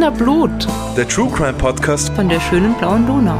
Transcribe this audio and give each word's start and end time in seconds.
Wiener 0.00 0.12
Blut. 0.12 0.66
Der 0.96 1.06
True 1.06 1.30
Crime 1.30 1.52
Podcast 1.52 2.08
von 2.14 2.26
der 2.26 2.40
schönen 2.40 2.72
blauen 2.78 3.06
Donau. 3.06 3.38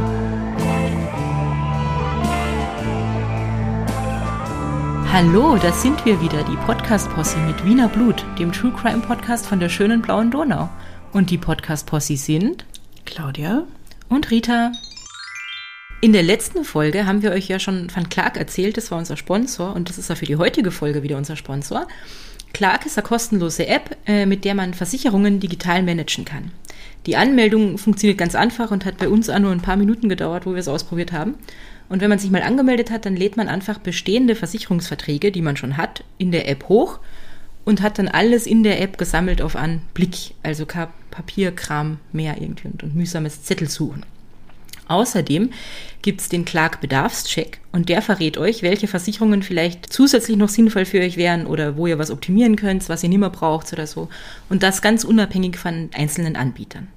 Hallo, 5.11 5.57
da 5.57 5.73
sind 5.73 6.05
wir 6.05 6.21
wieder, 6.21 6.43
die 6.43 6.55
Podcast-Posse 6.57 7.39
mit 7.47 7.65
Wiener 7.65 7.87
Blut, 7.87 8.23
dem 8.37 8.51
True 8.51 8.71
Crime 8.79 9.01
Podcast 9.01 9.47
von 9.47 9.59
der 9.59 9.69
schönen 9.69 10.03
blauen 10.03 10.29
Donau. 10.29 10.69
Und 11.13 11.31
die 11.31 11.39
Podcast-Posse 11.39 12.15
sind 12.15 12.63
Claudia 13.05 13.63
und 14.09 14.29
Rita. 14.29 14.71
In 16.01 16.13
der 16.13 16.21
letzten 16.21 16.63
Folge 16.63 17.07
haben 17.07 17.23
wir 17.23 17.31
euch 17.31 17.47
ja 17.47 17.57
schon 17.57 17.89
von 17.89 18.07
Clark 18.07 18.37
erzählt, 18.37 18.77
das 18.77 18.91
war 18.91 18.99
unser 18.99 19.17
Sponsor 19.17 19.75
und 19.75 19.89
das 19.89 19.97
ist 19.97 20.09
ja 20.09 20.15
für 20.15 20.27
die 20.27 20.35
heutige 20.35 20.69
Folge 20.69 21.01
wieder 21.01 21.17
unser 21.17 21.35
Sponsor. 21.35 21.87
Clark 22.53 22.85
ist 22.85 22.97
eine 22.97 23.07
kostenlose 23.07 23.67
App, 23.67 23.97
äh, 24.05 24.25
mit 24.25 24.45
der 24.45 24.55
man 24.55 24.73
Versicherungen 24.73 25.39
digital 25.39 25.83
managen 25.83 26.25
kann. 26.25 26.51
Die 27.05 27.15
Anmeldung 27.15 27.77
funktioniert 27.77 28.19
ganz 28.19 28.35
einfach 28.35 28.71
und 28.71 28.85
hat 28.85 28.97
bei 28.97 29.09
uns 29.09 29.29
auch 29.29 29.39
nur 29.39 29.51
ein 29.51 29.61
paar 29.61 29.77
Minuten 29.77 30.09
gedauert, 30.09 30.45
wo 30.45 30.51
wir 30.51 30.59
es 30.59 30.67
ausprobiert 30.67 31.11
haben. 31.11 31.35
Und 31.89 32.01
wenn 32.01 32.09
man 32.09 32.19
sich 32.19 32.31
mal 32.31 32.43
angemeldet 32.43 32.91
hat, 32.91 33.05
dann 33.05 33.15
lädt 33.15 33.37
man 33.37 33.47
einfach 33.47 33.79
bestehende 33.79 34.35
Versicherungsverträge, 34.35 35.31
die 35.31 35.41
man 35.41 35.57
schon 35.57 35.77
hat, 35.77 36.03
in 36.17 36.31
der 36.31 36.47
App 36.47 36.69
hoch 36.69 36.99
und 37.65 37.81
hat 37.81 37.99
dann 37.99 38.07
alles 38.07 38.47
in 38.47 38.63
der 38.63 38.81
App 38.81 38.97
gesammelt 38.97 39.41
auf 39.41 39.55
einen 39.55 39.81
Blick. 39.93 40.33
Also 40.43 40.65
kein 40.65 40.87
Papierkram 41.09 41.97
mehr 42.11 42.39
irgendwie 42.39 42.67
und, 42.67 42.83
und 42.83 42.95
mühsames 42.95 43.43
Zettel 43.43 43.69
suchen. 43.69 44.05
Außerdem 44.91 45.51
gibt 46.01 46.21
es 46.21 46.29
den 46.29 46.45
Clark 46.45 46.81
Bedarfscheck 46.81 47.59
und 47.71 47.89
der 47.89 48.01
verrät 48.01 48.37
euch, 48.37 48.61
welche 48.61 48.87
Versicherungen 48.87 49.41
vielleicht 49.41 49.91
zusätzlich 49.91 50.37
noch 50.37 50.49
sinnvoll 50.49 50.85
für 50.85 50.99
euch 50.99 51.15
wären 51.15 51.45
oder 51.45 51.77
wo 51.77 51.87
ihr 51.87 51.97
was 51.97 52.11
optimieren 52.11 52.55
könnt, 52.55 52.89
was 52.89 53.03
ihr 53.03 53.09
nicht 53.09 53.19
mehr 53.19 53.29
braucht 53.29 53.71
oder 53.71 53.87
so. 53.87 54.09
Und 54.49 54.63
das 54.63 54.81
ganz 54.81 55.03
unabhängig 55.03 55.57
von 55.57 55.89
einzelnen 55.93 56.35
Anbietern. 56.35 56.87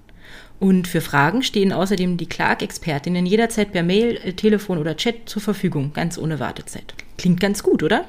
Und 0.60 0.88
für 0.88 1.00
Fragen 1.00 1.42
stehen 1.42 1.72
außerdem 1.72 2.16
die 2.16 2.28
Clark-Expertinnen 2.28 3.27
jederzeit 3.27 3.72
per 3.72 3.83
Mail, 3.83 4.19
äh, 4.24 4.33
Telefon 4.33 4.78
oder 4.78 4.96
Chat 4.96 5.28
zur 5.28 5.42
Verfügung, 5.42 5.92
ganz 5.92 6.16
ohne 6.16 6.38
Wartezeit. 6.41 6.94
Klingt 7.19 7.41
ganz 7.41 7.62
gut, 7.62 7.83
oder? 7.83 8.05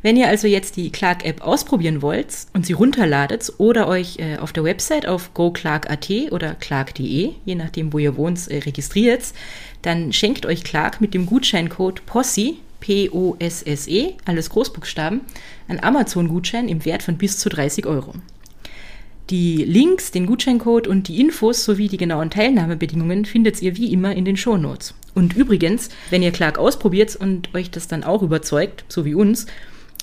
Wenn 0.00 0.16
ihr 0.16 0.28
also 0.28 0.46
jetzt 0.46 0.76
die 0.76 0.90
Clark-App 0.90 1.42
ausprobieren 1.42 2.02
wollt 2.02 2.28
und 2.52 2.66
sie 2.66 2.72
runterladet 2.72 3.52
oder 3.58 3.88
euch 3.88 4.18
äh, 4.18 4.38
auf 4.38 4.52
der 4.52 4.64
Website 4.64 5.06
auf 5.06 5.34
goclark.at 5.34 6.10
oder 6.30 6.54
clark.de, 6.54 7.30
je 7.44 7.54
nachdem, 7.54 7.92
wo 7.92 7.98
ihr 7.98 8.16
wohnt, 8.16 8.48
äh, 8.48 8.58
registriert, 8.58 9.22
dann 9.82 10.12
schenkt 10.12 10.46
euch 10.46 10.64
Clark 10.64 11.00
mit 11.00 11.14
dem 11.14 11.26
Gutscheincode 11.26 12.04
POSSE, 12.06 12.54
P-O-S-S-E, 12.80 14.14
alles 14.24 14.50
Großbuchstaben, 14.50 15.20
einen 15.68 15.82
Amazon-Gutschein 15.82 16.68
im 16.68 16.84
Wert 16.84 17.02
von 17.04 17.16
bis 17.16 17.38
zu 17.38 17.48
30 17.48 17.86
Euro. 17.86 18.14
Die 19.32 19.64
Links, 19.64 20.10
den 20.10 20.26
Gutscheincode 20.26 20.86
und 20.86 21.08
die 21.08 21.18
Infos 21.18 21.64
sowie 21.64 21.88
die 21.88 21.96
genauen 21.96 22.28
Teilnahmebedingungen 22.28 23.24
findet 23.24 23.62
ihr 23.62 23.78
wie 23.78 23.90
immer 23.90 24.14
in 24.14 24.26
den 24.26 24.36
Shownotes. 24.36 24.92
Und 25.14 25.34
übrigens, 25.34 25.88
wenn 26.10 26.22
ihr 26.22 26.32
Clark 26.32 26.58
ausprobiert 26.58 27.16
und 27.16 27.54
euch 27.54 27.70
das 27.70 27.88
dann 27.88 28.04
auch 28.04 28.20
überzeugt, 28.20 28.84
so 28.88 29.06
wie 29.06 29.14
uns, 29.14 29.46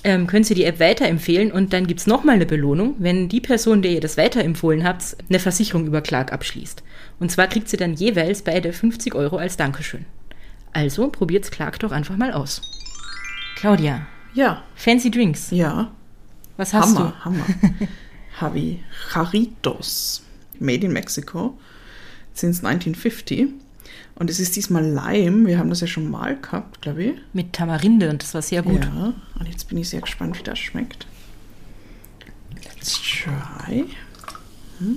ähm, 0.02 0.26
könnt 0.26 0.50
ihr 0.50 0.56
die 0.56 0.64
App 0.64 0.80
weiterempfehlen 0.80 1.52
und 1.52 1.72
dann 1.72 1.86
gibt 1.86 2.00
es 2.00 2.08
nochmal 2.08 2.34
eine 2.34 2.46
Belohnung, 2.46 2.96
wenn 2.98 3.28
die 3.28 3.40
Person, 3.40 3.82
der 3.82 3.92
ihr 3.92 4.00
das 4.00 4.16
weiterempfohlen 4.16 4.82
habt, 4.82 5.16
eine 5.28 5.38
Versicherung 5.38 5.86
über 5.86 6.00
Clark 6.00 6.32
abschließt. 6.32 6.82
Und 7.20 7.30
zwar 7.30 7.46
kriegt 7.46 7.68
sie 7.68 7.76
dann 7.76 7.94
jeweils 7.94 8.42
beide 8.42 8.72
50 8.72 9.14
Euro 9.14 9.36
als 9.36 9.56
Dankeschön. 9.56 10.06
Also 10.72 11.06
probiert's 11.06 11.52
Clark 11.52 11.78
doch 11.78 11.92
einfach 11.92 12.16
mal 12.16 12.32
aus. 12.32 12.62
Claudia. 13.54 14.08
Ja. 14.34 14.64
Fancy 14.74 15.08
Drinks. 15.08 15.52
Ja. 15.52 15.92
Was 16.56 16.74
hast 16.74 16.96
Hammer, 16.96 17.14
du? 17.16 17.24
Hammer. 17.24 17.46
Habe 18.40 18.58
ich 18.58 18.78
Jarritos, 19.14 20.22
made 20.58 20.86
in 20.86 20.92
Mexico, 20.92 21.58
since 22.34 22.66
1950. 22.66 23.48
Und 24.14 24.28
es 24.30 24.38
ist 24.38 24.56
diesmal 24.56 24.84
Lime. 24.84 25.46
Wir 25.46 25.58
haben 25.58 25.70
das 25.70 25.80
ja 25.80 25.86
schon 25.86 26.10
mal 26.10 26.36
gehabt, 26.36 26.82
glaube 26.82 27.02
ich. 27.02 27.12
Mit 27.32 27.52
Tamarinde 27.52 28.10
und 28.10 28.22
das 28.22 28.34
war 28.34 28.42
sehr 28.42 28.62
gut. 28.62 28.84
Ja. 28.84 29.14
Und 29.38 29.48
jetzt 29.48 29.68
bin 29.68 29.78
ich 29.78 29.88
sehr 29.88 30.02
gespannt, 30.02 30.38
wie 30.38 30.42
das 30.42 30.58
schmeckt. 30.58 31.06
Let's 32.62 33.00
try. 33.00 33.86
Hm, 34.78 34.96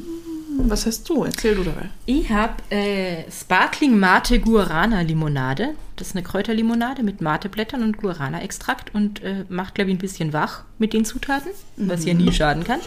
was 0.70 0.86
hast 0.86 1.10
du? 1.10 1.24
Erzähl 1.24 1.56
du 1.56 1.64
dabei. 1.64 1.90
Ich 2.06 2.30
habe 2.30 2.56
äh, 2.70 3.30
Sparkling 3.30 3.98
Mate 3.98 4.40
Guarana 4.40 5.02
Limonade. 5.02 5.76
Das 5.96 6.10
ist 6.10 6.16
eine 6.16 6.24
Kräuterlimonade 6.24 7.04
mit 7.04 7.22
Mateblättern 7.22 7.84
und 7.84 7.98
Guarana-Extrakt 7.98 8.96
und 8.96 9.22
äh, 9.22 9.46
macht, 9.50 9.76
glaube 9.76 9.92
ich, 9.92 9.98
ein 9.98 10.00
bisschen 10.00 10.34
wach 10.34 10.64
mit 10.80 10.94
den 10.94 11.06
Zutaten, 11.06 11.52
was 11.78 12.06
ja 12.06 12.14
nie 12.14 12.32
schaden 12.32 12.64
kann. 12.64 12.80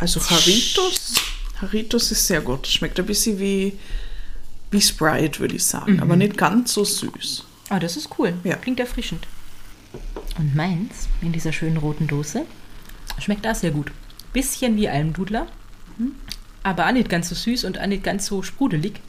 Also 0.00 0.18
Jarritos. 0.20 1.14
Jarritos 1.60 2.10
ist 2.10 2.26
sehr 2.26 2.40
gut. 2.40 2.66
Schmeckt 2.66 2.98
ein 2.98 3.06
bisschen 3.06 3.38
wie, 3.38 3.78
wie 4.70 4.80
Sprite, 4.80 5.40
würde 5.40 5.56
ich 5.56 5.64
sagen. 5.64 6.00
Aber 6.00 6.16
nicht 6.16 6.36
ganz 6.38 6.72
so 6.72 6.84
süß. 6.84 7.44
Ah, 7.68 7.78
das 7.78 7.96
ist 7.96 8.08
cool. 8.18 8.34
Ja. 8.44 8.56
Klingt 8.56 8.80
erfrischend. 8.80 9.26
Und 10.38 10.54
meins, 10.56 11.08
in 11.20 11.32
dieser 11.32 11.52
schönen 11.52 11.76
roten 11.76 12.06
Dose, 12.06 12.46
schmeckt 13.18 13.46
auch 13.46 13.54
sehr 13.54 13.72
gut. 13.72 13.90
Bisschen 14.32 14.76
wie 14.76 14.88
Almdudler, 14.88 15.46
aber 16.62 16.86
auch 16.86 16.92
nicht 16.92 17.08
ganz 17.08 17.28
so 17.28 17.34
süß 17.34 17.64
und 17.64 17.78
auch 17.80 17.86
nicht 17.86 18.04
ganz 18.04 18.26
so 18.26 18.42
sprudelig. 18.42 19.00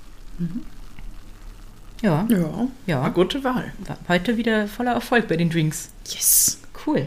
Ja, 2.02 2.26
Ja, 2.30 2.68
Ja. 2.88 3.04
eine 3.04 3.14
gute 3.14 3.44
Wahl. 3.44 3.72
heute 4.08 4.36
wieder 4.38 4.68
voller 4.68 4.94
Erfolg 4.94 5.28
bei 5.28 5.38
den 5.38 5.50
Drinks. 5.52 5.90
Yes. 6.08 6.60
Cool. 6.86 7.06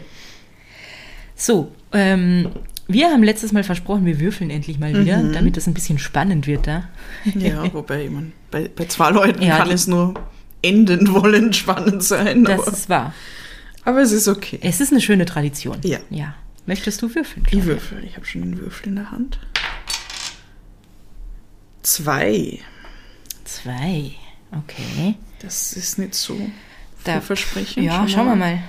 So, 1.35 1.71
ähm, 1.91 2.49
wir 2.87 3.09
haben 3.09 3.23
letztes 3.23 3.51
Mal 3.51 3.63
versprochen, 3.63 4.05
wir 4.05 4.19
würfeln 4.19 4.49
endlich 4.49 4.79
mal 4.79 4.93
wieder, 4.99 5.21
damit 5.23 5.57
es 5.57 5.67
ein 5.67 5.73
bisschen 5.73 5.97
spannend 5.99 6.45
wird 6.47 6.67
da. 6.67 6.87
Ja, 7.35 7.71
wobei, 7.73 8.05
ich 8.05 8.11
mein, 8.11 8.33
bei, 8.51 8.67
bei 8.67 8.85
zwei 8.85 9.09
Leuten 9.11 9.41
Ja, 9.41 9.57
kann 9.57 9.71
es 9.71 9.87
nur 9.87 10.13
enden 10.61 11.11
wollen 11.13 11.51
spannend 11.53 12.03
sein. 12.03 12.43
Das 12.43 12.61
aber, 12.61 12.71
ist 12.71 12.89
wahr. 12.89 13.13
aber 13.83 14.01
es 14.01 14.11
ist 14.11 14.27
okay. 14.27 14.59
Es 14.61 14.81
ist 14.81 14.91
eine 14.91 15.01
schöne 15.01 15.25
Tradition. 15.25 15.77
Ja. 15.83 15.99
Ja. 16.09 16.35
Möchtest 16.67 17.01
du 17.01 17.13
würfeln? 17.13 17.43
Ich 17.45 17.51
Claudia? 17.51 17.67
würfel. 17.67 18.03
Ich 18.03 18.15
habe 18.15 18.25
schon 18.25 18.41
einen 18.43 18.57
Würfel 18.59 18.87
in 18.89 18.95
der 18.95 19.11
Hand. 19.11 19.39
Zwei. 21.83 22.59
Zwei. 23.43 24.11
Okay. 24.51 25.15
Das 25.39 25.73
ist 25.73 25.99
nicht 25.99 26.15
so 26.15 26.35
Da- 27.03 27.13
vielversprechend. 27.13 27.85
Ja, 27.85 28.07
schauen 28.07 28.27
wir 28.27 28.35
mal. 28.35 28.59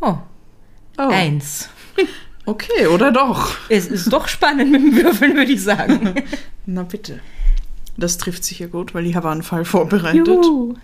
Oh, 0.00 0.18
Oh, 0.98 1.08
eins. 1.08 1.70
Okay, 2.44 2.86
oder 2.88 3.12
doch? 3.12 3.56
Es 3.68 3.86
ist 3.86 4.12
doch 4.12 4.26
spannend 4.26 4.72
mit 4.72 4.82
dem 4.82 4.96
Würfeln, 4.96 5.34
würde 5.36 5.52
ich 5.52 5.62
sagen. 5.62 6.14
Na 6.66 6.82
bitte. 6.82 7.20
Das 7.96 8.18
trifft 8.18 8.44
sicher 8.44 8.66
gut, 8.66 8.94
weil 8.94 9.06
ich 9.06 9.14
habe 9.14 9.30
einen 9.30 9.42
Fall 9.42 9.64
vorbereitet. 9.64 10.26
Juhu. 10.26 10.74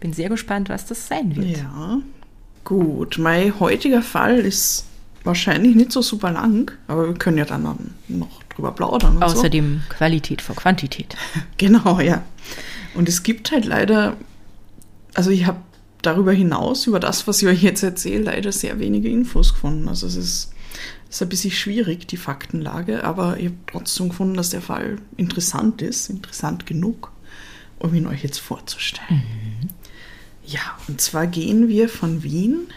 Bin 0.00 0.12
sehr 0.12 0.28
gespannt, 0.28 0.68
was 0.68 0.86
das 0.86 1.08
sein 1.08 1.36
wird. 1.36 1.58
Ja. 1.58 2.00
Gut, 2.64 3.18
mein 3.18 3.58
heutiger 3.60 4.02
Fall 4.02 4.38
ist 4.38 4.86
wahrscheinlich 5.24 5.74
nicht 5.74 5.92
so 5.92 6.02
super 6.02 6.30
lang, 6.30 6.72
aber 6.88 7.08
wir 7.08 7.14
können 7.14 7.38
ja 7.38 7.44
dann 7.44 7.62
noch 8.08 8.42
drüber 8.54 8.72
plaudern 8.72 9.16
und 9.16 9.28
so. 9.28 9.38
Außerdem 9.38 9.82
Qualität 9.88 10.42
vor 10.42 10.56
Quantität. 10.56 11.16
Genau, 11.58 12.00
ja. 12.00 12.22
Und 12.94 13.08
es 13.08 13.22
gibt 13.22 13.52
halt 13.52 13.64
leider, 13.64 14.16
also 15.14 15.30
ich 15.30 15.46
habe 15.46 15.58
darüber 16.02 16.32
hinaus, 16.32 16.86
über 16.86 17.00
das, 17.00 17.26
was 17.28 17.40
ich 17.42 17.48
euch 17.48 17.62
jetzt 17.62 17.82
erzähle, 17.82 18.24
leider 18.24 18.52
sehr 18.52 18.78
wenige 18.80 19.08
Infos 19.08 19.54
gefunden. 19.54 19.88
Also 19.88 20.06
es 20.06 20.16
ist, 20.16 20.51
ist 21.12 21.22
ein 21.22 21.28
bisschen 21.28 21.50
schwierig, 21.50 22.06
die 22.06 22.16
Faktenlage, 22.16 23.04
aber 23.04 23.36
ich 23.36 23.46
habe 23.46 23.56
trotzdem 23.66 24.08
gefunden, 24.08 24.34
dass 24.34 24.50
der 24.50 24.62
Fall 24.62 24.96
interessant 25.18 25.82
ist, 25.82 26.08
interessant 26.08 26.64
genug, 26.64 27.12
um 27.78 27.94
ihn 27.94 28.06
euch 28.06 28.22
jetzt 28.22 28.38
vorzustellen. 28.38 29.22
Ja, 30.46 30.60
und 30.88 31.02
zwar 31.02 31.26
gehen 31.26 31.68
wir 31.68 31.90
von 31.90 32.22
Wien 32.22 32.68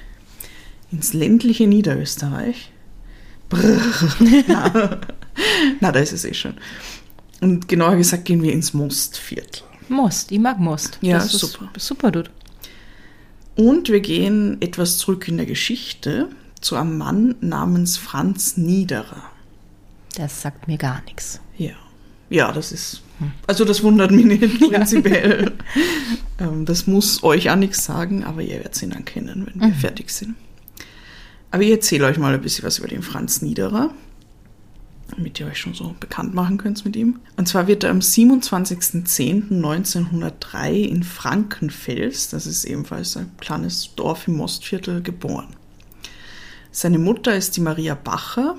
ins 0.92 1.14
ländliche 1.14 1.66
Niederösterreich. 1.66 2.72
Brrr. 3.48 3.80
Na, 4.48 5.00
na, 5.80 5.92
da 5.92 6.00
ist 6.00 6.12
es 6.12 6.26
eh 6.26 6.34
schon. 6.34 6.56
Und 7.42 7.68
genauer 7.68 7.96
gesagt 7.96 8.26
gehen 8.26 8.42
wir 8.42 8.52
ins 8.52 8.74
Mostviertel. 8.74 9.64
Most, 9.88 10.32
ich 10.32 10.40
mag 10.40 10.60
Most. 10.60 10.98
Ja, 11.02 11.20
das 11.20 11.34
ist 11.34 11.40
super. 11.40 11.70
Super, 11.78 12.12
dude. 12.12 12.32
Und 13.56 13.90
wir 13.90 14.02
gehen 14.02 14.62
etwas 14.62 14.98
zurück 14.98 15.28
in 15.28 15.38
der 15.38 15.46
Geschichte 15.46 16.30
zu 16.66 16.76
einem 16.76 16.98
Mann 16.98 17.36
namens 17.42 17.98
Franz 17.98 18.58
Niederer. 18.58 19.22
Das 20.16 20.42
sagt 20.42 20.68
mir 20.68 20.80
gar 20.80 21.04
nichts. 21.04 21.40
Ja. 21.58 21.76
Ja, 22.32 22.52
das 22.52 22.72
ist. 22.72 23.04
Also 23.46 23.66
das 23.66 23.84
wundert 23.84 24.10
mich 24.10 24.26
nicht 24.26 24.60
prinzipiell. 24.72 25.52
ähm, 26.40 26.66
das 26.66 26.88
muss 26.88 27.24
euch 27.24 27.52
auch 27.52 27.56
nichts 27.56 27.86
sagen, 27.86 28.24
aber 28.24 28.42
ihr 28.42 28.56
werdet 28.56 28.82
ihn 28.82 28.90
dann 28.90 29.06
kennen, 29.06 29.46
wenn 29.46 29.62
wir 29.62 29.76
fertig 29.76 30.10
sind. 30.10 30.34
Aber 31.52 31.62
ich 31.62 31.70
erzähle 31.70 32.08
euch 32.08 32.18
mal 32.18 32.34
ein 32.34 32.42
bisschen 32.42 32.66
was 32.66 32.80
über 32.80 32.88
den 32.88 33.04
Franz 33.04 33.44
Niederer, 33.44 33.92
damit 35.12 35.40
ihr 35.40 35.46
euch 35.46 35.60
schon 35.60 35.76
so 35.76 35.96
bekannt 36.00 36.34
machen 36.34 36.58
könnt 36.58 36.84
mit 36.84 36.96
ihm. 36.96 37.20
Und 37.38 37.48
zwar 37.48 37.68
wird 37.68 37.84
er 37.84 37.92
am 37.92 38.00
27.10.1903 38.00 40.72
in 40.72 41.04
Frankenfels, 41.04 42.30
das 42.30 42.48
ist 42.48 42.66
ebenfalls 42.66 43.16
ein 43.18 43.30
kleines 43.40 43.94
Dorf 43.96 44.28
im 44.28 44.38
Mostviertel, 44.38 45.04
geboren. 45.04 45.56
Seine 46.78 47.00
Mutter 47.00 47.34
ist 47.34 47.56
die 47.56 47.62
Maria 47.62 47.96
Bacher, 47.96 48.58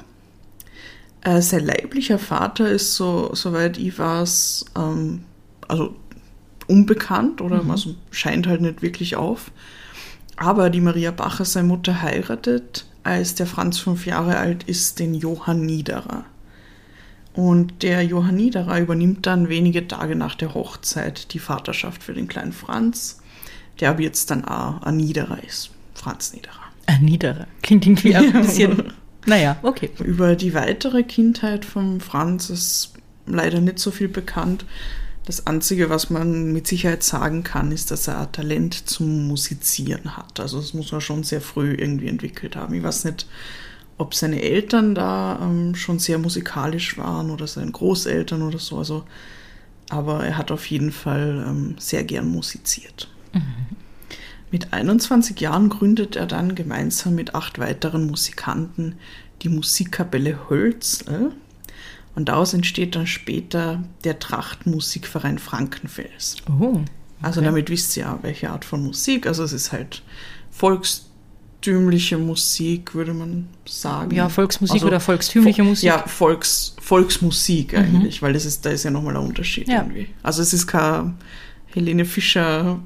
Äh, 1.21 1.43
sein 1.43 1.67
leiblicher 1.67 2.19
Vater 2.19 2.71
ist, 2.71 2.95
so, 2.95 3.35
soweit 3.35 3.77
ich 3.79 3.99
weiß, 3.99 4.65
ähm, 4.77 5.25
also 5.69 5.95
unbekannt 6.67 7.41
oder 7.43 7.63
Mhm. 7.63 7.71
also 7.73 7.95
scheint 8.11 8.47
halt 8.47 8.63
nicht 8.63 8.81
wirklich 8.81 9.17
auf. 9.17 9.51
Aber 10.37 10.71
die 10.71 10.81
Maria 10.81 11.11
Bacher, 11.11 11.45
seine 11.45 11.69
Mutter, 11.69 12.01
heiratet, 12.01 12.87
als 13.03 13.35
der 13.35 13.47
Franz 13.47 13.79
fünf 13.79 14.07
Jahre 14.07 14.39
alt 14.39 14.63
ist, 14.65 14.99
den 14.99 15.15
Johann 15.15 15.67
Niederer. 15.67 16.25
Und 17.35 17.83
der 17.83 18.03
Johann 18.03 18.37
Niederer 18.37 18.81
übernimmt 18.81 19.27
dann 19.27 19.49
wenige 19.51 19.87
Tage 19.89 20.17
nach 20.17 20.37
der 20.37 20.55
Hochzeit 20.55 21.35
die 21.35 21.39
Vaterschaft 21.41 22.03
für 22.03 22.15
den 22.15 22.29
kleinen 22.29 22.53
Franz, 22.53 23.19
der 23.81 23.91
aber 23.91 24.01
jetzt 24.03 24.31
dann 24.31 24.45
auch 24.47 24.83
ein 24.85 24.97
Niederer 24.97 25.43
ist. 25.45 25.71
Franz 25.95 26.33
Niederer. 26.33 26.66
Ein 26.87 27.05
Niederer. 27.05 27.47
Klingt 27.63 27.87
irgendwie 27.87 28.15
ein 28.15 28.33
bisschen. 28.33 28.93
Naja, 29.27 29.57
okay. 29.63 29.91
Über 30.05 30.37
die 30.37 30.55
weitere 30.55 31.03
Kindheit 31.03 31.65
von 31.65 32.01
Franz 32.01 32.49
ist 32.49 32.95
leider 33.27 33.61
nicht 33.61 33.81
so 33.81 33.91
viel 33.91 34.09
bekannt. 34.09 34.65
Das 35.25 35.49
Einzige, 35.49 35.91
was 35.91 36.09
man 36.09 36.53
mit 36.53 36.69
Sicherheit 36.69 37.03
sagen 37.03 37.43
kann, 37.43 37.73
ist, 37.73 37.91
dass 37.91 38.07
er 38.07 38.21
ein 38.21 38.33
Talent 38.33 38.89
zum 38.89 39.27
Musizieren 39.27 40.17
hat. 40.17 40.39
Also 40.39 40.61
das 40.61 40.73
muss 40.73 40.93
er 40.93 41.01
schon 41.01 41.25
sehr 41.25 41.41
früh 41.41 41.75
irgendwie 41.75 42.07
entwickelt 42.07 42.55
haben. 42.55 42.75
Ich 42.75 42.85
weiß 42.85 43.05
nicht, 43.07 43.27
ob 43.99 44.15
seine 44.15 44.41
Eltern 44.41 44.95
da 44.95 45.41
ähm, 45.43 45.75
schon 45.75 45.99
sehr 45.99 46.19
musikalisch 46.19 46.97
waren 46.97 47.31
oder 47.31 47.49
seine 47.49 47.73
Großeltern 47.73 48.43
oder 48.43 48.61
so. 48.61 48.79
Also, 48.79 49.05
aber 49.89 50.25
er 50.25 50.39
hat 50.39 50.53
auf 50.53 50.67
jeden 50.67 50.93
Fall 50.93 51.45
ähm, 51.49 51.75
sehr 51.79 52.05
gern 52.05 52.29
musiziert. 52.29 53.09
Mit 54.51 54.73
21 54.73 55.41
Jahren 55.41 55.69
gründet 55.69 56.17
er 56.17 56.27
dann 56.27 56.55
gemeinsam 56.55 57.15
mit 57.15 57.35
acht 57.35 57.59
weiteren 57.59 58.07
Musikanten 58.07 58.95
die 59.43 59.49
Musikkapelle 59.49 60.49
Hölzl. 60.49 61.33
Und 62.15 62.29
daraus 62.31 62.55
entsteht 62.55 62.95
dann 62.97 63.07
später 63.07 63.83
der 64.05 64.19
Trachtmusikverein 64.19 65.39
Frankenfels. 65.39 66.37
Oh. 66.49 66.81
Also 67.21 67.41
Okay. 67.41 67.47
damit 67.49 67.69
wisst 67.71 67.97
ihr 67.97 68.05
ja, 68.05 68.19
welche 68.23 68.51
Art 68.51 68.65
von 68.65 68.83
Musik. 68.85 69.27
Also 69.27 69.43
es 69.43 69.53
ist 69.53 69.73
halt 69.73 70.03
volkstümliche 70.51 72.17
Musik, 72.19 72.95
würde 72.95 73.13
man 73.15 73.49
sagen. 73.67 74.15
Ja, 74.15 74.29
Volksmusik 74.29 74.75
Also 74.77 74.87
oder 74.87 75.01
volkstümliche 75.01 75.63
Vo- 75.63 75.67
Musik. 75.67 75.85
Ja, 75.87 76.07
Volks, 76.07 76.77
Volksmusik 76.81 77.77
eigentlich, 77.77 78.23
weil 78.23 78.33
das 78.33 78.45
ist, 78.45 78.65
da 78.65 78.71
ist 78.71 78.85
ja 78.85 78.91
nochmal 78.91 79.17
ein 79.17 79.23
Unterschied 79.27 79.69
Ja. 79.69 79.79
irgendwie. 79.83 80.09
Also 80.23 80.43
es 80.43 80.53
ist 80.53 80.67
kein 80.67 81.17
Helene 81.67 82.05
Fischer, 82.05 82.81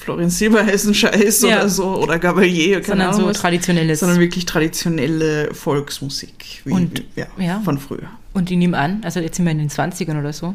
Florian 0.00 0.30
Silbereisen 0.30 0.94
Scheiß 0.94 1.42
Ja. 1.42 1.58
oder 1.58 1.68
so 1.68 1.96
oder 2.02 2.18
Gabalier, 2.18 2.76
keine 2.80 2.86
sondern 2.86 3.08
Ahnung 3.08 3.20
so 3.20 3.26
was, 3.28 3.38
traditionelles. 3.38 4.00
sondern 4.00 4.18
wirklich 4.18 4.46
traditionelle 4.46 5.52
Volksmusik, 5.54 6.62
wie, 6.64 6.72
Und- 6.72 7.04
ja, 7.16 7.26
ja. 7.38 7.60
von 7.60 7.78
früher. 7.78 8.08
Und 8.32 8.50
ich 8.50 8.56
nehme 8.56 8.78
an, 8.78 9.00
also 9.04 9.20
jetzt 9.20 9.36
sind 9.36 9.44
wir 9.44 9.52
in 9.52 9.58
den 9.58 9.68
20ern 9.70 10.18
oder 10.18 10.32
so, 10.32 10.54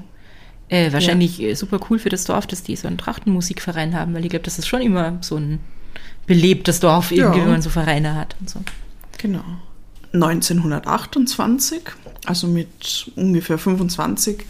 äh, 0.69 0.92
wahrscheinlich 0.94 1.42
äh, 1.42 1.53
super 1.53 1.80
cool 1.89 2.00
für 2.00 2.09
das 2.09 2.24
Dorf, 2.25 2.47
dass 2.47 2.63
die 2.63 2.75
so 2.75 2.88
einen 2.88 2.97
Trachtenmusikverein 2.97 3.94
haben, 3.95 4.13
weil 4.15 4.24
ich 4.24 4.30
glaube, 4.31 4.44
das 4.45 4.57
ist 4.57 4.68
schon 4.68 4.81
immer 4.81 5.18
so 5.21 5.36
ein 5.38 5.59
belebtes 6.25 6.80
Dorf, 6.80 7.12
irgendwie, 7.12 7.38
Ja. 7.39 7.44
wenn 7.45 7.51
man 7.51 7.62
so 7.62 7.69
Vereine 7.69 8.15
hat 8.15 8.36
und 8.39 8.50
so. 8.50 8.59
Genau. 9.19 9.44
1928, 10.13 11.81
also 12.25 12.47
mit 12.47 13.12
ungefähr 13.15 13.57
25, 13.57 14.45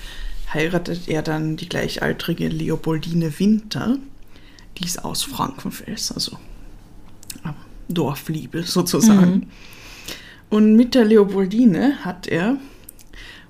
heiratet 0.53 1.07
er 1.07 1.21
dann 1.21 1.57
die 1.57 1.67
gleichaltrige 1.67 2.47
Leopoldine 2.47 3.37
Winter. 3.39 3.97
Die 4.77 4.85
ist 4.85 5.03
aus 5.03 5.23
Frankenfels, 5.23 6.11
also 6.11 6.37
Dorfliebe 7.87 8.63
sozusagen. 8.63 9.49
Und 10.49 10.75
mit 10.75 10.95
der 10.95 11.05
Leopoldine 11.05 12.03
hat 12.03 12.27
er, 12.27 12.57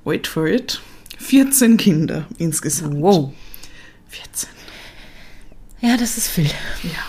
wait 0.03 0.27
for 0.27 0.47
it, 0.47 0.81
14 1.19 1.77
Kinder 1.77 2.25
insgesamt. 2.37 3.01
Wow. 3.01 3.33
14. 4.09 4.49
Ja, 5.81 5.97
das 5.97 6.17
ist 6.17 6.27
viel. 6.27 6.45
Ja. 6.83 7.05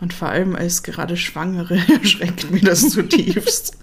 Und 0.00 0.14
vor 0.14 0.28
allem 0.28 0.54
als 0.54 0.82
gerade 0.82 1.16
Schwangere 1.16 1.80
erschreckt 2.00 2.50
mich 2.50 2.62
das 2.62 2.88
zutiefst. 2.90 3.76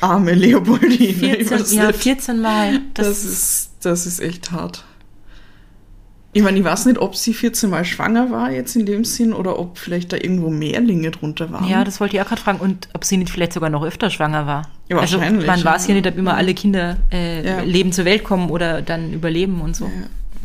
Arme 0.00 0.32
Leopoldine. 0.34 1.36
ich 1.36 1.48
14, 1.48 1.50
weiß 1.50 1.72
ja, 1.72 1.86
nicht. 1.88 2.02
14 2.02 2.40
Mal. 2.40 2.80
Das, 2.94 3.06
Das, 3.06 3.24
ist, 3.24 3.70
das 3.80 4.06
ist 4.06 4.20
echt 4.20 4.50
hart. 4.50 4.84
Ich 6.38 6.44
meine, 6.44 6.56
ich 6.56 6.64
weiß 6.64 6.86
nicht, 6.86 7.00
ob 7.00 7.16
sie 7.16 7.34
14 7.34 7.68
Mal 7.68 7.84
schwanger 7.84 8.30
war 8.30 8.52
jetzt 8.52 8.76
in 8.76 8.86
dem 8.86 9.04
Sinn 9.04 9.32
oder 9.32 9.58
ob 9.58 9.76
vielleicht 9.76 10.12
da 10.12 10.16
irgendwo 10.18 10.50
Mehrlinge 10.50 11.10
drunter 11.10 11.50
waren. 11.50 11.66
ja, 11.66 11.82
das 11.82 11.98
wollte 11.98 12.14
ich 12.14 12.22
auch 12.22 12.28
gerade 12.28 12.40
fragen. 12.40 12.60
Und 12.60 12.88
ob 12.94 13.04
sie 13.04 13.16
nicht 13.16 13.30
vielleicht 13.32 13.52
sogar 13.52 13.70
noch 13.70 13.82
öfter 13.82 14.08
schwanger 14.08 14.46
war. 14.46 14.68
Ja, 14.88 14.98
also 14.98 15.18
wahrscheinlich, 15.18 15.48
man 15.48 15.64
weiß 15.64 15.88
ja 15.88 15.94
nicht, 15.94 16.06
ob 16.06 16.16
immer 16.16 16.36
alle 16.36 16.54
Kinder 16.54 16.96
äh, 17.10 17.44
Ja. 17.44 17.60
leben 17.62 17.90
zur 17.90 18.04
Welt 18.04 18.22
kommen 18.22 18.50
oder 18.50 18.82
dann 18.82 19.12
überleben 19.12 19.60
und 19.62 19.74
so. 19.74 19.86
Ja, 19.86 19.90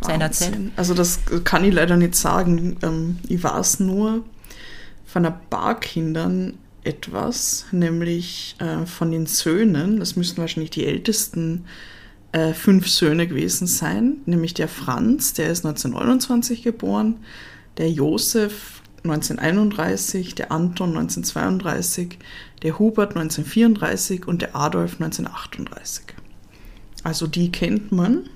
seinerzeit. 0.01 0.53
Wahnsinn. 0.53 0.71
Also 0.77 0.95
das 0.95 1.19
kann 1.43 1.63
ich 1.63 1.75
leider 1.75 1.95
nicht 1.95 2.15
sagen. 2.15 2.75
Ähm, 2.81 3.19
ich 3.27 3.43
weiß 3.43 3.79
nur 3.81 4.23
von 5.05 5.27
ein 5.27 5.35
paar 5.51 5.79
Kindern 5.79 6.55
etwas, 6.83 7.67
nämlich 7.71 8.55
äh, 8.57 8.87
von 8.87 9.11
den 9.11 9.27
Söhnen, 9.27 9.99
das 9.99 10.15
müssten 10.15 10.41
wahrscheinlich 10.41 10.71
die 10.71 10.87
ältesten 10.87 11.65
äh, 11.65 11.92
fünf 12.53 12.87
Söhne 12.89 13.27
gewesen 13.27 13.67
sein, 13.67 14.17
nämlich 14.25 14.53
der 14.53 14.67
Franz, 14.67 15.33
der 15.33 15.51
ist 15.51 15.65
1929 15.65 16.63
geboren, 16.63 17.17
der 17.77 17.91
Josef 17.91 18.81
1931, 19.03 20.35
der 20.35 20.51
Anton 20.51 20.89
1932, 20.89 22.17
der 22.61 22.79
Hubert 22.79 23.15
1934 23.15 24.27
und 24.27 24.41
der 24.41 24.55
Adolf 24.55 24.93
1938. 24.93 26.05
Also 27.03 27.27
die 27.27 27.51
kennt 27.51 27.91
man. 27.91 28.29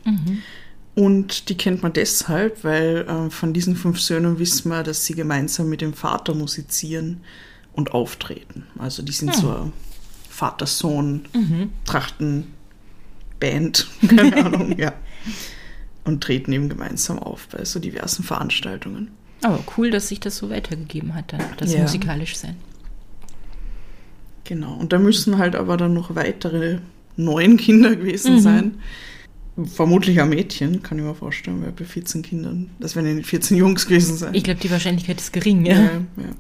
Und 0.96 1.50
die 1.50 1.56
kennt 1.56 1.84
man 1.84 1.94
deshalb, 1.94 2.64
weil 2.64 3.06
äh, 3.08 3.30
von 3.30 3.54
diesen 3.54 3.76
fünf 3.76 4.00
Söhnen 4.00 4.40
wissen 4.40 4.70
wir, 4.70 4.82
dass 4.82 5.06
sie 5.06 5.14
gemeinsam 5.14 5.70
mit 5.70 5.82
dem 5.82 5.94
Vater 5.94 6.34
musizieren 6.34 7.22
und 7.74 7.92
auftreten. 7.92 8.66
Also 8.80 9.04
die 9.04 9.12
sind 9.12 9.36
so 9.36 9.50
eine 9.50 9.72
Vater-Sohn-Trachten-Band, 13.40 13.88
keine 14.10 14.36
Ahnung, 14.46 14.78
ja. 14.78 14.94
Und 16.04 16.22
treten 16.24 16.54
eben 16.54 16.70
gemeinsam 16.70 17.20
auf 17.20 17.48
bei 17.50 17.66
so 17.66 17.80
diversen 17.80 18.24
Veranstaltungen. 18.24 19.10
Aber 19.42 19.60
cool, 19.78 19.92
dass 19.92 20.08
sich 20.08 20.20
das 20.20 20.38
so 20.38 20.50
weitergegeben 20.50 21.14
hat, 21.16 21.34
dann, 21.34 21.42
das 21.58 21.74
Ja. 21.74 21.82
musikalisch 21.82 22.38
sein. 22.38 22.56
Genau. 24.46 24.74
Und 24.76 24.94
da 24.94 25.00
müssen 25.00 25.38
halt 25.38 25.56
aber 25.56 25.76
dann 25.78 25.94
noch 25.94 26.16
weitere 26.16 26.80
neun 27.18 27.58
Kinder 27.58 27.96
gewesen 27.96 28.40
sein. 28.42 28.80
Vermutlich 29.66 30.22
ein 30.22 30.30
Mädchen, 30.30 30.82
kann 30.84 30.98
ich 31.00 31.04
mir 31.04 31.16
vorstellen, 31.16 31.62
weil 31.64 31.72
bei 31.72 31.84
14 31.84 32.22
Kindern, 32.22 32.70
das 32.80 32.96
werden 32.96 33.08
ja 33.08 33.14
nicht 33.16 33.28
14 33.28 33.58
Jungs 33.58 33.86
gewesen 33.88 34.16
sein. 34.16 34.34
Ich 34.34 34.44
glaube, 34.44 34.60
die 34.62 34.72
Wahrscheinlichkeit 34.72 35.20
ist 35.20 35.34
gering, 35.34 35.66
ja. 35.66 35.74
Ja, 35.76 35.92
ja. 36.18 36.36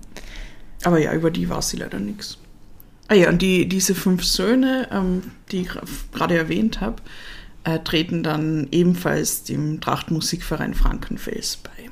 Aber 0.84 1.00
ja, 1.00 1.14
über 1.14 1.32
die 1.32 1.50
weiß 1.50 1.70
sie 1.70 1.78
leider 1.78 2.00
nichts. 2.00 2.38
Ah 3.08 3.16
ja, 3.16 3.30
und 3.30 3.42
die, 3.42 3.68
diese 3.70 3.96
fünf 3.96 4.24
Söhne, 4.26 4.90
ähm, 4.92 5.24
die 5.52 5.62
ich 5.62 5.70
gerade 6.12 6.38
erwähnt 6.38 6.82
habe, 6.82 6.98
äh, 7.64 7.80
treten 7.80 8.24
dann 8.24 8.68
ebenfalls 8.72 9.44
dem 9.44 9.80
Trachtmusikverein 9.80 10.74
Frankenfels 10.74 11.58
bei. 11.58 11.90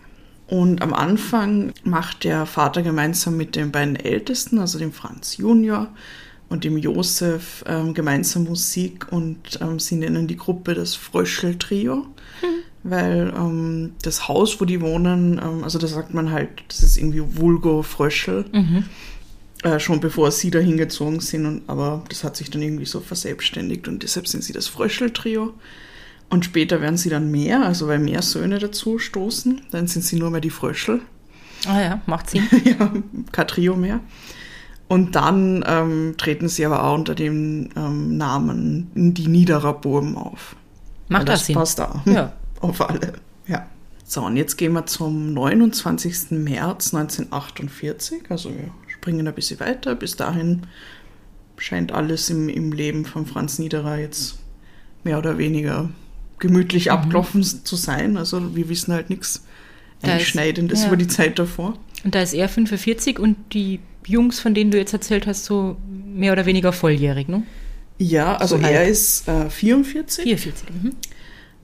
Und 0.47 0.81
am 0.81 0.93
Anfang 0.93 1.73
macht 1.83 2.23
der 2.23 2.45
Vater 2.45 2.81
gemeinsam 2.81 3.35
mit 3.37 3.55
den 3.55 3.71
beiden 3.71 3.95
Ältesten, 3.95 4.59
also 4.59 4.77
dem 4.77 4.91
Franz 4.91 5.37
Junior 5.37 5.87
und 6.49 6.63
dem 6.63 6.77
Josef, 6.77 7.63
ähm, 7.65 7.93
gemeinsam 7.93 8.43
Musik 8.43 9.07
und 9.11 9.59
ähm, 9.61 9.79
sie 9.79 9.95
nennen 9.95 10.27
die 10.27 10.37
Gruppe 10.37 10.75
das 10.75 10.93
Fröschel-Trio, 10.95 12.05
weil 12.83 13.33
ähm, 13.35 13.93
das 14.03 14.27
Haus, 14.27 14.61
wo 14.61 14.65
die 14.65 14.81
wohnen, 14.81 15.41
ähm, 15.43 15.63
also 15.63 15.79
da 15.79 15.87
sagt 15.87 16.13
man 16.13 16.29
halt, 16.29 16.49
das 16.67 16.83
ist 16.83 16.97
irgendwie 16.97 17.23
Vulgo 17.25 17.81
Fröschel, 17.81 18.45
äh, 19.65 19.79
schon 19.79 19.99
bevor 19.99 20.29
sie 20.29 20.51
da 20.51 20.59
hingezogen 20.59 21.19
sind, 21.21 21.45
und, 21.47 21.61
aber 21.65 22.03
das 22.09 22.23
hat 22.23 22.37
sich 22.37 22.51
dann 22.51 22.61
irgendwie 22.61 22.85
so 22.85 22.99
verselbstständigt 22.99 23.87
und 23.87 24.03
deshalb 24.03 24.27
sind 24.27 24.43
sie 24.43 24.53
das 24.53 24.67
Fröschel-Trio. 24.67 25.55
Und 26.29 26.45
später 26.45 26.81
werden 26.81 26.97
sie 26.97 27.09
dann 27.09 27.31
mehr, 27.31 27.63
also 27.63 27.87
weil 27.87 27.97
mehr 27.97 28.21
Söhne 28.21 28.59
dazu 28.59 28.99
stoßen, 28.99 29.61
dann 29.71 29.87
sind 29.87 30.03
sie 30.03 30.17
nur 30.17 30.29
mehr 30.29 30.41
die 30.41 30.51
Fröschel. 30.51 31.01
Ah 31.67 31.81
ja, 31.81 32.01
macht 32.05 32.29
Sinn. 32.29 32.47
ja, 32.63 32.93
kein 33.31 33.47
Trio 33.47 33.75
mehr. 33.75 34.01
Und 34.87 35.15
dann 35.15 35.65
ähm, 35.67 36.13
treten 36.17 36.47
sie 36.47 36.63
aber 36.63 36.83
auch 36.83 36.93
unter 36.93 37.15
dem 37.15 37.69
ähm, 37.75 38.17
Namen 38.17 38.91
die 38.93 39.27
Niederer 39.27 39.73
Burm 39.73 40.15
auf. 40.15 40.55
Macht 41.09 41.21
Weil 41.21 41.25
das 41.25 41.45
Sinn. 41.47 41.55
passt 41.55 41.79
da. 41.79 42.03
Ja. 42.05 42.33
Auf 42.61 42.81
alle. 42.87 43.13
Ja. 43.47 43.65
So, 44.03 44.23
und 44.23 44.37
jetzt 44.37 44.57
gehen 44.57 44.73
wir 44.73 44.85
zum 44.85 45.33
29. 45.33 46.31
März 46.31 46.93
1948. 46.93 48.29
Also 48.29 48.51
wir 49.05 49.11
springen 49.11 49.27
ein 49.27 49.35
bisschen 49.35 49.59
weiter. 49.59 49.95
Bis 49.95 50.15
dahin 50.15 50.61
scheint 51.57 51.91
alles 51.91 52.29
im, 52.29 52.49
im 52.49 52.71
Leben 52.71 53.05
von 53.05 53.25
Franz 53.25 53.59
Niederer 53.59 53.97
jetzt 53.99 54.37
mehr 55.03 55.17
oder 55.19 55.37
weniger 55.37 55.83
Mhm. 55.83 55.93
gemütlich 56.39 56.91
abgelaufen 56.91 57.43
zu 57.43 57.75
sein. 57.75 58.17
Also 58.17 58.55
wir 58.55 58.67
wissen 58.67 58.93
halt 58.93 59.09
nichts 59.09 59.43
ist- 60.01 60.09
Einschneidendes 60.09 60.81
ja. 60.81 60.87
über 60.87 60.97
die 60.97 61.07
Zeit 61.07 61.39
davor. 61.39 61.77
Und 62.03 62.13
da 62.13 62.21
ist 62.21 62.33
er 62.33 62.49
45 62.49 63.19
und 63.19 63.37
die 63.53 63.79
Jungs, 64.05 64.39
von 64.39 64.53
denen 64.53 64.69
du 64.71 64.77
jetzt 64.77 64.91
erzählt 64.93 65.27
hast, 65.27 65.45
so 65.45 65.77
mehr 66.13 66.33
oder 66.33 66.45
weniger 66.45 66.73
volljährig, 66.73 67.27
ne? 67.29 67.43
Ja, 67.97 68.35
also 68.35 68.57
So 68.57 68.63
er 68.63 68.79
halb. 68.79 68.89
ist 68.89 69.27
äh, 69.29 69.49
44. 69.49 70.23
44. 70.25 70.67
Mhm. 70.83 70.91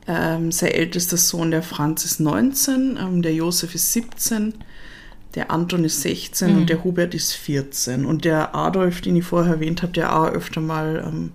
Ähm, 0.08 0.52
sein 0.52 0.72
ältester 0.72 1.18
Sohn, 1.18 1.52
der 1.52 1.62
Franz, 1.64 2.06
ist 2.06 2.20
19, 2.20 2.98
ähm, 3.00 3.22
der 3.22 3.34
Josef 3.34 3.76
ist 3.76 3.92
17, 3.94 4.54
der 5.36 5.52
Anton 5.52 5.84
ist 5.86 6.02
16 6.02 6.58
und 6.58 6.70
der 6.70 6.84
Hubert 6.84 7.14
ist 7.14 7.34
14. 7.34 8.06
Und 8.06 8.26
der 8.26 8.54
Adolf, 8.54 9.02
den 9.02 9.16
ich 9.16 9.24
vorher 9.24 9.54
erwähnt 9.54 9.82
habe, 9.82 9.94
der 9.94 10.16
auch 10.16 10.28
öfter 10.28 10.60
mal 10.60 11.04
ähm, 11.08 11.32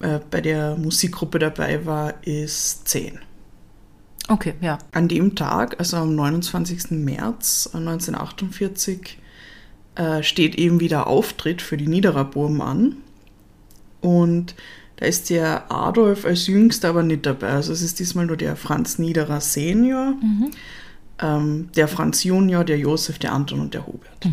äh, 0.00 0.20
bei 0.30 0.40
der 0.40 0.76
Musikgruppe 0.76 1.38
dabei 1.38 1.86
war, 1.86 2.14
ist 2.26 2.88
10. 2.88 3.18
Okay, 4.28 4.54
ja. 4.60 4.78
An 4.92 5.08
dem 5.08 5.34
Tag, 5.34 5.76
also 5.78 5.96
am 5.98 6.14
29. 6.14 6.90
März 6.90 7.70
1948, 7.72 9.18
äh, 9.94 10.22
steht 10.22 10.56
eben 10.56 10.80
wieder 10.80 11.06
Auftritt 11.06 11.62
für 11.62 11.76
die 11.76 11.86
Niederer 11.86 12.24
Burm 12.24 12.60
an. 12.60 12.96
Und 14.00 14.54
da 14.96 15.06
ist 15.06 15.30
der 15.30 15.70
Adolf 15.70 16.24
als 16.24 16.46
Jüngster 16.46 16.90
aber 16.90 17.02
nicht 17.02 17.24
dabei. 17.24 17.48
Also 17.48 17.72
es 17.72 17.82
ist 17.82 17.98
diesmal 17.98 18.26
nur 18.26 18.36
der 18.36 18.56
Franz 18.56 18.98
Niederer 18.98 19.40
Senior, 19.40 20.14
ähm, 21.20 21.70
der 21.76 21.88
Franz 21.88 22.24
Junior, 22.24 22.64
der 22.64 22.78
Josef, 22.78 23.18
der 23.18 23.32
Anton 23.32 23.60
und 23.60 23.74
der 23.74 23.86
Hubert. 23.86 24.24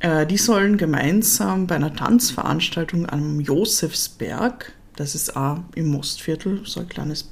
Äh, 0.00 0.26
die 0.26 0.38
sollen 0.38 0.76
gemeinsam 0.76 1.66
bei 1.66 1.76
einer 1.76 1.94
Tanzveranstaltung 1.94 3.08
am 3.08 3.40
Josefsberg, 3.40 4.72
das 4.96 5.14
ist 5.14 5.36
auch 5.36 5.58
im 5.74 5.88
Mostviertel, 5.88 6.62
so 6.64 6.80
ein 6.80 6.88
kleines 6.88 7.30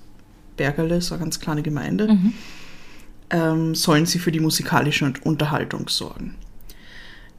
Bergerle, 0.57 1.01
so 1.01 1.15
eine 1.15 1.25
ganz 1.25 1.41
kleine 1.41 1.63
Gemeinde, 1.63 2.09
ähm, 3.31 3.75
sollen 3.75 4.07
sie 4.07 4.19
für 4.19 4.33
die 4.33 4.41
musikalische 4.41 5.13
Unterhaltung 5.25 5.89
sorgen. 5.89 6.35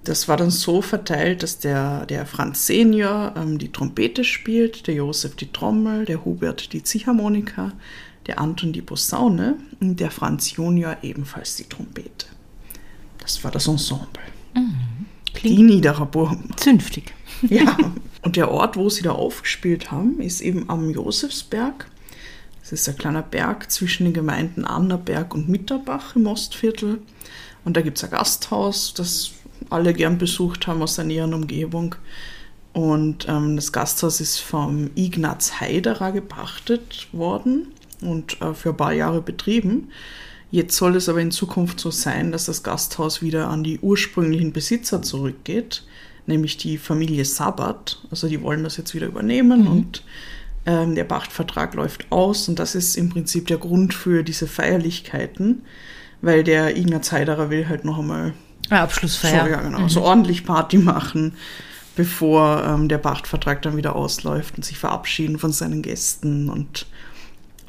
Das 0.04 0.28
war 0.28 0.38
dann 0.38 0.50
so 0.50 0.82
verteilt, 0.82 1.44
dass 1.44 1.60
der, 1.60 2.06
der 2.06 2.26
Franz 2.26 2.66
Senior 2.66 3.34
ähm, 3.36 3.58
die 3.60 3.72
Trompete 3.72 4.24
spielt, 4.24 4.88
der 4.88 4.96
Josef 4.96 5.36
die 5.36 5.52
Trommel, 5.52 6.06
der 6.06 6.24
Hubert 6.26 6.74
die 6.74 6.84
Ziehharmonika, 6.84 7.74
der 8.30 8.40
Anton 8.40 8.72
die 8.72 8.84
Posaune 8.84 9.56
und 9.80 10.00
der 10.00 10.12
Franz 10.12 10.52
Junior 10.52 10.98
ebenfalls 11.02 11.56
die 11.56 11.64
Trompete. 11.64 12.28
Das 13.18 13.44
war 13.44 13.50
das 13.50 13.68
Ensemble. 13.68 14.22
Die 14.56 15.34
Klingt 15.34 15.66
Niederer 15.66 16.06
Burm. 16.06 16.44
zünftig. 16.56 17.14
Ja. 17.50 17.78
Und 18.22 18.36
der 18.36 18.52
Ort, 18.52 18.76
wo 18.76 18.90
sie 18.90 19.02
da 19.02 19.14
aufgespielt 19.14 19.92
haben, 19.92 20.20
ist 20.20 20.42
eben 20.42 20.70
am 20.70 20.90
Josefsberg. 20.90 21.90
Das 22.60 22.74
ist 22.74 22.90
ein 22.90 22.98
kleiner 22.98 23.22
Berg 23.22 23.72
zwischen 23.72 24.04
den 24.04 24.14
Gemeinden 24.14 24.66
Annaberg 24.66 25.34
und 25.34 25.48
Mitterbach 25.48 26.18
im 26.18 26.28
Ostviertel. 26.28 27.02
Und 27.64 27.78
da 27.78 27.82
gibt 27.82 27.98
es 27.98 28.04
ein 28.04 28.10
Gasthaus, 28.10 28.94
das 28.94 29.32
alle 29.70 29.94
gern 29.94 30.18
besucht 30.18 30.68
haben 30.68 30.82
aus 30.82 30.96
der 30.96 31.06
näheren 31.06 31.34
Umgebung. 31.34 31.96
Und 32.74 33.26
ähm, 33.30 33.56
das 33.56 33.72
Gasthaus 33.72 34.20
ist 34.20 34.40
vom 34.40 34.90
Ignaz 34.96 35.62
Heiderer 35.62 36.12
gepachtet 36.12 37.08
worden 37.14 37.70
und 38.02 38.42
äh, 38.42 38.54
für 38.54 38.70
ein 38.70 38.78
paar 38.78 38.94
Jahre 38.94 39.22
betrieben. 39.22 39.90
Jetzt 40.52 40.76
soll 40.78 40.96
es 40.96 41.08
aber 41.08 41.22
in 41.22 41.32
Zukunft 41.32 41.80
so 41.80 41.92
sein, 41.92 42.32
dass 42.32 42.46
das 42.46 42.64
Gasthaus 42.64 43.22
wieder 43.22 43.50
an 43.50 43.64
die 43.64 43.80
ursprünglichen 43.80 44.52
Besitzer 44.52 45.02
zurückgeht, 45.04 45.84
nämlich 46.26 46.58
die 46.58 46.78
Familie 46.80 47.24
Sabbat. 47.24 48.02
Also 48.10 48.28
die 48.28 48.42
wollen 48.42 48.64
das 48.64 48.78
jetzt 48.78 48.96
wieder 48.96 49.06
übernehmen 49.08 49.68
und 49.68 50.04
ähm, 50.66 50.96
der 50.96 51.04
Pachtvertrag 51.04 51.76
läuft 51.76 52.12
aus 52.12 52.50
und 52.50 52.58
das 52.58 52.74
ist 52.76 52.96
im 52.98 53.10
Prinzip 53.10 53.48
der 53.48 53.58
Grund 53.58 53.94
für 53.94 54.24
diese 54.24 54.48
Feierlichkeiten, 54.48 55.64
weil 56.22 56.44
der 56.44 56.76
Ignaz 56.76 57.12
Heiderer 57.12 57.50
will 57.50 57.70
halt 57.70 57.86
noch 57.86 58.00
einmal 58.00 58.34
Ja, 58.72 58.84
Abschlussfeier. 58.84 59.46
so, 59.46 59.52
ja, 59.52 59.62
genau, 59.62 59.88
so 59.88 60.02
ordentlich 60.02 60.46
Party 60.46 60.78
machen, 60.80 61.34
bevor 61.96 62.64
ähm, 62.66 62.88
der 62.90 62.98
Pachtvertrag 62.98 63.62
dann 63.62 63.78
wieder 63.78 63.96
ausläuft 63.96 64.58
und 64.58 64.66
sich 64.66 64.80
verabschieden 64.80 65.38
von 65.38 65.52
seinen 65.52 65.82
Gästen 65.84 66.50
und 66.50 66.88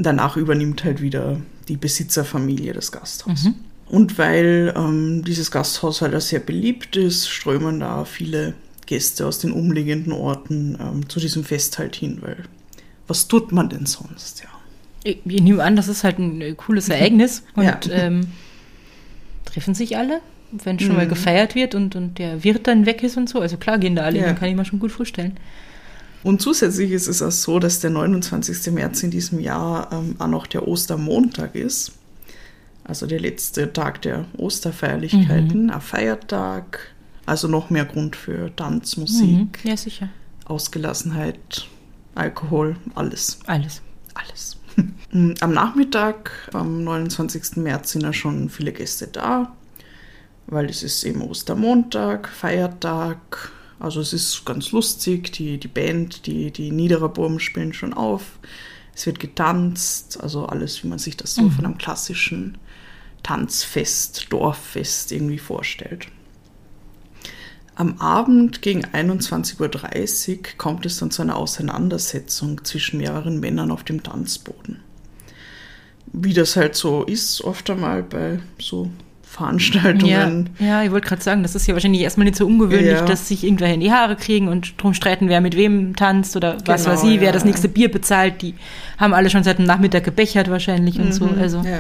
danach 0.05 0.37
übernimmt 0.37 0.85
halt 0.85 1.01
wieder 1.01 1.41
die 1.69 1.77
Besitzerfamilie 1.77 2.73
das 2.73 2.91
Gasthaus. 2.93 3.49
Und 3.89 4.19
weil 4.19 4.73
ähm, 4.77 5.25
dieses 5.25 5.51
Gasthaus 5.51 6.01
halt 6.03 6.15
auch 6.15 6.21
sehr 6.21 6.41
beliebt 6.41 6.97
ist, 6.97 7.29
strömen 7.29 7.81
da 7.81 8.05
viele 8.05 8.55
Gäste 8.87 9.27
aus 9.27 9.39
den 9.39 9.53
umliegenden 9.53 10.13
Orten 10.13 10.77
ähm, 10.81 11.09
zu 11.09 11.21
diesem 11.21 11.45
Fest 11.45 11.79
halt 11.79 11.97
hin, 11.97 12.19
weil 12.21 12.37
was 13.07 13.27
tut 13.29 13.53
man 13.53 13.69
denn 13.69 13.87
sonst, 13.87 14.41
ja? 14.41 14.49
Ich, 15.03 15.19
ich 15.25 15.43
nehme 15.43 15.63
an, 15.65 15.77
das 15.77 15.89
ist 15.89 16.05
halt 16.05 16.19
ein 16.19 16.41
äh, 16.41 16.53
cooles 16.55 16.89
Ereignis. 16.89 17.43
Und 17.57 17.65
Ja. 17.65 17.81
ähm, 17.91 18.29
treffen 19.45 19.75
sich 19.75 19.97
alle, 19.97 20.21
wenn 20.53 20.79
schon 20.79 20.95
mal 20.95 21.09
gefeiert 21.09 21.55
wird 21.55 21.75
und, 21.75 21.97
und 21.97 22.19
der 22.19 22.45
Wirt 22.45 22.67
dann 22.67 22.87
weg 22.87 23.03
ist 23.03 23.17
und 23.17 23.29
so. 23.29 23.41
Also 23.41 23.57
klar 23.57 23.79
gehen 23.79 23.97
da 23.97 24.03
alle, 24.03 24.19
Ja. 24.19 24.27
hin, 24.27 24.35
kann 24.37 24.49
ich 24.49 24.57
mir 24.57 24.65
schon 24.65 24.79
gut 24.79 24.93
vorstellen. 24.93 25.37
Und 26.23 26.43
zusätzlich 26.43 26.91
ist 26.91 27.09
es 27.09 27.23
auch 27.23 27.31
so, 27.31 27.59
dass 27.59 27.81
der 27.81 27.91
29. 27.91 28.73
März 28.73 29.03
in 29.03 29.11
diesem 29.11 29.41
Jahr 29.41 29.91
ähm, 29.93 30.17
auch 30.19 30.27
noch 30.27 30.47
der 30.47 30.69
Ostermontag 30.69 31.55
ist. 31.55 31.93
Also 32.85 33.07
der 33.07 33.21
letzte 33.21 33.73
Tag 33.73 34.03
der 34.03 34.25
Osterfeierlichkeiten, 34.37 35.71
ein 35.71 35.81
Feiertag. 35.81 36.81
Also 37.27 37.47
noch 37.49 37.71
mehr 37.71 37.85
Grund 37.85 38.17
für 38.17 38.55
Tanz, 38.57 38.97
Musik, 38.97 39.61
Mhm. 39.65 39.71
Ja, 39.71 39.77
sicher. 39.77 40.09
Ausgelassenheit, 40.47 41.69
Alkohol, 42.15 42.77
alles. 42.95 43.39
Alles. 43.47 43.83
Alles. 44.15 44.57
Am 45.41 45.53
Nachmittag, 45.53 46.31
am 46.53 46.83
29. 46.85 47.57
März, 47.57 47.93
sind 47.93 48.03
ja 48.03 48.13
schon 48.13 48.49
viele 48.49 48.73
Gäste 48.73 49.07
da, 49.07 49.53
weil 50.47 50.69
es 50.71 50.83
ist 50.83 51.05
eben 51.05 51.23
Ostermontag, 51.23 52.29
Feiertag. 52.29 53.53
Also 53.81 54.01
es 54.01 54.13
ist 54.13 54.45
ganz 54.45 54.71
lustig. 54.71 55.33
Die, 55.33 55.59
die 55.59 55.69
Band, 55.69 56.27
die, 56.27 56.53
die 56.53 56.71
Niederer 56.71 57.09
Burm 57.09 57.41
spielen 57.41 57.73
schon 57.73 57.95
auf. 57.95 58.39
Es 58.95 59.07
wird 59.07 59.19
getanzt, 59.19 60.21
also 60.23 60.47
alles, 60.47 60.85
wie 60.85 60.89
man 60.89 60.99
sich 60.99 61.17
das 61.17 61.35
so 61.35 61.49
von 61.49 61.65
einem 61.65 61.79
klassischen 61.79 62.59
Tanzfest, 63.23 64.27
Dorffest 64.31 65.13
irgendwie 65.13 65.39
vorstellt. 65.39 66.09
Am 67.77 67.99
Abend 67.99 68.61
gegen 68.61 68.85
21.30 68.85 70.29
Uhr 70.31 70.39
kommt 70.59 70.85
es 70.85 70.99
dann 70.99 71.11
zu 71.11 71.23
einer 71.23 71.37
Auseinandersetzung 71.37 72.63
zwischen 72.65 72.99
mehreren 72.99 73.41
Männern 73.41 73.71
auf 73.71 73.85
dem 73.85 74.03
Tanzboden. 74.03 74.81
Wie 76.13 76.35
das 76.35 76.57
halt 76.57 76.75
so 76.75 77.05
ist, 77.05 77.43
oft 77.43 77.71
einmal 77.71 78.03
bei 78.03 78.41
so 78.59 78.91
Veranstaltungen. 79.31 80.51
ja, 80.59 80.83
ich 80.83 80.91
wollte 80.91 81.09
gerade 81.09 81.23
sagen, 81.23 81.43
das 81.43 81.55
ist 81.55 81.67
ja 81.67 81.75
wahrscheinlich 81.75 82.03
erstmal 82.03 82.25
nicht 82.25 82.37
so 82.37 82.47
ungewöhnlich, 82.47 82.93
Ja. 82.99 83.05
dass 83.05 83.29
sich 83.29 83.45
irgendwer 83.45 83.73
in 83.73 83.81
die 83.81 83.93
Haare 83.93 84.17
kriegen 84.17 84.49
und 84.49 84.75
drum 84.83 84.93
streiten, 84.95 85.29
wer 85.29 85.41
mit 85.41 85.57
wem 85.57 85.95
tanzt 85.97 86.37
oder 86.37 86.57
was 86.67 86.85
Genau, 86.85 86.95
weiß 86.97 87.05
ich, 87.05 87.21
wer 87.21 87.27
ja, 87.29 87.33
das 87.33 87.43
ja. 87.43 87.49
nächste 87.49 87.69
Bier 87.69 87.91
bezahlt. 87.91 88.43
Die 88.43 88.55
haben 88.99 89.15
alle 89.15 89.31
schon 89.31 89.45
seit 89.45 89.59
dem 89.59 89.67
Nachmittag 89.67 90.05
gebechert 90.05 90.51
wahrscheinlich 90.51 90.99
und 90.99 91.13
so. 91.13 91.27
Also, 91.41 91.59
Mhm. 91.61 91.65
Ja. 91.67 91.79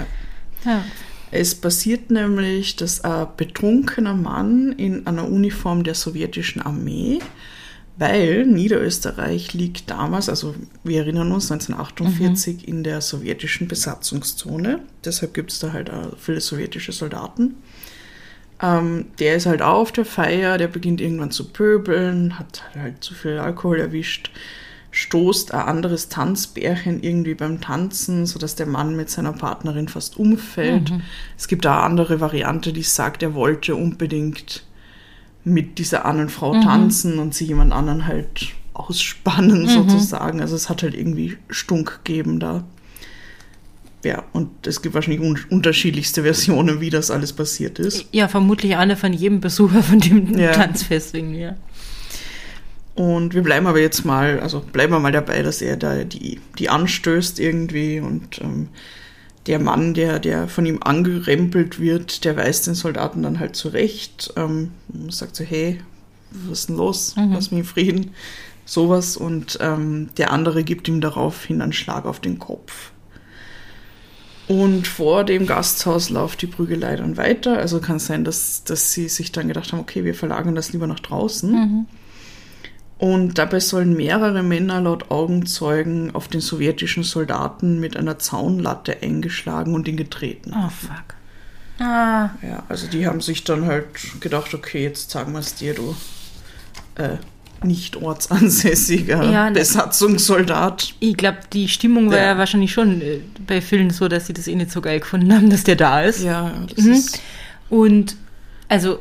ja. 0.66 0.84
Es 1.32 1.54
passiert 1.54 2.10
nämlich, 2.10 2.74
dass 2.76 3.04
ein 3.04 3.26
betrunkener 3.36 4.14
Mann 4.14 4.72
in 4.76 5.06
einer 5.06 5.28
Uniform 5.28 5.84
der 5.84 5.94
sowjetischen 5.94 6.60
Armee, 6.62 7.20
weil 7.96 8.46
Niederösterreich 8.46 9.52
liegt 9.52 9.90
damals, 9.90 10.28
also 10.28 10.54
wir 10.84 11.00
erinnern 11.00 11.32
uns, 11.32 11.50
1948 11.50 12.66
in 12.66 12.82
der 12.82 13.00
sowjetischen 13.00 13.68
Besatzungszone. 13.68 14.80
Deshalb 15.04 15.34
gibt 15.34 15.52
es 15.52 15.58
da 15.58 15.72
halt 15.72 15.90
auch 15.90 16.16
viele 16.18 16.40
sowjetische 16.40 16.92
Soldaten. 16.92 17.56
Ähm, 18.62 19.06
der 19.18 19.36
ist 19.36 19.46
halt 19.46 19.62
auch 19.62 19.80
auf 19.80 19.92
der 19.92 20.04
Feier, 20.04 20.58
der 20.58 20.68
beginnt 20.68 21.00
irgendwann 21.00 21.30
zu 21.30 21.48
pöbeln, 21.48 22.38
hat 22.38 22.62
halt 22.74 23.02
zu 23.02 23.14
viel 23.14 23.38
Alkohol 23.38 23.80
erwischt, 23.80 24.30
stoßt 24.90 25.54
ein 25.54 25.66
anderes 25.66 26.08
Tanzbärchen 26.08 27.02
irgendwie 27.02 27.34
beim 27.34 27.60
Tanzen, 27.60 28.26
sodass 28.26 28.56
der 28.56 28.66
Mann 28.66 28.96
mit 28.96 29.08
seiner 29.08 29.32
Partnerin 29.32 29.88
fast 29.88 30.16
umfällt. 30.18 30.90
Es 31.38 31.48
gibt 31.48 31.64
da 31.64 31.76
eine 31.76 31.84
andere 31.84 32.20
Variante, 32.20 32.72
die 32.72 32.82
sagt, 32.82 33.22
er 33.22 33.34
wollte 33.34 33.76
unbedingt 33.76 34.64
mit 35.44 35.78
dieser 35.78 36.04
anderen 36.04 36.28
Frau 36.28 36.52
tanzen 36.60 37.18
und 37.18 37.34
sie 37.34 37.46
jemand 37.46 37.72
anderen 37.72 38.06
halt 38.06 38.48
ausspannen 38.74 39.68
sozusagen. 39.68 40.40
Also 40.40 40.54
es 40.56 40.68
hat 40.68 40.82
halt 40.82 40.94
irgendwie 40.94 41.36
Stunk 41.48 42.00
gegeben 42.04 42.40
da. 42.40 42.64
Ja, 44.04 44.22
und 44.32 44.66
es 44.66 44.80
gibt 44.80 44.94
wahrscheinlich 44.94 45.20
un 45.20 45.38
unterschiedlichste 45.50 46.22
Versionen, 46.22 46.80
wie 46.80 46.88
das 46.88 47.10
alles 47.10 47.34
passiert 47.34 47.78
ist. 47.78 48.06
ja, 48.12 48.28
vermutlich 48.28 48.76
eine 48.76 48.96
von 48.96 49.12
jedem 49.12 49.40
Besucher 49.40 49.82
von 49.82 50.00
dem 50.00 50.38
Ja. 50.38 50.52
Tanzfest 50.52 51.14
irgendwie. 51.14 51.40
Ja. 51.40 51.56
Und 52.94 53.34
wir 53.34 53.42
bleiben 53.42 53.66
aber 53.66 53.80
jetzt 53.80 54.04
mal, 54.04 54.40
also 54.40 54.60
bleiben 54.60 54.92
wir 54.92 55.00
mal 55.00 55.12
dabei, 55.12 55.42
dass 55.42 55.62
er 55.62 55.76
da 55.76 56.04
die, 56.04 56.40
die 56.58 56.68
anstößt 56.68 57.38
irgendwie 57.40 58.00
und 58.00 58.40
ähm, 58.42 58.68
der 59.46 59.58
Mann, 59.58 59.94
der, 59.94 60.18
der 60.18 60.48
von 60.48 60.66
ihm 60.66 60.82
angerempelt 60.82 61.80
wird, 61.80 62.24
der 62.24 62.36
weist 62.36 62.66
den 62.66 62.74
Soldaten 62.74 63.22
dann 63.22 63.40
halt 63.40 63.56
zurecht, 63.56 64.32
ähm, 64.36 64.72
sagt 65.08 65.36
so, 65.36 65.44
hey, 65.44 65.80
was 66.30 66.60
ist 66.60 66.68
denn 66.68 66.76
los? 66.76 67.14
Lass 67.32 67.50
mich 67.50 67.60
in 67.60 67.66
Frieden. 67.66 68.10
Sowas. 68.64 69.16
Und 69.16 69.58
ähm, 69.60 70.10
der 70.16 70.32
andere 70.32 70.62
gibt 70.62 70.88
ihm 70.88 71.00
daraufhin 71.00 71.62
einen 71.62 71.72
Schlag 71.72 72.04
auf 72.04 72.20
den 72.20 72.38
Kopf. 72.38 72.92
Und 74.46 74.86
vor 74.86 75.24
dem 75.24 75.46
Gasthaus 75.46 76.10
läuft 76.10 76.42
die 76.42 76.46
Prügelei 76.46 76.96
dann 76.96 77.16
weiter. 77.16 77.58
Also 77.58 77.80
kann 77.80 77.96
es 77.96 78.06
sein, 78.06 78.24
dass, 78.24 78.64
dass 78.64 78.92
sie 78.92 79.08
sich 79.08 79.32
dann 79.32 79.48
gedacht 79.48 79.72
haben, 79.72 79.80
okay, 79.80 80.04
wir 80.04 80.14
verlagern 80.14 80.54
das 80.54 80.72
lieber 80.72 80.86
nach 80.86 81.00
draußen. 81.00 81.86
Und 83.00 83.38
dabei 83.38 83.60
sollen 83.60 83.96
mehrere 83.96 84.42
Männer 84.42 84.78
laut 84.82 85.10
Augenzeugen 85.10 86.14
auf 86.14 86.28
den 86.28 86.42
sowjetischen 86.42 87.02
Soldaten 87.02 87.80
mit 87.80 87.96
einer 87.96 88.18
Zaunlatte 88.18 88.98
eingeschlagen 89.02 89.74
und 89.74 89.88
ihn 89.88 89.96
getreten. 89.96 90.52
Oh, 90.54 90.68
fuck. 90.68 91.14
Ah, 91.78 92.28
Ja, 92.42 92.62
also 92.68 92.86
die 92.88 93.06
haben 93.06 93.22
sich 93.22 93.42
dann 93.44 93.64
halt 93.64 93.86
gedacht, 94.20 94.52
okay, 94.52 94.82
jetzt 94.82 95.10
sagen 95.10 95.32
wir 95.32 95.38
es 95.38 95.54
dir, 95.54 95.72
du 95.72 95.96
äh, 96.96 97.16
nicht 97.64 97.96
ortsansässiger 97.96 99.24
Ja. 99.30 99.48
Besatzungssoldat. 99.48 100.92
ich 101.00 101.16
glaube, 101.16 101.38
die 101.54 101.68
Stimmung 101.68 102.10
war 102.10 102.18
Ja. 102.18 102.24
ja 102.32 102.38
wahrscheinlich 102.38 102.72
schon 102.72 103.00
äh, 103.00 103.20
bei 103.46 103.62
vielen 103.62 103.88
so, 103.88 104.08
dass 104.08 104.26
sie 104.26 104.34
das 104.34 104.46
eh 104.46 104.54
nicht 104.56 104.70
so 104.72 104.82
geil 104.82 105.00
gefunden 105.00 105.32
haben, 105.34 105.48
dass 105.48 105.64
der 105.64 105.76
da 105.76 106.02
ist. 106.02 106.22
Ja, 106.22 106.52
das 106.74 106.84
Mhm. 106.84 106.92
ist. 106.92 107.20
Und 107.70 108.16
also, 108.68 108.98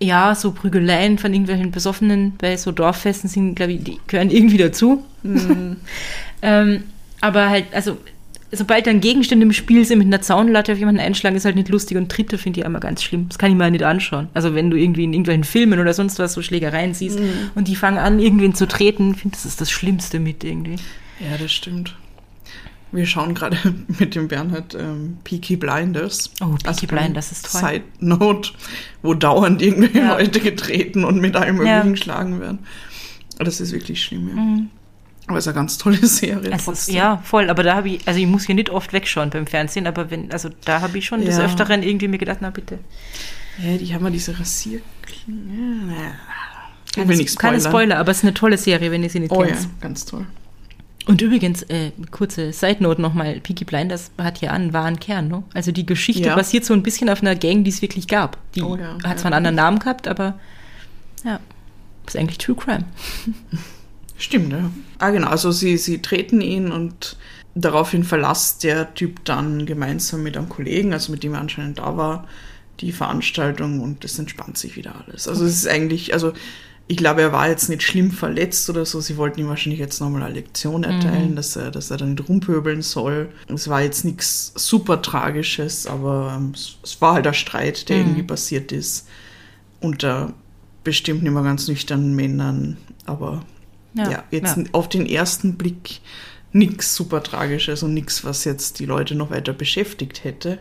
ja, 0.00 0.34
so 0.34 0.52
Prügeleien 0.52 1.18
von 1.18 1.32
irgendwelchen 1.32 1.70
Besoffenen 1.70 2.34
bei 2.38 2.56
so 2.56 2.72
Dorffesten 2.72 3.28
sind, 3.28 3.54
glaube 3.54 3.72
ich, 3.72 3.84
die 3.84 4.00
gehören 4.06 4.30
irgendwie 4.30 4.58
dazu. 4.58 5.04
Mhm. 5.22 5.76
ähm, 6.42 6.84
aber 7.20 7.48
halt, 7.48 7.66
also, 7.72 7.96
sobald 8.52 8.86
dann 8.86 9.00
Gegenstände 9.00 9.46
im 9.46 9.52
Spiel 9.52 9.84
sind, 9.84 9.98
mit 9.98 10.08
einer 10.08 10.20
Zaunlatte 10.20 10.72
auf 10.72 10.78
jemanden 10.78 11.00
einschlagen, 11.00 11.36
ist 11.36 11.44
halt 11.44 11.56
nicht 11.56 11.70
lustig. 11.70 11.96
Und 11.96 12.08
Dritte 12.08 12.38
finde 12.38 12.60
ich 12.60 12.66
immer 12.66 12.80
ganz 12.80 13.02
schlimm. 13.02 13.26
Das 13.28 13.38
kann 13.38 13.50
ich 13.50 13.56
mir 13.56 13.70
nicht 13.70 13.84
anschauen. 13.84 14.28
Also, 14.34 14.54
wenn 14.54 14.70
du 14.70 14.76
irgendwie 14.76 15.04
in 15.04 15.12
irgendwelchen 15.12 15.44
Filmen 15.44 15.78
oder 15.80 15.94
sonst 15.94 16.18
was 16.18 16.34
so 16.34 16.42
Schlägereien 16.42 16.92
siehst 16.92 17.18
Mhm. 17.18 17.50
und 17.54 17.68
die 17.68 17.76
fangen 17.76 17.98
an, 17.98 18.18
irgendwen 18.18 18.54
zu 18.54 18.66
treten, 18.66 19.14
finde 19.14 19.36
das 19.36 19.46
ist 19.46 19.60
das 19.60 19.70
Schlimmste 19.70 20.18
mit 20.20 20.44
irgendwie. 20.44 20.76
Ja, 21.20 21.38
das 21.38 21.52
stimmt. 21.52 21.94
Wir 22.94 23.06
schauen 23.06 23.34
gerade 23.34 23.56
mit 23.98 24.14
dem 24.14 24.28
Bernhard 24.28 24.74
ähm, 24.74 25.18
Peaky 25.24 25.56
Blinders. 25.56 26.30
Oh, 26.40 26.46
Peaky 26.52 26.66
Also 26.68 26.86
Blinders 26.86 27.32
ist 27.32 27.50
toll. 27.50 27.60
Side 27.60 27.84
Note, 28.00 28.50
wo 29.02 29.14
dauernd 29.14 29.60
irgendwelche 29.62 29.98
Ja. 29.98 30.12
Leute 30.16 30.40
getreten 30.40 31.04
und 31.04 31.20
mit 31.20 31.34
allem 31.36 31.56
Ja. 31.56 31.76
Möglichen 31.78 31.92
geschlagen 31.94 32.40
werden. 32.40 32.60
Das 33.38 33.60
ist 33.60 33.72
wirklich 33.72 34.02
schlimm, 34.02 34.28
ja. 34.28 34.34
Mhm. 34.34 34.70
Aber 35.26 35.38
es 35.38 35.44
ist 35.44 35.48
eine 35.48 35.54
ganz 35.56 35.78
tolle 35.78 35.96
Serie. 36.06 36.56
Trotzdem. 36.62 36.94
ja, 36.94 37.16
voll, 37.24 37.48
aber 37.50 37.62
da 37.62 37.74
habe 37.76 37.88
ich, 37.88 38.06
also 38.06 38.20
ich 38.20 38.26
muss 38.26 38.44
hier 38.44 38.54
nicht 38.54 38.70
oft 38.70 38.92
wegschauen 38.92 39.30
beim 39.30 39.46
Fernsehen, 39.46 39.86
aber 39.86 40.10
wenn, 40.10 40.30
also 40.30 40.50
da 40.66 40.80
habe 40.82 40.98
ich 40.98 41.06
schon 41.06 41.24
des 41.24 41.38
Ja. 41.38 41.44
Öfteren 41.46 41.82
irgendwie 41.82 42.08
mir 42.08 42.18
gedacht, 42.18 42.38
na 42.42 42.50
bitte. 42.50 42.78
Ja, 43.58 43.76
die 43.78 43.94
haben 43.94 44.04
ja 44.04 44.10
diese 44.10 44.38
Rasierklingen. 44.38 45.92
Ich 46.96 47.08
will 47.08 47.24
Keine. 47.36 47.60
Spoiler, 47.60 47.98
aber 47.98 48.10
es 48.12 48.18
ist 48.18 48.24
eine 48.24 48.34
tolle 48.34 48.56
Serie, 48.58 48.90
wenn 48.92 49.02
ihr 49.02 49.10
sie 49.10 49.20
nicht 49.20 49.32
Oh 49.32 49.42
ja, 49.42 49.50
kennt. 49.50 49.80
ganz 49.80 50.04
toll. 50.04 50.26
Und 51.06 51.20
übrigens, 51.20 51.62
äh, 51.64 51.90
kurze 52.10 52.52
Side 52.52 52.78
Note 52.82 53.00
nochmal, 53.02 53.38
Peaky 53.40 53.64
Blinders 53.64 54.10
hat 54.16 54.40
ja 54.40 54.52
einen 54.52 54.72
wahren 54.72 54.98
Kern, 54.98 55.28
ne? 55.28 55.42
Also 55.52 55.70
die 55.70 55.84
Geschichte 55.84 56.22
Ja. 56.28 56.34
basiert 56.34 56.64
so 56.64 56.72
ein 56.72 56.82
bisschen 56.82 57.10
auf 57.10 57.20
einer 57.20 57.34
Gang, 57.34 57.62
die 57.64 57.70
es 57.70 57.82
wirklich 57.82 58.08
gab. 58.08 58.38
Die 58.54 58.62
Oh 58.62 58.76
ja, 58.76 58.96
hat 59.04 59.18
zwar 59.18 59.26
einen 59.26 59.34
anderen 59.46 59.56
Namen 59.56 59.78
gehabt, 59.80 60.08
aber 60.08 60.38
ja, 61.24 61.40
ist 62.06 62.16
eigentlich 62.16 62.38
True 62.38 62.56
Crime. 62.56 62.84
Stimmt, 64.16 64.52
ja. 64.52 64.70
Ah, 64.98 65.10
genau. 65.10 65.28
Also 65.28 65.50
sie, 65.50 65.76
sie 65.76 66.00
treten 66.00 66.40
ihn 66.40 66.70
und 66.72 67.16
daraufhin 67.54 68.04
verlässt 68.04 68.64
der 68.64 68.94
Typ 68.94 69.24
dann 69.24 69.66
gemeinsam 69.66 70.22
mit 70.22 70.36
einem 70.36 70.48
Kollegen, 70.48 70.92
also 70.92 71.12
mit 71.12 71.22
dem 71.22 71.34
er 71.34 71.40
anscheinend 71.40 71.78
da 71.78 71.96
war, 71.96 72.26
die 72.80 72.92
Veranstaltung 72.92 73.80
und 73.80 74.04
es 74.04 74.18
entspannt 74.18 74.56
sich 74.58 74.76
wieder 74.76 74.94
alles. 75.06 75.28
Also 75.28 75.44
es 75.44 75.54
ist 75.54 75.68
eigentlich, 75.68 76.12
also 76.14 76.32
ich 76.86 76.98
glaube, 76.98 77.22
er 77.22 77.32
war 77.32 77.48
jetzt 77.48 77.70
nicht 77.70 77.82
schlimm 77.82 78.10
verletzt 78.10 78.68
oder 78.68 78.84
so. 78.84 79.00
Sie 79.00 79.16
wollten 79.16 79.40
ihm 79.40 79.48
wahrscheinlich 79.48 79.80
jetzt 79.80 80.00
nochmal 80.00 80.22
eine 80.22 80.34
Lektion 80.34 80.84
erteilen, 80.84 81.34
dass, 81.34 81.56
er, 81.56 81.70
dass 81.70 81.90
er 81.90 81.96
dann 81.96 82.10
nicht 82.10 82.28
rumpöbeln 82.28 82.82
soll. 82.82 83.30
Es 83.48 83.68
war 83.68 83.80
jetzt 83.80 84.04
nichts 84.04 84.52
super 84.54 85.00
Tragisches, 85.00 85.86
aber 85.86 86.34
ähm, 86.36 86.52
es, 86.54 87.00
war 87.00 87.14
halt 87.14 87.26
ein 87.26 87.34
Streit, 87.34 87.88
der 87.88 87.98
irgendwie 87.98 88.22
passiert 88.22 88.70
ist. 88.70 89.08
Unter 89.80 90.34
bestimmt 90.82 91.22
nicht 91.22 91.32
mehr 91.32 91.42
ganz 91.42 91.66
nüchternen 91.68 92.14
Männern, 92.14 92.76
aber 93.06 93.42
ja, 93.94 94.22
jetzt 94.30 94.56
ja. 94.58 94.64
auf 94.72 94.88
den 94.88 95.06
ersten 95.06 95.54
Blick 95.54 96.00
nichts 96.52 96.94
super 96.94 97.22
Tragisches 97.22 97.82
und 97.82 97.94
nichts, 97.94 98.24
was 98.24 98.44
jetzt 98.44 98.78
die 98.78 98.86
Leute 98.86 99.14
noch 99.14 99.30
weiter 99.30 99.54
beschäftigt 99.54 100.24
hätte. 100.24 100.58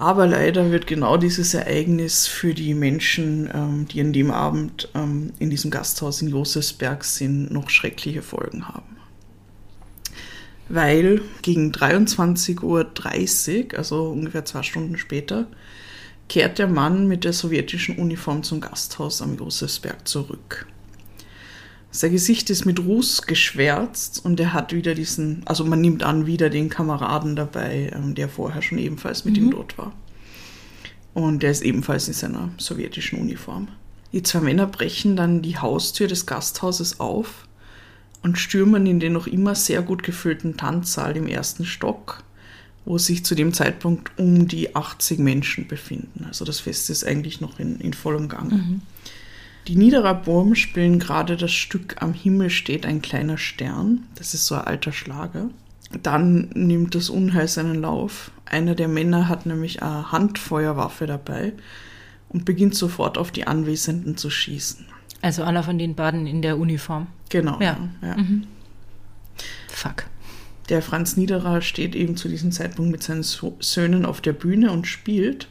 Aber 0.00 0.26
leider 0.26 0.70
wird 0.70 0.86
genau 0.86 1.18
dieses 1.18 1.52
Ereignis 1.52 2.26
für 2.26 2.54
die 2.54 2.72
Menschen, 2.72 3.50
ähm, 3.52 3.86
die 3.86 4.00
an 4.00 4.14
dem 4.14 4.30
Abend 4.30 4.88
ähm, 4.94 5.34
in 5.38 5.50
diesem 5.50 5.70
Gasthaus 5.70 6.22
in 6.22 6.28
Josefsberg 6.28 7.04
sind, 7.04 7.50
noch 7.52 7.68
schreckliche 7.68 8.22
Folgen 8.22 8.66
haben. 8.66 8.96
Weil 10.70 11.20
gegen 11.42 11.70
23.30 11.70 12.62
Uhr, 12.62 13.78
also 13.78 14.08
ungefähr 14.08 14.46
zwei 14.46 14.62
Stunden 14.62 14.96
später, 14.96 15.48
kehrt 16.30 16.58
der 16.58 16.68
Mann 16.68 17.06
mit 17.06 17.24
der 17.24 17.34
sowjetischen 17.34 17.98
Uniform 17.98 18.42
zum 18.42 18.62
Gasthaus 18.62 19.20
am 19.20 19.36
Josefsberg 19.36 20.08
zurück. 20.08 20.66
Sein 21.92 22.12
Gesicht 22.12 22.50
ist 22.50 22.66
mit 22.66 22.78
Ruß 22.78 23.22
geschwärzt 23.22 24.24
und 24.24 24.38
er 24.38 24.52
hat 24.52 24.72
wieder 24.72 24.94
diesen, 24.94 25.42
also 25.46 25.64
man 25.64 25.80
nimmt 25.80 26.04
an, 26.04 26.26
wieder 26.26 26.48
den 26.48 26.68
Kameraden 26.68 27.34
dabei, 27.34 27.90
ähm, 27.94 28.14
der 28.14 28.28
vorher 28.28 28.62
schon 28.62 28.78
ebenfalls 28.78 29.24
mit 29.24 29.36
ihm 29.36 29.50
dort 29.50 29.76
war. 29.76 29.92
Und 31.14 31.42
der 31.42 31.50
ist 31.50 31.62
ebenfalls 31.62 32.06
in 32.06 32.14
seiner 32.14 32.50
sowjetischen 32.58 33.18
Uniform. 33.18 33.68
Die 34.12 34.22
zwei 34.22 34.40
Männer 34.40 34.66
brechen 34.66 35.16
dann 35.16 35.42
die 35.42 35.58
Haustür 35.58 36.06
des 36.06 36.26
Gasthauses 36.26 37.00
auf 37.00 37.48
und 38.22 38.38
stürmen 38.38 38.86
in 38.86 39.00
den 39.00 39.12
noch 39.12 39.26
immer 39.26 39.56
sehr 39.56 39.82
gut 39.82 40.04
gefüllten 40.04 40.56
Tanzsaal 40.56 41.16
im 41.16 41.26
ersten 41.26 41.64
Stock, 41.64 42.22
wo 42.84 42.98
sich 42.98 43.24
zu 43.24 43.34
dem 43.34 43.52
Zeitpunkt 43.52 44.16
um 44.16 44.46
die 44.46 44.76
80 44.76 45.18
Menschen 45.18 45.66
befinden. 45.66 46.24
Also 46.26 46.44
das 46.44 46.60
Fest 46.60 46.90
ist 46.90 47.04
eigentlich 47.04 47.40
noch 47.40 47.58
in, 47.58 47.80
in 47.80 47.94
vollem 47.94 48.28
Gang. 48.28 48.52
Die 49.68 49.76
Niederer 49.76 50.14
Burm 50.14 50.54
spielen 50.54 50.98
gerade 50.98 51.36
das 51.36 51.52
Stück 51.52 51.96
Am 52.00 52.12
Himmel 52.14 52.50
steht 52.50 52.86
ein 52.86 53.02
kleiner 53.02 53.38
Stern. 53.38 54.06
Das 54.14 54.34
ist 54.34 54.46
so 54.46 54.54
ein 54.54 54.62
alter 54.62 54.92
Schlager. 54.92 55.50
Dann 56.02 56.48
nimmt 56.54 56.94
das 56.94 57.10
Unheil 57.10 57.48
seinen 57.48 57.80
Lauf. 57.80 58.30
Einer 58.46 58.74
der 58.74 58.88
Männer 58.88 59.28
hat 59.28 59.46
nämlich 59.46 59.82
eine 59.82 60.12
Handfeuerwaffe 60.12 61.06
dabei 61.06 61.52
und 62.28 62.44
beginnt 62.44 62.74
sofort 62.74 63.18
auf 63.18 63.30
die 63.32 63.46
Anwesenden 63.46 64.16
zu 64.16 64.30
schießen. 64.30 64.86
Also 65.22 65.42
einer 65.42 65.62
von 65.62 65.78
den 65.78 65.94
beiden 65.94 66.26
in 66.26 66.42
der 66.42 66.58
Uniform. 66.58 67.08
Genau. 67.28 67.60
Ja. 67.60 67.76
ja. 68.02 68.16
Fuck. 69.68 70.06
Der 70.68 70.82
Franz 70.82 71.16
Niederer 71.16 71.60
steht 71.62 71.94
eben 71.94 72.16
zu 72.16 72.28
diesem 72.28 72.52
Zeitpunkt 72.52 72.92
mit 72.92 73.02
seinen 73.02 73.22
So- 73.24 73.56
Söhnen 73.60 74.06
auf 74.06 74.20
der 74.20 74.32
Bühne 74.32 74.70
und 74.70 74.86
spielt. 74.86 75.48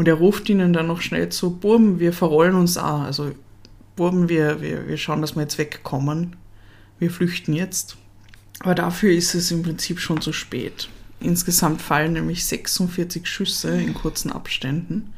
Und 0.00 0.08
er 0.08 0.14
ruft 0.14 0.48
ihnen 0.48 0.72
dann 0.72 0.86
noch 0.86 1.02
schnell 1.02 1.28
zu, 1.28 1.50
Burben, 1.50 2.00
wir 2.00 2.14
verrollen 2.14 2.54
uns 2.54 2.78
auch. 2.78 3.00
Also 3.00 3.32
Burben, 3.96 4.30
wir, 4.30 4.62
wir, 4.62 4.88
wir 4.88 4.96
schauen, 4.96 5.20
dass 5.20 5.36
wir 5.36 5.42
jetzt 5.42 5.58
wegkommen. 5.58 6.36
Wir 6.98 7.10
flüchten 7.10 7.52
jetzt. 7.52 7.98
Aber 8.60 8.74
dafür 8.74 9.12
ist 9.12 9.34
es 9.34 9.50
im 9.50 9.62
Prinzip 9.62 10.00
schon 10.00 10.22
zu 10.22 10.32
spät. 10.32 10.88
Insgesamt 11.20 11.82
fallen 11.82 12.14
nämlich 12.14 12.46
46 12.46 13.26
Schüsse 13.26 13.78
in 13.78 13.92
kurzen 13.92 14.32
Abständen. 14.32 15.12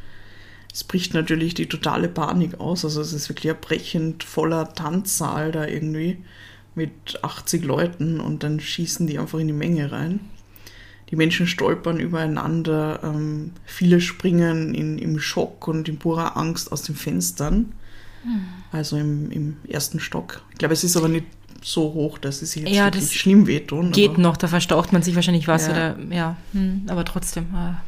Es 0.73 0.83
bricht 0.83 1.15
natürlich 1.15 1.55
die 1.55 1.69
totale 1.69 2.09
Panik 2.09 2.59
aus. 2.59 2.85
Also 2.85 3.03
es 3.03 3.13
ist 3.13 3.29
wirklich 3.29 3.53
ein 3.53 3.61
brechend 3.61 4.25
voller 4.25 4.75
Tanzsaal 4.75 5.53
da 5.53 5.65
irgendwie 5.65 6.25
mit 6.75 7.21
80 7.23 7.65
Leuten 7.65 8.19
und 8.19 8.43
dann 8.43 8.59
schießen 8.59 9.07
die 9.07 9.21
einfach 9.21 9.39
in 9.39 9.47
die 9.47 9.53
Menge 9.53 9.93
rein. 9.93 10.19
Die 11.13 11.17
Menschen 11.17 11.47
stolpern 11.47 12.01
übereinander, 12.01 13.01
ähm, 13.05 13.53
viele 13.65 14.01
springen 14.01 14.75
in, 14.75 14.99
im 14.99 15.21
Schock 15.21 15.69
und 15.69 15.89
in 15.89 15.99
purer 15.99 16.37
Angst 16.37 16.73
aus 16.73 16.83
den 16.83 16.97
Fenstern. 16.97 17.73
Also 18.71 18.97
im, 18.97 19.31
im 19.31 19.57
ersten 19.69 20.01
Stock. 20.01 20.43
Ich 20.53 20.59
glaube, 20.59 20.73
es 20.75 20.85
ist 20.85 20.97
aber 20.97 21.09
nicht 21.09 21.27
so 21.61 21.93
hoch, 21.93 22.19
dass 22.19 22.41
es 22.41 22.53
sich 22.53 22.63
jetzt 22.63 22.75
Ja, 22.75 22.87
wirklich 22.87 23.05
das 23.05 23.13
schlimm 23.15 23.47
wehtun. 23.47 23.93
Geht 23.93 24.17
noch, 24.19 24.37
da 24.37 24.49
verstaucht 24.49 24.93
man 24.93 25.03
sich 25.03 25.15
wahrscheinlich 25.15 25.49
was 25.49 25.67
Ja. 25.67 25.73
oder 25.73 25.97
ja, 26.11 26.37
hm, 26.53 26.83
aber 26.89 27.05
trotzdem. 27.05 27.47
ah. 27.55 27.83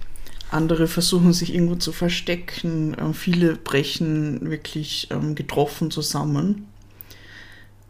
Andere 0.50 0.87
versuchen 0.87 1.32
sich 1.32 1.54
irgendwo 1.54 1.76
zu 1.76 1.92
verstecken. 1.92 2.94
Ähm, 3.00 3.14
viele 3.14 3.56
brechen 3.56 4.50
wirklich 4.50 5.08
ähm, 5.10 5.34
getroffen 5.34 5.90
zusammen. 5.90 6.66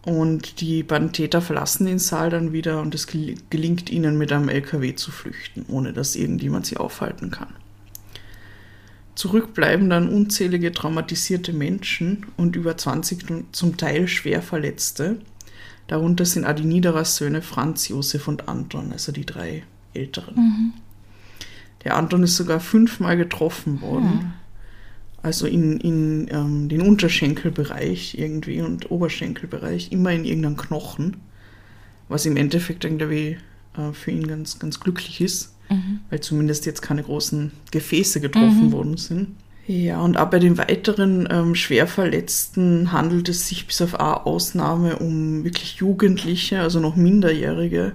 Und 0.04 0.60
die 0.60 0.82
beiden 0.82 1.12
Täter 1.12 1.40
verlassen 1.40 1.86
den 1.86 1.98
Saal 1.98 2.28
dann 2.28 2.52
wieder 2.52 2.80
und 2.82 2.94
es 2.94 3.06
gel- 3.06 3.36
gelingt 3.48 3.88
ihnen 3.88 4.18
mit 4.18 4.32
einem 4.32 4.50
LKW 4.50 4.94
zu 4.94 5.10
flüchten, 5.10 5.64
ohne 5.68 5.92
dass 5.94 6.14
irgendjemand 6.14 6.66
sie 6.66 6.76
aufhalten 6.76 7.30
kann. 7.30 7.48
Zurück 9.14 9.54
bleiben 9.54 9.88
dann 9.88 10.08
unzählige 10.08 10.72
traumatisierte 10.72 11.52
Menschen 11.52 12.26
und 12.36 12.56
über 12.56 12.76
20 12.76 13.30
nun 13.30 13.44
zum 13.52 13.76
Teil 13.76 14.08
schwer 14.08 14.42
Verletzte. 14.42 15.18
Darunter 15.86 16.24
sind 16.24 16.44
auch 16.44 16.54
die 16.54 16.64
Niederer 16.64 17.04
Söhne 17.04 17.40
Franz, 17.40 17.88
Josef 17.88 18.28
und 18.28 18.48
Anton, 18.48 18.92
also 18.92 19.12
die 19.12 19.24
drei 19.24 19.62
Älteren. 19.94 20.72
Der 21.84 21.96
Anton 21.96 22.24
ist 22.24 22.36
sogar 22.36 22.60
fünfmal 22.60 23.16
getroffen 23.16 23.80
worden. 23.80 24.34
Also 25.24 25.46
in, 25.46 25.80
in 25.80 26.28
ähm, 26.30 26.68
den 26.68 26.82
Unterschenkelbereich 26.82 28.14
irgendwie 28.18 28.60
und 28.60 28.90
Oberschenkelbereich, 28.90 29.90
immer 29.90 30.12
in 30.12 30.26
irgendeinem 30.26 30.58
Knochen. 30.58 31.16
Was 32.08 32.26
im 32.26 32.37
Endeffekt 32.37 32.84
ich, 32.84 33.38
äh, 33.78 33.92
für 33.94 34.10
ihn 34.10 34.26
ganz, 34.26 34.58
ganz 34.58 34.80
glücklich 34.80 35.22
ist, 35.22 35.54
weil 36.10 36.20
zumindest 36.20 36.66
jetzt 36.66 36.82
keine 36.82 37.02
großen 37.02 37.52
Gefäße 37.70 38.20
getroffen 38.20 38.66
worden 38.72 38.98
sind. 38.98 39.28
Ja, 39.66 40.02
und 40.02 40.18
auch 40.18 40.28
bei 40.28 40.38
den 40.38 40.58
weiteren 40.58 41.26
ähm, 41.30 41.54
Schwerverletzten 41.54 42.92
handelt 42.92 43.30
es 43.30 43.48
sich 43.48 43.66
bis 43.66 43.80
auf 43.80 43.98
eine 43.98 44.26
Ausnahme 44.26 44.96
um 44.98 45.42
wirklich 45.42 45.76
Jugendliche, 45.76 46.60
also 46.60 46.80
noch 46.80 46.96
Minderjährige 46.96 47.92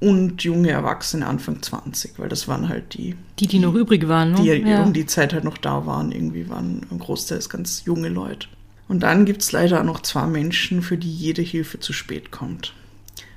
und 0.00 0.44
junge 0.44 0.70
Erwachsene 0.70 1.26
Anfang 1.26 1.60
20, 1.60 2.18
weil 2.18 2.28
das 2.28 2.46
waren 2.46 2.68
halt 2.68 2.94
die, 2.94 3.16
Die, 3.40 3.48
die 3.48 3.58
noch 3.58 3.74
übrig 3.74 4.06
waren, 4.08 4.32
ne? 4.32 4.42
die 4.42 4.64
um 4.86 4.92
die 4.92 5.06
Zeit 5.06 5.32
halt 5.32 5.44
noch 5.44 5.58
da 5.58 5.86
waren. 5.86 6.12
Irgendwie 6.12 6.48
waren 6.48 6.86
ein 6.90 6.98
Großteil 6.98 7.40
ganz 7.48 7.84
junge 7.84 8.08
Leute. 8.08 8.48
Und 8.86 9.02
dann 9.02 9.24
gibt 9.24 9.42
es 9.42 9.52
leider 9.52 9.80
auch 9.80 9.84
noch 9.84 10.00
zwei 10.00 10.26
Menschen, 10.26 10.82
für 10.82 10.96
die 10.96 11.12
jede 11.12 11.42
Hilfe 11.42 11.80
zu 11.80 11.92
spät 11.92 12.30
kommt. 12.30 12.74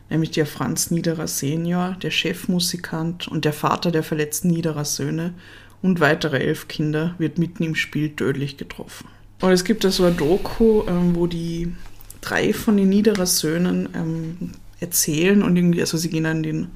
Nämlich 0.09 0.31
der 0.31 0.45
Franz 0.45 0.91
Niederer 0.91 1.27
Senior, 1.27 1.97
der 2.01 2.11
Chefmusikant 2.11 3.27
und 3.27 3.45
der 3.45 3.53
Vater 3.53 3.91
der 3.91 4.03
verletzten 4.03 4.49
Niederer 4.49 4.85
Söhne 4.85 5.33
und 5.81 5.99
weitere 5.99 6.39
elf 6.39 6.67
Kinder 6.67 7.15
wird 7.17 7.37
mitten 7.37 7.63
im 7.63 7.75
Spiel 7.75 8.09
tödlich 8.15 8.57
getroffen. 8.57 9.07
Und 9.41 9.51
es 9.51 9.63
gibt 9.63 9.83
da 9.83 9.89
so 9.89 10.05
ein 10.05 10.17
Doku, 10.17 10.83
ähm, 10.87 11.15
wo 11.15 11.27
die 11.27 11.73
drei 12.21 12.53
von 12.53 12.77
den 12.77 12.89
Niederer 12.89 13.25
Söhnen 13.25 13.89
ähm, 13.95 14.51
erzählen 14.81 15.43
und 15.43 15.55
irgendwie, 15.55 15.79
also 15.79 15.97
sie 15.97 16.09
gehen 16.09 16.25
an 16.25 16.43
den 16.43 16.71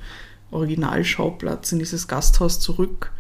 Originalschauplatz 0.52 1.72
in 1.74 1.80
dieses 1.80 2.08
Gasthaus 2.08 2.62
zurück. 2.62 3.12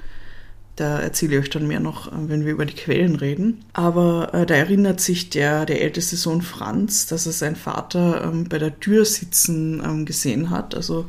Da 0.76 1.00
erzähle 1.00 1.36
ich 1.36 1.44
euch 1.44 1.50
dann 1.50 1.68
mehr 1.68 1.80
noch, 1.80 2.08
äh, 2.08 2.30
wenn 2.30 2.46
wir 2.46 2.54
über 2.54 2.66
die 2.66 2.76
Quellen 2.76 3.16
reden. 3.16 3.64
Aber 3.74 4.34
äh, 4.34 4.46
da 4.46 4.56
erinnert 4.56 5.00
sich 5.00 5.30
der, 5.30 5.66
der 5.66 5.82
älteste 5.82 6.18
Sohn 6.18 6.42
Franz, 6.42 7.08
dass 7.08 7.26
er 7.26 7.32
seinen 7.32 7.56
Vater 7.56 8.24
ähm, 8.26 8.46
bei 8.50 8.60
der 8.60 8.80
Tür 8.80 9.06
sitzen 9.06 9.82
ähm, 9.84 10.06
gesehen 10.06 10.50
hat. 10.50 10.76
Also 10.76 11.06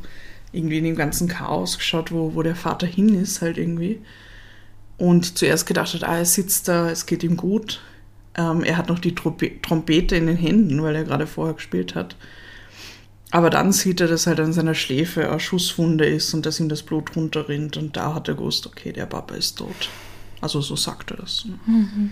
irgendwie 0.53 0.77
in 0.77 0.85
dem 0.85 0.95
ganzen 0.95 1.27
Chaos 1.27 1.77
geschaut, 1.77 2.11
wo, 2.11 2.33
wo 2.33 2.43
der 2.43 2.55
Vater 2.55 2.87
hin 2.87 3.13
ist, 3.13 3.41
halt 3.41 3.57
irgendwie. 3.57 3.99
Und 4.97 5.37
zuerst 5.37 5.67
gedacht 5.67 5.93
hat, 5.93 6.03
ah, 6.03 6.17
er 6.17 6.25
sitzt 6.25 6.67
da, 6.69 6.89
es 6.89 7.05
geht 7.05 7.23
ihm 7.23 7.35
gut. 7.35 7.81
Ähm, 8.35 8.63
er 8.63 8.77
hat 8.77 8.87
noch 8.87 8.99
die 8.99 9.15
Trompe 9.15 9.61
Trompete 9.61 10.15
in 10.15 10.27
den 10.27 10.37
Händen, 10.37 10.81
weil 10.81 10.95
er 10.95 11.03
gerade 11.03 11.27
vorher 11.27 11.55
gespielt 11.55 11.93
hat. 11.93 12.15
Aber 13.31 13.49
dann 13.49 13.73
sieht 13.73 13.99
er, 13.99 14.07
dass 14.07 14.25
halt 14.25 14.39
an 14.39 14.53
seiner 14.53 14.75
Schläfe 14.75 15.29
eine 15.29 15.39
Schusswunde 15.39 16.05
ist 16.05 16.33
und 16.33 16.45
dass 16.45 16.59
ihm 16.59 16.69
das 16.69 16.83
Blut 16.83 17.15
runterrinnt. 17.15 17.75
Und 17.75 17.97
da 17.97 18.13
hat 18.13 18.27
er 18.27 18.35
gewusst, 18.35 18.65
okay, 18.65 18.93
der 18.93 19.05
Papa 19.05 19.35
ist 19.35 19.57
tot. 19.57 19.89
Also 20.39 20.61
so 20.61 20.75
sagt 20.75 21.11
er 21.11 21.17
das. 21.17 21.45
Mhm. 21.65 22.11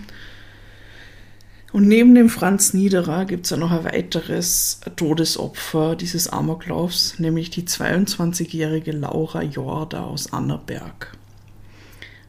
Und 1.72 1.88
neben 1.88 2.14
dem 2.14 2.28
Franz 2.28 2.74
Niederer 2.74 3.24
gibt 3.24 3.46
es 3.46 3.50
ja 3.50 3.56
noch 3.56 3.70
ein 3.70 3.84
weiteres 3.84 4.80
Todesopfer 4.96 5.96
dieses 5.96 6.28
Amoklaufs, 6.28 7.18
nämlich 7.18 7.50
die 7.50 7.64
22-jährige 7.64 8.92
Laura 8.92 9.42
Jorda 9.42 10.04
aus 10.04 10.32
Annaberg. 10.32 11.12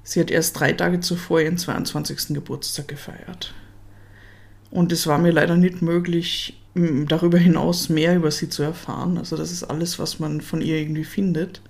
Sie 0.04 0.20
hat 0.20 0.32
erst 0.32 0.60
drei 0.60 0.74
Tage 0.74 1.02
zuvor 1.02 1.42
ihren 1.42 1.58
22. 1.58 2.30
Geburtstag 2.30 2.88
gefeiert. 2.88 3.54
Und 4.72 4.92
es 4.92 5.08
war 5.08 5.18
mir 5.18 5.32
leider 5.32 5.56
nicht 5.56 5.82
möglich, 5.82 6.60
darüber 7.08 7.38
hinaus 7.38 7.90
mehr 7.90 8.16
über 8.16 8.32
sie 8.32 8.50
zu 8.50 8.64
erfahren. 8.64 9.18
Also 9.18 9.38
das 9.38 9.52
ist 9.52 9.64
alles, 9.64 10.00
was 10.00 10.20
man 10.20 10.42
von 10.42 10.62
ihr 10.62 10.78
irgendwie 10.78 11.04
findet. 11.04 11.62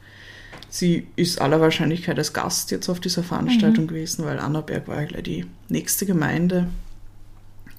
Sie 0.70 1.08
ist 1.16 1.40
aller 1.40 1.62
Wahrscheinlichkeit 1.62 2.18
als 2.18 2.34
Gast 2.34 2.72
jetzt 2.72 2.90
auf 2.90 3.00
dieser 3.00 3.24
Veranstaltung 3.24 3.86
mhm. 3.86 3.90
gewesen, 3.90 4.26
weil 4.26 4.40
Annaberg 4.40 4.88
war 4.88 5.02
ja 5.02 5.22
die 5.22 5.46
nächste 5.70 6.06
Gemeinde 6.06 6.68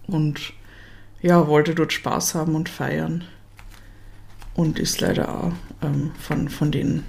und 0.07 0.53
ja, 1.21 1.47
wollte 1.49 1.75
dort 1.75 1.93
Spaß 1.93 2.35
haben 2.35 2.55
und 2.55 2.69
feiern 2.69 3.25
und 4.55 4.79
ist 4.79 5.01
leider 5.01 5.29
auch 5.29 5.53
ähm, 5.83 6.13
von, 6.19 6.49
von 6.49 6.73
den 6.73 7.05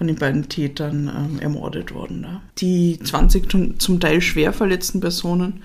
von 0.00 0.06
den 0.06 0.16
beiden 0.16 0.48
Tätern 0.48 1.12
ähm, 1.14 1.38
ermordet 1.40 1.92
worden. 1.92 2.22
Da. 2.22 2.40
Die 2.56 2.98
20 2.98 3.78
zum 3.78 4.00
Teil 4.00 4.22
schwer 4.22 4.54
verletzten 4.54 5.00
Personen 5.00 5.62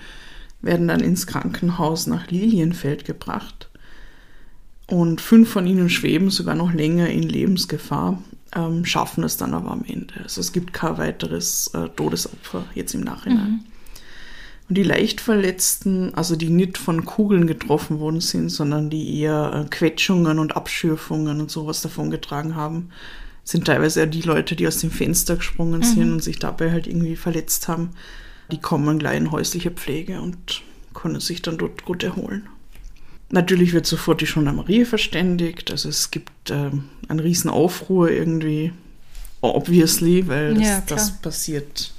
werden 0.60 0.88
dann 0.88 1.00
ins 1.00 1.26
Krankenhaus 1.26 2.06
nach 2.06 2.30
Lilienfeld 2.30 3.04
gebracht. 3.04 3.68
Und 4.86 5.20
fünf 5.20 5.50
von 5.50 5.66
ihnen 5.66 5.90
schweben 5.90 6.30
sogar 6.30 6.54
noch 6.54 6.72
länger 6.72 7.08
in 7.08 7.22
Lebensgefahr, 7.22 8.22
ähm, 8.54 8.84
schaffen 8.84 9.24
es 9.24 9.36
dann 9.36 9.54
aber 9.54 9.72
am 9.72 9.84
Ende. 9.86 10.14
Also 10.22 10.40
es 10.40 10.52
gibt 10.52 10.72
kein 10.72 10.98
weiteres 10.98 11.68
äh, 11.74 11.88
Todesopfer 11.88 12.64
jetzt 12.74 12.94
im 12.94 13.00
Nachhinein. 13.00 13.50
Mhm. 13.50 13.60
Und 14.68 14.78
die 14.78 14.82
Leichtverletzten, 14.82 16.14
also 16.14 16.34
die 16.34 16.50
nicht 16.50 16.76
von 16.78 17.04
Kugeln 17.04 17.46
getroffen 17.46 18.00
worden 18.00 18.20
sind, 18.20 18.48
sondern 18.48 18.90
die 18.90 19.20
eher 19.20 19.52
äh, 19.66 19.68
Quetschungen 19.68 20.38
und 20.38 20.56
Abschürfungen 20.56 21.40
und 21.40 21.50
sowas 21.50 21.82
davongetragen 21.82 22.56
haben, 22.56 22.90
sind 23.44 23.66
teilweise 23.66 24.00
ja 24.00 24.06
die 24.06 24.22
Leute, 24.22 24.56
die 24.56 24.66
aus 24.66 24.78
dem 24.78 24.90
Fenster 24.90 25.36
gesprungen 25.36 25.80
mhm. 25.80 25.84
sind 25.84 26.12
und 26.12 26.22
sich 26.22 26.38
dabei 26.40 26.72
halt 26.72 26.88
irgendwie 26.88 27.16
verletzt 27.16 27.68
haben. 27.68 27.90
Die 28.50 28.58
kommen 28.58 28.98
gleich 28.98 29.16
in 29.16 29.30
häusliche 29.30 29.70
Pflege 29.70 30.20
und 30.20 30.62
können 30.94 31.20
sich 31.20 31.42
dann 31.42 31.58
dort 31.58 31.84
gut 31.84 32.02
erholen. 32.02 32.48
Natürlich 33.30 33.72
wird 33.72 33.86
sofort 33.86 34.20
die 34.20 34.26
Gendarmerie 34.26 34.84
verständigt. 34.84 35.70
Also 35.70 35.88
es 35.88 36.10
gibt 36.10 36.50
äh, 36.50 36.70
einen 37.08 37.20
riesen 37.20 37.50
Aufruhr 37.50 38.10
irgendwie, 38.10 38.72
obviously, 39.40 40.28
weil 40.28 40.54
das, 40.54 40.62
ja, 40.62 40.82
das 40.86 41.18
passiert 41.18 41.92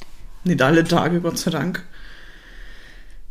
nicht 0.45 0.61
alle 0.61 0.83
Tage, 0.83 1.19
Gott 1.19 1.37
sei 1.37 1.51
Dank. 1.51 1.85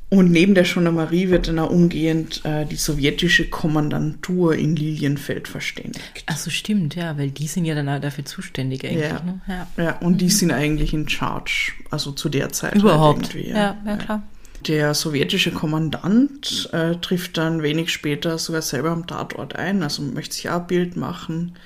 Und 0.09 0.31
neben 0.31 0.55
der 0.55 0.62
Gendarmerie 0.62 1.31
wird 1.31 1.49
dann 1.49 1.59
auch 1.59 1.71
umgehend 1.71 2.45
äh, 2.45 2.64
die 2.64 2.77
sowjetische 2.77 3.49
Kommandantur 3.51 4.55
in 4.55 4.77
Lilienfeld 4.77 5.49
verständigt. 5.49 6.23
Ach 6.27 6.37
so, 6.37 6.49
stimmt, 6.49 6.95
ja, 6.95 7.19
weil 7.19 7.33
die 7.33 7.49
sind 7.49 7.64
ja 7.64 7.75
dann 7.75 7.88
auch 7.88 8.01
dafür 8.01 8.25
zuständig 8.25 8.85
eigentlich. 8.85 9.11
Ja, 9.11 9.21
ne? 9.23 9.40
ja. 9.49 9.66
ja 9.77 9.99
und 9.99 10.21
die 10.21 10.27
mhm. 10.27 10.31
sind 10.31 10.51
eigentlich 10.53 10.95
in 10.95 11.09
Charge, 11.09 11.73
also 11.90 12.12
zu 12.12 12.29
der 12.29 12.51
Zeit. 12.51 12.75
Halt 12.75 12.83
Überhaupt, 12.83 13.35
halt 13.35 13.47
ja. 13.47 13.57
ja, 13.57 13.77
ja, 13.85 13.97
klar. 13.97 14.23
Der 14.69 14.95
sowjetische 14.95 15.51
Kommandant 15.51 16.71
äh, 16.73 16.95
trifft 16.97 17.37
dann 17.37 17.62
wenig 17.62 17.90
später 17.90 18.38
sogar 18.38 18.62
selber 18.62 18.90
am 18.90 19.09
Tatort 19.09 19.57
ein, 19.57 19.83
also 19.83 20.03
möchte 20.03 20.37
sich 20.37 20.49
auch 20.51 20.61
ein 20.61 20.66
Bild 20.69 20.97
machen. 20.97 21.57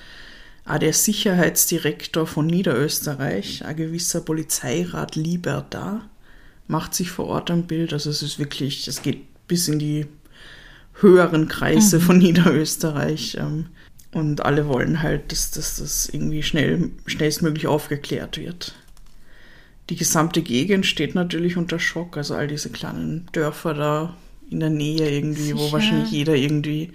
Auch 0.64 0.78
der 0.78 0.94
Sicherheitsdirektor 0.94 2.26
von 2.26 2.46
Niederösterreich, 2.46 3.64
ein 3.66 3.76
gewisser 3.76 4.22
Polizeirat 4.22 5.14
Liberda, 5.14 6.02
macht 6.70 6.94
sich 6.94 7.10
vor 7.10 7.26
Ort 7.26 7.50
ein 7.50 7.66
Bild. 7.66 7.92
Also 7.92 8.08
es 8.10 8.22
ist 8.22 8.38
wirklich, 8.38 8.88
es 8.88 9.02
geht 9.02 9.46
bis 9.46 9.68
in 9.68 9.78
die 9.78 10.06
höheren 10.94 11.48
Kreise 11.48 11.98
mhm. 11.98 12.02
von 12.02 12.18
Niederösterreich. 12.18 13.36
Ähm, 13.38 13.66
und 14.12 14.44
alle 14.44 14.66
wollen 14.68 15.02
halt, 15.02 15.32
dass, 15.32 15.50
dass 15.50 15.76
das 15.76 16.08
irgendwie 16.08 16.42
schnell, 16.42 16.90
schnellstmöglich 17.06 17.66
aufgeklärt 17.66 18.38
wird. 18.38 18.74
Die 19.88 19.96
gesamte 19.96 20.42
Gegend 20.42 20.86
steht 20.86 21.14
natürlich 21.14 21.56
unter 21.56 21.78
Schock. 21.78 22.16
Also 22.16 22.34
all 22.34 22.46
diese 22.46 22.70
kleinen 22.70 23.26
Dörfer 23.32 23.74
da 23.74 24.16
in 24.48 24.60
der 24.60 24.70
Nähe 24.70 25.10
irgendwie, 25.10 25.42
Sicher. 25.42 25.58
wo 25.58 25.72
wahrscheinlich 25.72 26.10
jeder 26.10 26.34
irgendwie 26.34 26.92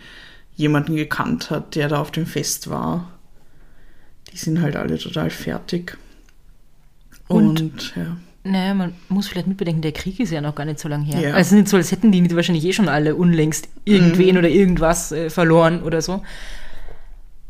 jemanden 0.55 0.95
gekannt 0.95 1.49
hat, 1.49 1.75
der 1.75 1.89
da 1.89 1.99
auf 1.99 2.11
dem 2.11 2.25
Fest 2.25 2.69
war. 2.69 3.11
Die 4.31 4.38
sind 4.38 4.61
halt 4.61 4.75
alle 4.75 4.97
total 4.97 5.29
fertig. 5.29 5.97
Und, 7.27 7.61
und 7.61 7.93
ja. 7.95 8.17
Naja, 8.47 8.75
man 8.75 8.93
muss 9.10 9.27
vielleicht 9.27 9.47
mitbedenken, 9.47 9.81
der 9.81 9.91
Krieg 9.91 10.19
ist 10.19 10.31
ja 10.31 10.39
noch 10.39 10.53
gar 10.53 10.65
nicht 10.65 10.79
so 10.79 10.88
lange 10.88 11.05
her. 11.05 11.19
Ja. 11.19 11.34
Also 11.34 11.55
nicht 11.55 11.67
so, 11.67 11.77
als 11.77 11.91
hätten 11.91 12.12
die 12.12 12.36
wahrscheinlich 12.36 12.63
eh 12.63 12.73
schon 12.73 12.88
alle 12.88 13.15
unlängst 13.15 13.69
irgendwen 13.86 14.34
mhm. 14.34 14.38
oder 14.38 14.49
irgendwas 14.49 15.12
äh, 15.12 15.31
verloren 15.31 15.81
oder 15.81 16.01
so. 16.01 16.21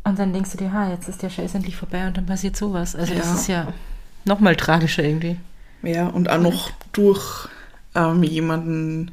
Und 0.04 0.18
dann 0.18 0.32
denkst 0.32 0.52
du 0.52 0.58
dir, 0.58 0.72
ha, 0.72 0.90
jetzt 0.90 1.06
ist 1.06 1.22
der 1.22 1.28
Scheiß 1.28 1.54
endlich 1.54 1.76
vorbei 1.76 2.06
und 2.06 2.16
dann 2.16 2.24
passiert 2.24 2.56
sowas. 2.56 2.96
Also 2.96 3.12
ja. 3.12 3.18
das 3.18 3.34
ist 3.34 3.48
ja 3.48 3.74
nochmal 4.24 4.56
tragischer 4.56 5.04
irgendwie. 5.04 5.36
Ja, 5.82 6.06
und 6.06 6.30
auch 6.30 6.40
noch 6.40 6.70
durch 6.92 7.48
ähm, 7.94 8.22
jemanden 8.22 9.10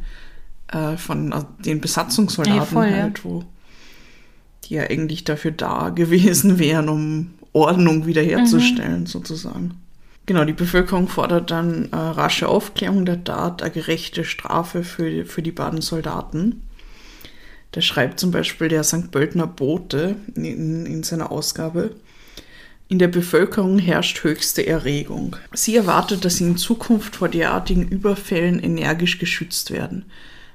äh, 0.67 0.95
von 0.95 1.33
also 1.33 1.47
den 1.65 1.81
Besatzungssoldaten 1.81 2.59
ja, 2.59 2.65
voll, 2.65 2.91
halt, 2.91 3.17
ja. 3.17 3.23
wo 3.25 3.43
die 4.63 4.75
ja 4.75 4.83
eigentlich 4.83 5.25
dafür 5.25 5.51
da 5.51 5.89
gewesen 5.95 6.59
wären, 6.59 6.87
um 6.87 7.33
Ordnung 7.51 8.05
wiederherzustellen, 8.05 9.01
mhm. 9.01 9.07
sozusagen. 9.07 9.82
Genau, 10.25 10.45
die 10.45 10.53
Bevölkerung 10.53 11.09
fordert 11.09 11.51
dann 11.51 11.89
äh, 11.91 11.95
rasche 11.95 12.47
Aufklärung 12.47 13.05
der 13.05 13.23
Tat, 13.23 13.61
eine 13.61 13.71
gerechte 13.71 14.23
Strafe 14.23 14.83
für, 14.83 15.25
für 15.25 15.41
die 15.41 15.51
beiden 15.51 15.81
Soldaten. 15.81 16.63
Da 17.73 17.81
schreibt 17.81 18.19
zum 18.19 18.31
Beispiel 18.31 18.69
der 18.69 18.83
St. 18.83 19.11
Pöltener 19.11 19.47
Bote 19.47 20.15
in, 20.35 20.85
in 20.85 21.03
seiner 21.03 21.31
Ausgabe, 21.31 21.95
in 22.87 22.99
der 22.99 23.07
Bevölkerung 23.07 23.79
herrscht 23.79 24.23
höchste 24.23 24.67
Erregung. 24.67 25.35
Sie 25.53 25.75
erwartet, 25.75 26.23
dass 26.23 26.37
sie 26.37 26.43
in 26.43 26.57
Zukunft 26.57 27.15
vor 27.15 27.27
derartigen 27.27 27.87
Überfällen 27.87 28.59
energisch 28.59 29.17
geschützt 29.17 29.71
werden. 29.71 30.05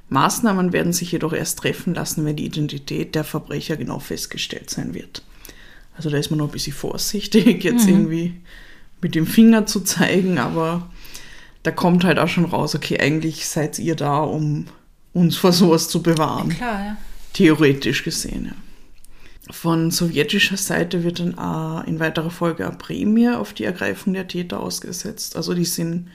Maßnahmen 0.09 0.73
werden 0.73 0.93
sich 0.93 1.13
jedoch 1.13 1.33
erst 1.33 1.59
treffen 1.59 1.95
lassen, 1.95 2.25
wenn 2.25 2.37
die 2.37 2.47
Identität 2.47 3.15
der 3.15 3.25
Verbrecher 3.25 3.77
genau 3.77 3.99
festgestellt 3.99 4.71
sein 4.71 4.95
wird. 4.95 5.23
Also 5.97 6.11
da 6.11 6.17
ist 6.17 6.31
man 6.31 6.39
noch 6.39 6.47
ein 6.47 6.53
bisschen 6.53 6.73
vorsichtig, 6.73 7.65
jetzt 7.65 7.87
mhm. 7.87 7.93
irgendwie 7.93 8.35
mit 9.01 9.15
dem 9.15 9.27
Finger 9.27 9.67
zu 9.67 9.81
zeigen, 9.81 10.39
aber 10.39 10.89
da 11.63 11.71
kommt 11.71 12.05
halt 12.05 12.19
auch 12.19 12.29
schon 12.29 12.45
raus, 12.45 12.75
okay, 12.75 12.99
eigentlich 12.99 13.47
seid 13.47 13.79
ihr 13.79 13.95
da, 13.95 14.19
um 14.19 14.67
uns 15.13 15.37
vor 15.37 15.53
sowas 15.53 15.89
zu 15.89 16.03
bewahren. 16.03 16.51
Klar, 16.51 16.85
ja. 16.85 16.97
Theoretisch 17.33 18.05
gesehen, 18.05 18.47
ja. 18.47 18.53
Von 19.51 19.91
sowjetischer 19.91 20.59
Seite 20.59 21.05
wird 21.05 21.21
dann 21.21 21.39
auch 21.39 21.85
in 21.85 22.01
weiterer 22.01 22.31
Folge 22.31 22.67
eine 22.67 22.77
Prämie 22.77 23.31
auf 23.31 23.55
die 23.55 23.65
Ergreifung 23.65 24.13
der 24.13 24.29
Täter 24.29 24.61
ausgesetzt. 24.61 25.37
Also 25.37 25.55
die 25.55 25.65
sind 25.65 26.09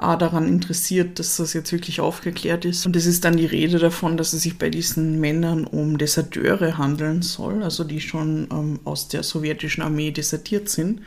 auch 0.00 0.18
daran 0.18 0.48
interessiert, 0.48 1.20
dass 1.20 1.36
das 1.36 1.52
jetzt 1.52 1.70
wirklich 1.70 2.00
aufgeklärt 2.00 2.64
ist. 2.64 2.84
Und 2.84 2.96
es 2.96 3.06
ist 3.06 3.24
dann 3.24 3.36
die 3.36 3.46
Rede 3.46 3.78
davon, 3.78 4.16
dass 4.16 4.32
es 4.32 4.42
sich 4.42 4.58
bei 4.58 4.70
diesen 4.70 5.20
Männern 5.20 5.64
um 5.64 5.98
Deserteure 5.98 6.78
handeln 6.78 7.22
soll, 7.22 7.62
also 7.62 7.84
die 7.84 8.00
schon 8.00 8.48
ähm, 8.50 8.80
aus 8.84 9.06
der 9.06 9.22
sowjetischen 9.22 9.82
Armee 9.82 10.10
desertiert 10.10 10.68
sind 10.68 11.00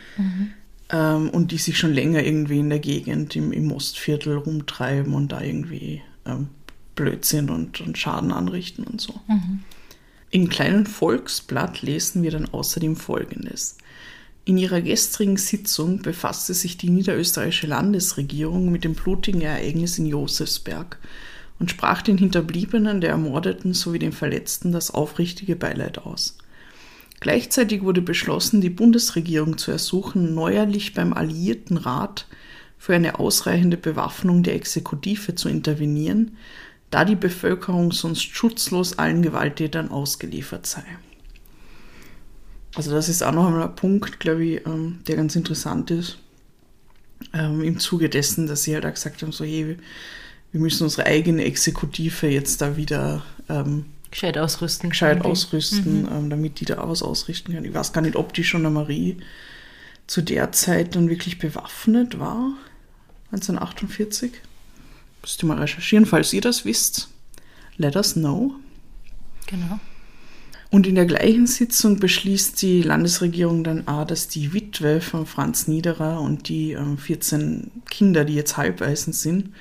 ähm, 0.92 1.30
und 1.30 1.52
die 1.52 1.58
sich 1.58 1.78
schon 1.78 1.94
länger 1.94 2.24
irgendwie 2.24 2.60
in 2.60 2.70
der 2.70 2.80
Gegend 2.80 3.36
im, 3.36 3.52
im 3.52 3.72
Ostviertel 3.72 4.38
rumtreiben 4.38 5.14
und 5.14 5.32
da 5.32 5.42
irgendwie 5.42 6.02
ähm, 6.26 6.50
Blödsinn 6.96 7.50
und, 7.50 7.82
und 7.82 7.98
Schaden 7.98 8.32
anrichten 8.32 8.84
und 8.84 9.00
so. 9.02 9.14
Im 10.30 10.50
kleinen 10.50 10.86
Volksblatt 10.86 11.82
lesen 11.82 12.24
wir 12.24 12.32
dann 12.32 12.50
außerdem 12.50 12.96
Folgendes. 12.96 13.78
In 14.44 14.58
ihrer 14.58 14.82
gestrigen 14.82 15.38
Sitzung 15.38 16.02
befasste 16.02 16.54
sich 16.54 16.78
die 16.78 16.90
niederösterreichische 16.90 17.68
Landesregierung 17.68 18.72
mit 18.72 18.84
dem 18.84 18.96
blutigen 18.96 19.42
Ereignis 19.42 20.00
in 20.00 20.08
Josefsberg 20.08 20.98
und 21.60 21.70
sprach 21.70 22.02
den 22.02 22.18
Hinterbliebenen 22.18 23.02
der 23.02 23.12
Ermordeten 23.12 23.74
sowie 23.74 24.00
den 24.00 24.14
Verletzten 24.14 24.72
das 24.72 24.92
aufrichtige 24.92 25.56
Beileid 25.56 26.00
aus. 26.00 26.38
Gleichzeitig 27.22 27.84
wurde 27.84 28.02
beschlossen, 28.02 28.62
die 28.62 28.72
Bundesregierung 28.72 29.60
zu 29.60 29.72
ersuchen, 29.72 30.34
neuerlich 30.34 30.96
beim 30.96 31.14
Alliierten 31.14 31.78
Rat 31.78 32.26
für 32.80 32.96
eine 32.96 33.20
ausreichende 33.20 33.78
Bewaffnung 33.78 34.42
der 34.42 34.56
Exekutive 34.56 35.36
zu 35.36 35.48
intervenieren, 35.48 36.36
da 36.90 37.06
die 37.06 37.16
Bevölkerung 37.16 37.92
sonst 37.92 38.24
schutzlos 38.24 38.98
allen 38.98 39.22
Gewalttätern 39.22 39.92
ausgeliefert 39.92 40.66
sei. 40.66 40.84
Also 42.74 42.90
das 42.90 43.08
ist 43.08 43.22
auch 43.22 43.34
noch 43.34 43.46
einmal 43.46 43.68
ein 43.68 43.76
Punkt, 43.76 44.20
glaube 44.20 44.44
ich, 44.44 44.66
ähm, 44.66 45.00
der 45.08 45.18
ganz 45.18 45.36
interessant 45.36 45.92
ist. 45.92 46.18
Ähm, 47.34 47.62
Im 47.62 47.78
Zuge 47.78 48.10
dessen, 48.10 48.48
dass 48.48 48.64
sie 48.64 48.74
halt 48.74 48.86
auch 48.88 48.94
gesagt 48.94 49.22
haben, 49.22 49.32
so 49.32 49.46
hey, 49.46 49.78
wir 50.52 50.60
müssen 50.60 50.86
unsere 50.86 51.06
eigene 51.06 51.44
Exekutive 51.44 52.28
jetzt 52.28 52.62
da 52.62 52.78
wieder 52.78 53.24
ähm, 53.48 53.86
Gescheit 54.12 54.38
ausrüsten. 54.38 54.90
gescheit 54.90 55.24
ausrüsten, 55.24 56.08
ähm, 56.12 56.30
damit 56.30 56.60
die 56.60 56.66
da 56.66 56.88
was 56.88 57.02
ausrichten 57.02 57.54
kann. 57.54 57.66
Ich 57.66 57.74
weiß 57.74 57.94
gar 57.94 58.02
nicht, 58.02 58.18
ob 58.18 58.34
die 58.34 58.44
schon 58.44 58.62
Marie 58.72 59.18
zu 60.06 60.22
der 60.22 60.52
Zeit 60.52 60.96
dann 60.96 61.10
wirklich 61.10 61.40
bewaffnet 61.40 62.20
war, 62.20 62.54
1948. 63.32 64.34
Müsst 65.22 65.42
ihr 65.42 65.48
mal 65.48 65.60
recherchieren, 65.60 66.06
falls 66.06 66.34
ihr 66.34 66.42
das 66.42 66.66
wisst. 66.66 67.10
Let 67.78 67.96
us 67.96 68.14
know. 68.14 68.56
Genau. 69.48 69.80
Und 70.70 70.88
in 70.88 70.96
der 70.96 71.06
gleichen 71.06 71.48
Sitzung 71.48 72.00
beschließt 72.00 72.62
die 72.62 72.82
Landesregierung 72.82 73.64
dann 73.64 73.88
auch, 73.88 74.06
dass 74.06 74.30
die 74.30 74.54
Witwe 74.54 75.02
von 75.02 75.26
Franz 75.26 75.68
Niederer 75.68 76.22
und 76.22 76.48
die 76.48 76.72
ähm, 76.72 76.98
14 76.98 77.72
Kinder, 77.90 78.24
die 78.24 78.36
jetzt 78.36 78.56
Halbeisen 78.56 79.12
sind, 79.12 79.54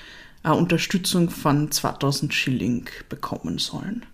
eine 0.43 0.55
Unterstützung 0.55 1.29
von 1.29 1.71
2000 1.71 2.33
Schilling 2.33 2.89
bekommen 3.09 3.59
sollen. 3.59 4.07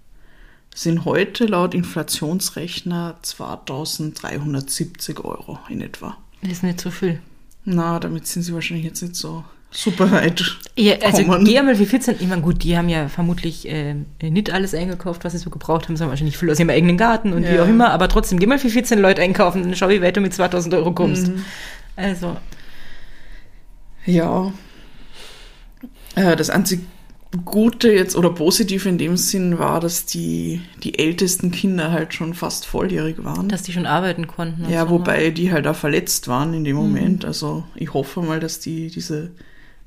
Sind 0.78 1.06
heute 1.06 1.46
laut 1.46 1.72
Inflationsrechner 1.72 3.14
2370 3.22 5.24
Euro 5.24 5.58
in 5.70 5.80
etwa. 5.80 6.18
Das 6.42 6.52
ist 6.52 6.62
nicht 6.64 6.82
so 6.82 6.90
viel. 6.90 7.18
Na, 7.64 7.98
damit 7.98 8.26
sind 8.26 8.42
sie 8.42 8.52
wahrscheinlich 8.52 8.84
jetzt 8.84 9.00
nicht 9.00 9.16
so 9.16 9.42
super 9.70 10.10
weit 10.12 10.58
Ja, 10.76 10.96
also 11.02 11.24
kommen. 11.24 11.46
geh 11.46 11.62
mal 11.62 11.78
wie 11.78 11.86
14, 11.86 12.16
ich 12.20 12.26
meine, 12.26 12.42
gut, 12.42 12.62
die 12.62 12.76
haben 12.76 12.90
ja 12.90 13.08
vermutlich 13.08 13.66
äh, 13.66 13.94
nicht 14.20 14.50
alles 14.50 14.74
eingekauft, 14.74 15.24
was 15.24 15.32
sie 15.32 15.38
so 15.38 15.48
gebraucht 15.48 15.84
haben, 15.88 15.96
sondern 15.96 16.10
wahrscheinlich 16.10 16.36
viel 16.36 16.50
aus 16.50 16.58
ihrem 16.58 16.68
eigenen 16.68 16.98
Garten 16.98 17.32
und 17.32 17.44
wie 17.48 17.54
Ja. 17.54 17.62
auch 17.64 17.68
immer, 17.68 17.90
aber 17.90 18.10
trotzdem, 18.10 18.38
geh 18.38 18.44
mal 18.46 18.58
für 18.58 18.68
14 18.68 18.98
Leute 18.98 19.22
einkaufen, 19.22 19.62
dann 19.62 19.74
schau, 19.74 19.88
wie 19.88 20.02
weit 20.02 20.18
du 20.18 20.20
mit 20.20 20.34
2000 20.34 20.74
Euro 20.74 20.92
kommst. 20.92 21.28
Mhm. 21.28 21.42
Also, 21.96 22.36
Ja. 24.04 24.52
Äh, 26.16 26.36
Das 26.36 26.50
einzig 26.50 26.80
Gute 27.44 27.92
jetzt 27.92 28.16
oder 28.16 28.30
positiv 28.30 28.86
in 28.86 28.98
dem 28.98 29.16
Sinn 29.16 29.58
war, 29.58 29.80
dass 29.80 30.06
die, 30.06 30.60
die 30.82 30.98
ältesten 30.98 31.50
Kinder 31.50 31.90
halt 31.90 32.14
schon 32.14 32.34
fast 32.34 32.66
volljährig 32.66 33.24
waren. 33.24 33.48
dass 33.48 33.62
die 33.62 33.72
schon 33.72 33.86
arbeiten 33.86 34.26
konnten. 34.26 34.62
ja, 34.70 34.80
so, 34.80 34.84
ne? 34.86 34.90
wobei 34.90 35.30
die 35.30 35.52
halt 35.52 35.66
auch 35.66 35.76
verletzt 35.76 36.28
waren 36.28 36.54
in 36.54 36.64
dem 36.64 36.76
Moment. 36.76 37.24
Also 37.24 37.64
ich 37.74 37.92
hoffe 37.94 38.22
mal, 38.22 38.40
dass 38.40 38.60
die 38.60 38.88
diese 38.88 39.30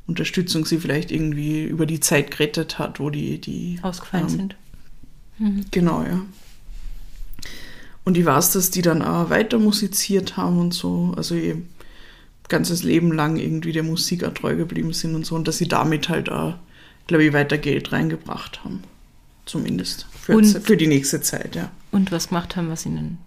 Unterstützung 0.07 0.65
sie 0.65 0.79
vielleicht 0.79 1.12
irgendwie 1.12 1.63
über 1.63 1.85
die 1.85 1.99
Zeit 1.99 2.31
gerettet 2.31 2.79
hat, 2.79 2.99
wo 2.99 3.09
die, 3.09 3.39
die 3.39 3.79
ausgefallen 3.81 4.25
ähm, 4.25 4.29
sind. 4.29 4.55
Genau, 5.71 6.03
ja. 6.03 6.21
Und 8.03 8.17
ich 8.17 8.25
weiß, 8.25 8.53
dass 8.53 8.71
die 8.71 8.81
dann 8.81 9.01
auch 9.01 9.29
weiter 9.29 9.59
musiziert 9.59 10.35
haben 10.35 10.59
und 10.59 10.73
so, 10.73 11.13
also 11.15 11.35
ihr 11.35 11.62
ganzes 12.49 12.83
Leben 12.83 13.12
lang 13.12 13.38
irgendwie 13.38 13.71
der 13.71 13.83
Musik 13.83 14.25
treu 14.35 14.55
geblieben 14.55 14.91
sind 14.91 15.15
und 15.15 15.25
so 15.25 15.35
und 15.35 15.47
dass 15.47 15.59
sie 15.59 15.67
damit 15.67 16.09
halt 16.09 16.29
auch, 16.29 16.55
glaube 17.10 17.26
ich, 17.26 17.34
weiter 17.34 17.58
Geld 17.58 17.91
reingebracht 17.91 18.63
haben. 18.63 18.82
Zumindest. 19.45 20.06
Für, 20.19 20.38
Und- 20.38 20.45
für 20.63 20.78
die 20.78 20.88
nächste 20.88 21.19
Zeit, 21.22 21.56
ja. 21.56 21.69
Und 21.91 22.12
was 22.12 22.30
gemacht 22.30 22.56
haben, 22.56 22.69
was 22.69 22.86
ihnen 22.86 23.17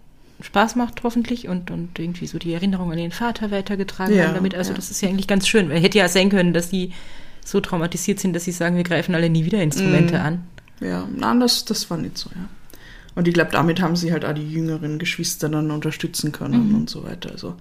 Spaß 0.41 0.75
macht, 0.75 1.03
hoffentlich, 1.03 1.47
und, 1.47 1.69
und 1.69 1.99
irgendwie 1.99 2.27
so 2.27 2.39
die 2.39 2.53
Erinnerung 2.53 2.91
an 2.91 2.97
ihren 2.97 3.11
Vater 3.11 3.51
weitergetragen 3.51 4.15
Ja, 4.15 4.25
haben 4.27 4.33
damit. 4.35 4.55
Also, 4.55 4.71
ja. 4.71 4.75
das 4.75 4.89
ist 4.89 5.01
ja 5.01 5.09
eigentlich 5.09 5.27
ganz 5.27 5.47
schön, 5.47 5.69
weil 5.69 5.79
hätte 5.81 5.97
ja 5.99 6.09
sein 6.09 6.29
können, 6.29 6.53
dass 6.53 6.69
die 6.69 6.91
so 7.45 7.59
traumatisiert 7.61 8.19
sind, 8.19 8.33
dass 8.33 8.45
sie 8.45 8.51
sagen, 8.53 8.75
wir 8.77 8.83
greifen 8.83 9.15
alle 9.15 9.29
nie 9.29 9.45
wieder 9.45 9.61
Instrumente 9.61 10.15
Mhm. 10.17 10.21
an. 10.25 10.43
Ja, 10.79 11.07
nein, 11.15 11.39
das, 11.39 11.65
das 11.65 11.89
war 11.89 11.97
nicht 11.97 12.17
so, 12.17 12.29
ja. 12.33 12.49
Und 13.15 13.27
ich 13.27 13.33
glaube, 13.33 13.51
damit 13.51 13.79
haben 13.81 13.95
sie 13.95 14.11
halt 14.11 14.25
auch 14.25 14.33
die 14.33 14.49
jüngeren 14.49 14.97
Geschwister 14.97 15.47
dann 15.49 15.69
unterstützen 15.71 16.31
können 16.31 16.69
Mhm. 16.69 16.75
und 16.75 16.89
so 16.89 17.03
weiter. 17.03 17.31
Also 17.31 17.55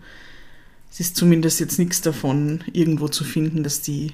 es 0.90 1.00
ist 1.00 1.16
zumindest 1.16 1.60
jetzt 1.60 1.78
nichts 1.78 2.00
davon, 2.00 2.62
irgendwo 2.72 3.08
zu 3.08 3.22
finden, 3.24 3.62
dass 3.62 3.80
die 3.82 4.12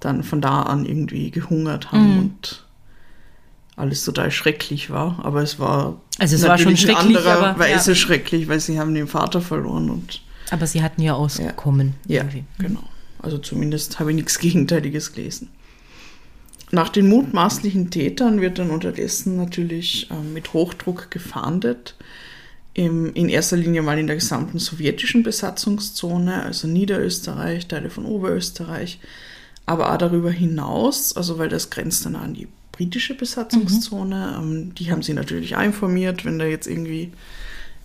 dann 0.00 0.22
von 0.22 0.40
da 0.40 0.62
an 0.62 0.84
irgendwie 0.86 1.30
gehungert 1.30 1.92
haben 1.92 2.12
Mhm. 2.12 2.18
und 2.18 2.64
alles 3.76 4.04
total 4.04 4.30
schrecklich 4.30 4.90
war. 4.90 5.18
Aber 5.24 5.42
es 5.42 5.58
war 5.58 6.00
Also 6.18 6.36
es 6.36 6.42
war 6.42 6.56
schon 6.58 6.72
natürlich 6.72 6.82
in 6.88 6.94
schrecklich, 6.96 7.16
anderer 7.18 7.38
aber- 7.50 7.58
Weise 7.58 7.92
ja. 7.92 7.96
schrecklich, 7.96 8.48
weil 8.48 8.60
sie 8.60 8.78
haben 8.78 8.94
den 8.94 9.06
Vater 9.08 9.40
verloren 9.40 9.90
und 9.90 10.22
Aber 10.50 10.66
sie 10.66 10.82
hatten 10.82 11.02
ja 11.02 11.14
Auskommen. 11.14 11.94
ja, 12.06 12.22
irgendwie. 12.22 12.44
genau. 12.58 12.82
Also 13.20 13.38
zumindest 13.38 13.98
habe 13.98 14.10
ich 14.10 14.16
nichts 14.16 14.38
Gegenteiliges 14.38 15.12
gelesen. 15.12 15.50
Nach 16.72 16.88
den 16.88 17.08
mutmaßlichen 17.08 17.90
Tätern 17.90 18.40
wird 18.40 18.58
dann 18.58 18.70
unterdessen 18.70 19.36
natürlich 19.36 20.08
ähm, 20.10 20.32
mit 20.32 20.52
Hochdruck 20.52 21.10
gefahndet. 21.10 21.94
Im, 22.74 23.14
in 23.14 23.28
erster 23.30 23.56
Linie 23.56 23.80
mal 23.82 23.98
in 23.98 24.06
der 24.06 24.16
gesamten 24.16 24.58
sowjetischen 24.58 25.22
Besatzungszone, 25.22 26.42
also 26.42 26.66
Niederösterreich, 26.68 27.68
Teile 27.68 27.88
von 27.88 28.04
Oberösterreich, 28.04 28.98
aber 29.66 29.92
auch 29.92 29.98
darüber 29.98 30.30
hinaus, 30.30 31.16
also 31.16 31.38
weil 31.38 31.48
das 31.48 31.70
grenzt 31.70 32.06
dann 32.06 32.16
an 32.16 32.34
die 32.34 32.48
britische 32.72 33.14
Besatzungszone. 33.14 34.36
Ähm, 34.38 34.74
die 34.74 34.90
haben 34.90 35.02
sie 35.02 35.12
natürlich 35.12 35.56
auch 35.56 35.62
informiert, 35.62 36.24
wenn 36.24 36.38
da 36.38 36.46
jetzt 36.46 36.68
irgendwie 36.68 37.12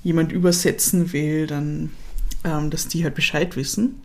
jemand 0.04 0.32
übersetzen 0.32 1.12
will, 1.14 1.48
dann, 1.48 1.92
ähm, 2.44 2.70
dass 2.70 2.88
die 2.88 3.04
halt 3.04 3.16
Bescheid 3.16 3.56
wissen. 3.56 4.02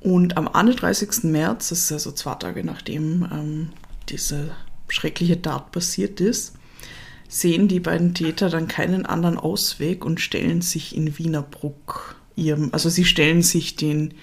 Und 0.00 0.36
am 0.36 0.48
31. 0.48 1.24
März, 1.24 1.68
das 1.68 1.82
ist 1.82 1.92
also 1.92 2.12
zwei 2.12 2.34
Tage 2.34 2.64
nachdem 2.64 3.28
ähm, 3.30 3.68
diese 4.08 4.50
schreckliche 4.88 5.40
Tat 5.40 5.72
passiert 5.72 6.20
ist, 6.20 6.54
sehen 7.28 7.68
die 7.68 7.80
beiden 7.80 8.14
Täter 8.14 8.48
dann 8.48 8.66
keinen 8.66 9.06
anderen 9.06 9.36
Ausweg 9.36 10.04
und 10.04 10.20
stellen 10.20 10.62
sich 10.62 10.96
in 10.96 11.18
Wienerbruck 11.18 12.16
ihrem, 12.34 12.70
also 12.72 12.88
sie 12.88 13.04
stellen 13.04 13.42
sich 13.42 13.76
den 13.76 14.14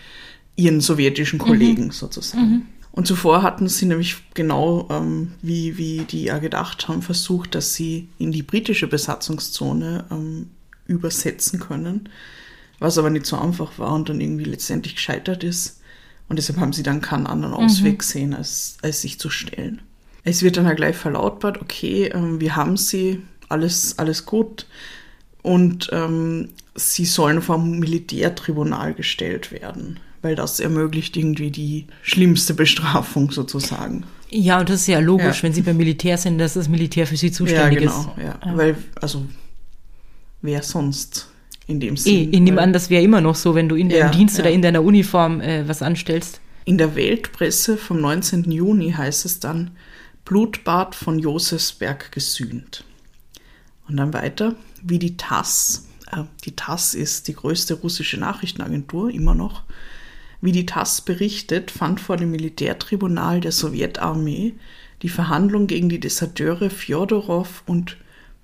ihren 0.58 0.82
sowjetischen 0.82 1.40
Kollegen 1.40 1.92
sozusagen. 1.92 2.68
Und 2.92 3.06
zuvor 3.06 3.44
hatten 3.44 3.70
sie 3.70 3.86
nämlich 3.86 4.18
genau, 4.34 4.88
ähm, 4.90 5.34
wie, 5.44 5.78
wie 5.78 6.00
die 6.00 6.24
ja 6.24 6.40
gedacht 6.40 6.88
haben, 6.88 7.04
versucht, 7.04 7.54
dass 7.54 7.76
sie 7.76 8.10
in 8.18 8.32
die 8.32 8.42
britische 8.42 8.88
Besatzungszone 8.88 10.06
ähm, 10.10 10.50
übersetzen 10.88 11.60
können, 11.60 12.10
was 12.80 12.98
aber 12.98 13.12
nicht 13.12 13.28
so 13.28 13.38
einfach 13.38 13.78
war 13.78 13.94
und 13.94 14.10
dann 14.10 14.20
irgendwie 14.20 14.46
letztendlich 14.46 14.96
gescheitert 14.96 15.44
ist. 15.44 15.80
Und 16.28 16.38
deshalb 16.38 16.60
haben 16.60 16.74
sie 16.74 16.84
dann 16.84 17.02
keinen 17.02 17.28
anderen 17.28 17.54
Ausweg 17.54 18.00
gesehen, 18.00 18.34
als, 18.34 18.78
als 18.82 19.02
sich 19.02 19.20
zu 19.20 19.30
stellen. 19.30 19.82
Es 20.24 20.42
wird 20.42 20.58
dann 20.58 20.66
halt 20.66 20.78
gleich 20.78 20.96
verlautbart, 20.96 21.62
okay, 21.62 22.08
ähm, 22.08 22.42
wir 22.42 22.56
haben 22.56 22.78
sie, 22.78 23.22
alles, 23.48 23.98
alles 24.00 24.26
gut. 24.26 24.66
Und 25.42 25.90
ähm, 25.94 26.50
sie 26.76 27.06
sollen 27.06 27.42
vom 27.42 27.80
Militärtribunal 27.80 28.94
gestellt 28.94 29.52
werden, 29.52 30.00
weil 30.22 30.36
das 30.36 30.60
ermöglicht 30.60 31.16
irgendwie 31.18 31.52
die 31.52 31.86
schlimmste 32.02 32.54
Bestrafung 32.54 33.32
sozusagen. 33.32 34.04
Ja, 34.30 34.60
und 34.60 34.70
das 34.70 34.82
ist 34.82 34.88
ja 34.88 35.00
logisch, 35.00 35.38
Ja. 35.38 35.44
wenn 35.44 35.54
sie 35.54 35.62
beim 35.62 35.78
Militär 35.78 36.18
sind, 36.18 36.38
dass 36.38 36.56
das 36.56 36.68
Militär 36.68 37.08
für 37.08 37.16
sie 37.18 37.32
zuständig 37.32 37.82
ja, 37.84 37.88
genau, 37.90 38.14
ist. 38.18 38.24
ja. 38.46 38.58
Weil, 38.58 38.76
also, 39.02 39.26
wer 40.42 40.62
sonst 40.64 41.30
in 41.68 41.80
dem 41.80 41.94
Eh, 41.96 41.98
Sinn? 41.98 42.34
ich 42.34 42.40
nehme 42.42 42.58
Weil 42.58 42.64
an, 42.66 42.74
das 42.74 42.90
wäre 42.90 43.04
immer 43.04 43.22
noch 43.22 43.36
so, 43.36 43.56
wenn 43.56 43.70
du 43.70 43.76
in 43.76 43.90
deinem 43.90 44.00
Ja, 44.00 44.10
Dienst 44.10 44.40
oder 44.40 44.52
in 44.52 44.62
deiner 44.62 44.82
Uniform 44.84 45.40
äh, 45.42 45.68
was 45.68 45.82
anstellst. 45.82 46.42
In 46.66 46.78
der 46.78 46.96
Weltpresse 46.96 47.78
vom 47.78 48.02
19. 48.02 48.52
Juni 48.52 48.92
heißt 48.92 49.24
es 49.26 49.40
dann, 49.40 49.72
Blutbad 50.26 50.94
von 50.96 51.20
Josefsberg 51.20 52.12
gesühnt. 52.12 52.84
Und 53.88 53.96
dann 53.96 54.12
weiter, 54.14 54.56
wie 54.84 55.00
die 55.00 55.16
TASS, 55.16 55.88
äh, 56.12 56.24
die 56.44 56.54
TASS 56.56 56.94
ist 56.96 57.30
die 57.30 57.34
größte 57.34 57.76
russische 57.76 58.18
Nachrichtenagentur, 58.18 59.10
immer 59.10 59.34
noch, 59.36 59.64
Wie 60.40 60.52
die 60.52 60.66
TASS 60.66 61.02
berichtet, 61.02 61.72
fand 61.72 62.00
vor 62.00 62.18
dem 62.18 62.32
Militärtribunal 62.32 63.42
der 63.42 63.52
Sowjetarmee 63.52 64.54
die 65.02 65.10
Verhandlung 65.10 65.68
gegen 65.68 65.90
die 65.90 66.00
Deserteure 66.00 66.70
Fjodorow 66.70 67.64
und 67.66 67.98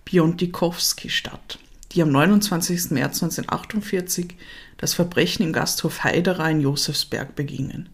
Piontikowski 0.06 1.10
statt, 1.10 1.60
die 1.92 2.02
am 2.02 2.12
29. 2.12 2.92
März 2.92 3.24
1948 3.24 4.36
das 4.78 4.94
Verbrechen 4.94 5.44
im 5.44 5.54
Gasthof 5.54 6.04
Heiderer 6.04 6.50
in 6.50 6.62
Josefsberg 6.62 7.36
begingen. 7.36 7.90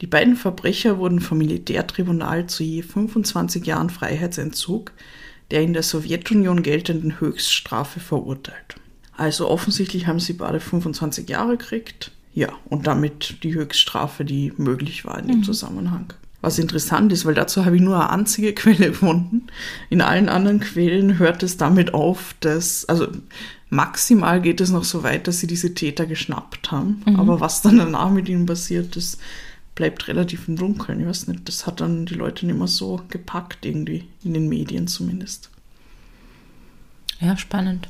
Die 0.00 0.06
beiden 0.06 0.36
Verbrecher 0.36 0.98
wurden 0.98 1.20
vom 1.20 1.38
Militärtribunal 1.38 2.46
zu 2.46 2.62
je 2.62 2.82
25 2.82 3.66
Jahren 3.66 3.90
Freiheitsentzug, 3.90 4.92
der 5.50 5.62
in 5.62 5.72
der 5.72 5.82
Sowjetunion 5.82 6.62
geltenden 6.62 7.20
Höchststrafe 7.20 8.00
verurteilt. 8.00 8.76
Also 9.16 9.48
offensichtlich 9.48 10.06
haben 10.06 10.20
sie 10.20 10.34
beide 10.34 10.60
25 10.60 11.28
Jahre 11.28 11.58
gekriegt. 11.58 12.12
Ja, 12.32 12.48
und 12.68 12.86
damit 12.86 13.42
die 13.42 13.54
Höchststrafe, 13.54 14.24
die 14.24 14.52
möglich 14.56 15.04
war 15.04 15.18
in 15.18 15.28
dem 15.28 15.42
Zusammenhang. 15.42 16.12
Was 16.42 16.58
interessant 16.58 17.12
ist, 17.12 17.26
weil 17.26 17.34
dazu 17.34 17.66
habe 17.66 17.76
ich 17.76 17.82
nur 17.82 17.96
eine 17.96 18.10
einzige 18.10 18.52
Quelle 18.54 18.88
gefunden. 18.90 19.48
In 19.90 20.00
allen 20.00 20.28
anderen 20.28 20.60
Quellen 20.60 21.18
hört 21.18 21.42
es 21.42 21.56
damit 21.56 21.92
auf, 21.92 22.34
dass, 22.40 22.84
also 22.86 23.08
maximal 23.68 24.40
geht 24.40 24.60
es 24.60 24.70
noch 24.70 24.84
so 24.84 25.02
weit, 25.02 25.26
dass 25.26 25.40
sie 25.40 25.46
diese 25.46 25.74
Täter 25.74 26.06
geschnappt 26.06 26.70
haben. 26.70 27.02
Aber 27.16 27.40
was 27.40 27.62
dann 27.62 27.78
danach 27.78 28.10
mit 28.10 28.28
ihnen 28.28 28.46
passiert, 28.46 28.96
das 28.96 29.18
bleibt 29.74 30.08
relativ 30.08 30.48
im 30.48 30.56
Dunkeln. 30.56 31.00
Ich 31.00 31.06
weiß 31.06 31.28
nicht, 31.28 31.46
das 31.48 31.66
hat 31.66 31.80
dann 31.80 32.06
die 32.06 32.14
Leute 32.14 32.46
nicht 32.46 32.58
mehr 32.58 32.68
so 32.68 33.00
gepackt, 33.08 33.64
irgendwie, 33.64 34.04
in 34.24 34.34
den 34.34 34.48
Medien 34.48 34.86
zumindest. 34.86 35.50
Ja, 37.20 37.36
spannend. 37.36 37.88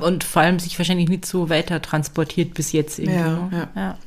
Und 0.00 0.24
vor 0.24 0.42
allem 0.42 0.58
sich 0.58 0.78
wahrscheinlich 0.78 1.08
nicht 1.08 1.26
so 1.26 1.48
weiter 1.48 1.82
transportiert 1.82 2.54
bis 2.54 2.72
jetzt 2.72 2.98
irgendwie. 2.98 3.18
Ja, 3.18 3.28
ne? 3.28 3.48
ja. 3.52 3.68
ja. 3.74 3.98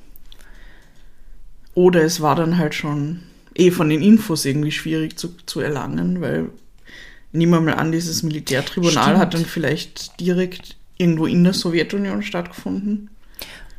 Oder 1.73 2.03
es 2.03 2.21
war 2.21 2.35
dann 2.35 2.57
halt 2.57 2.73
schon 2.73 3.23
eh 3.53 3.71
von 3.71 3.89
den 3.89 4.01
Infos 4.01 4.45
irgendwie 4.45 4.71
schwierig 4.71 5.17
zu, 5.17 5.35
zu 5.45 5.59
erlangen, 5.59 6.21
weil 6.21 6.49
nehmen 7.31 7.51
wir 7.51 7.61
mal 7.61 7.73
an, 7.73 7.91
dieses 7.91 8.23
Militärtribunal 8.23 9.03
Stimmt. 9.03 9.17
hat 9.17 9.33
dann 9.33 9.45
vielleicht 9.45 10.19
direkt 10.19 10.77
irgendwo 10.97 11.25
in 11.25 11.43
der 11.43 11.53
Sowjetunion 11.53 12.23
stattgefunden. 12.23 13.09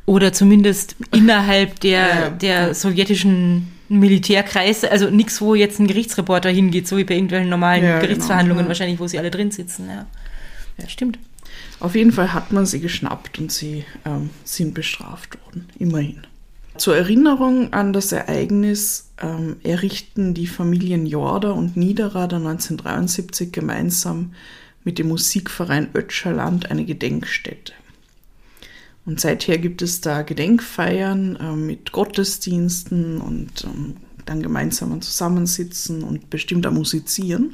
Oder 0.05 0.31
zumindest 0.31 0.95
innerhalb 1.11 1.79
der, 1.81 2.07
Ja, 2.07 2.29
der 2.29 2.67
ja. 2.67 2.73
sowjetischen 2.73 3.67
Militärkreise, 3.89 4.91
also 4.91 5.09
nichts, 5.09 5.41
wo 5.41 5.55
jetzt 5.55 5.79
ein 5.79 5.87
Gerichtsreporter 5.87 6.49
hingeht, 6.49 6.87
so 6.87 6.97
wie 6.97 7.03
bei 7.03 7.15
irgendwelchen 7.15 7.49
normalen 7.49 7.83
Ja, 7.83 7.89
genau, 7.95 8.01
Gerichtsverhandlungen, 8.01 8.65
ja. 8.65 8.67
wahrscheinlich, 8.67 8.99
wo 8.99 9.07
sie 9.07 9.17
alle 9.17 9.31
drin 9.31 9.49
sitzen. 9.49 9.89
Ja 9.89 10.05
stimmt. 10.87 11.17
Auf 11.79 11.95
jeden 11.95 12.11
Fall 12.11 12.33
hat 12.33 12.51
man 12.51 12.65
sie 12.65 12.79
geschnappt 12.79 13.37
und 13.39 13.51
sie 13.51 13.85
ähm, 14.05 14.31
sind 14.43 14.73
bestraft 14.73 15.37
worden, 15.45 15.69
immerhin. 15.77 16.21
Zur 16.77 16.95
Erinnerung 16.95 17.73
an 17.73 17.93
das 17.93 18.11
Ereignis 18.11 19.11
ähm, 19.21 19.57
errichten 19.63 20.33
die 20.33 20.47
Familien 20.47 21.05
Jorda 21.05 21.51
und 21.51 21.75
Niederrader 21.75 22.37
1973 22.37 23.51
gemeinsam 23.51 24.33
mit 24.83 24.99
dem 24.99 25.07
Musikverein 25.07 25.89
Ötscherland 25.93 26.71
eine 26.71 26.85
Gedenkstätte. 26.85 27.73
Und 29.05 29.19
seither 29.19 29.57
gibt 29.57 29.81
es 29.81 30.01
da 30.01 30.21
Gedenkfeiern 30.21 31.35
äh, 31.37 31.55
mit 31.55 31.91
Gottesdiensten 31.91 33.21
und 33.21 33.63
ähm, 33.63 33.95
dann 34.25 34.43
gemeinsamen 34.43 35.01
Zusammensitzen 35.01 36.03
und 36.03 36.29
bestimmt 36.29 36.67
auch 36.67 36.71
Musizieren. 36.71 37.53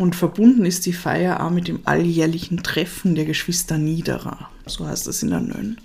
Und 0.00 0.16
verbunden 0.16 0.64
ist 0.64 0.86
die 0.86 0.94
Feier 0.94 1.44
auch 1.44 1.50
mit 1.50 1.68
dem 1.68 1.80
alljährlichen 1.84 2.62
Treffen 2.62 3.14
der 3.14 3.26
Geschwister 3.26 3.76
Niederer. 3.76 4.48
So 4.64 4.86
heißt 4.86 5.06
es 5.06 5.22
in 5.22 5.28
der 5.28 5.40
Nönn. 5.40 5.76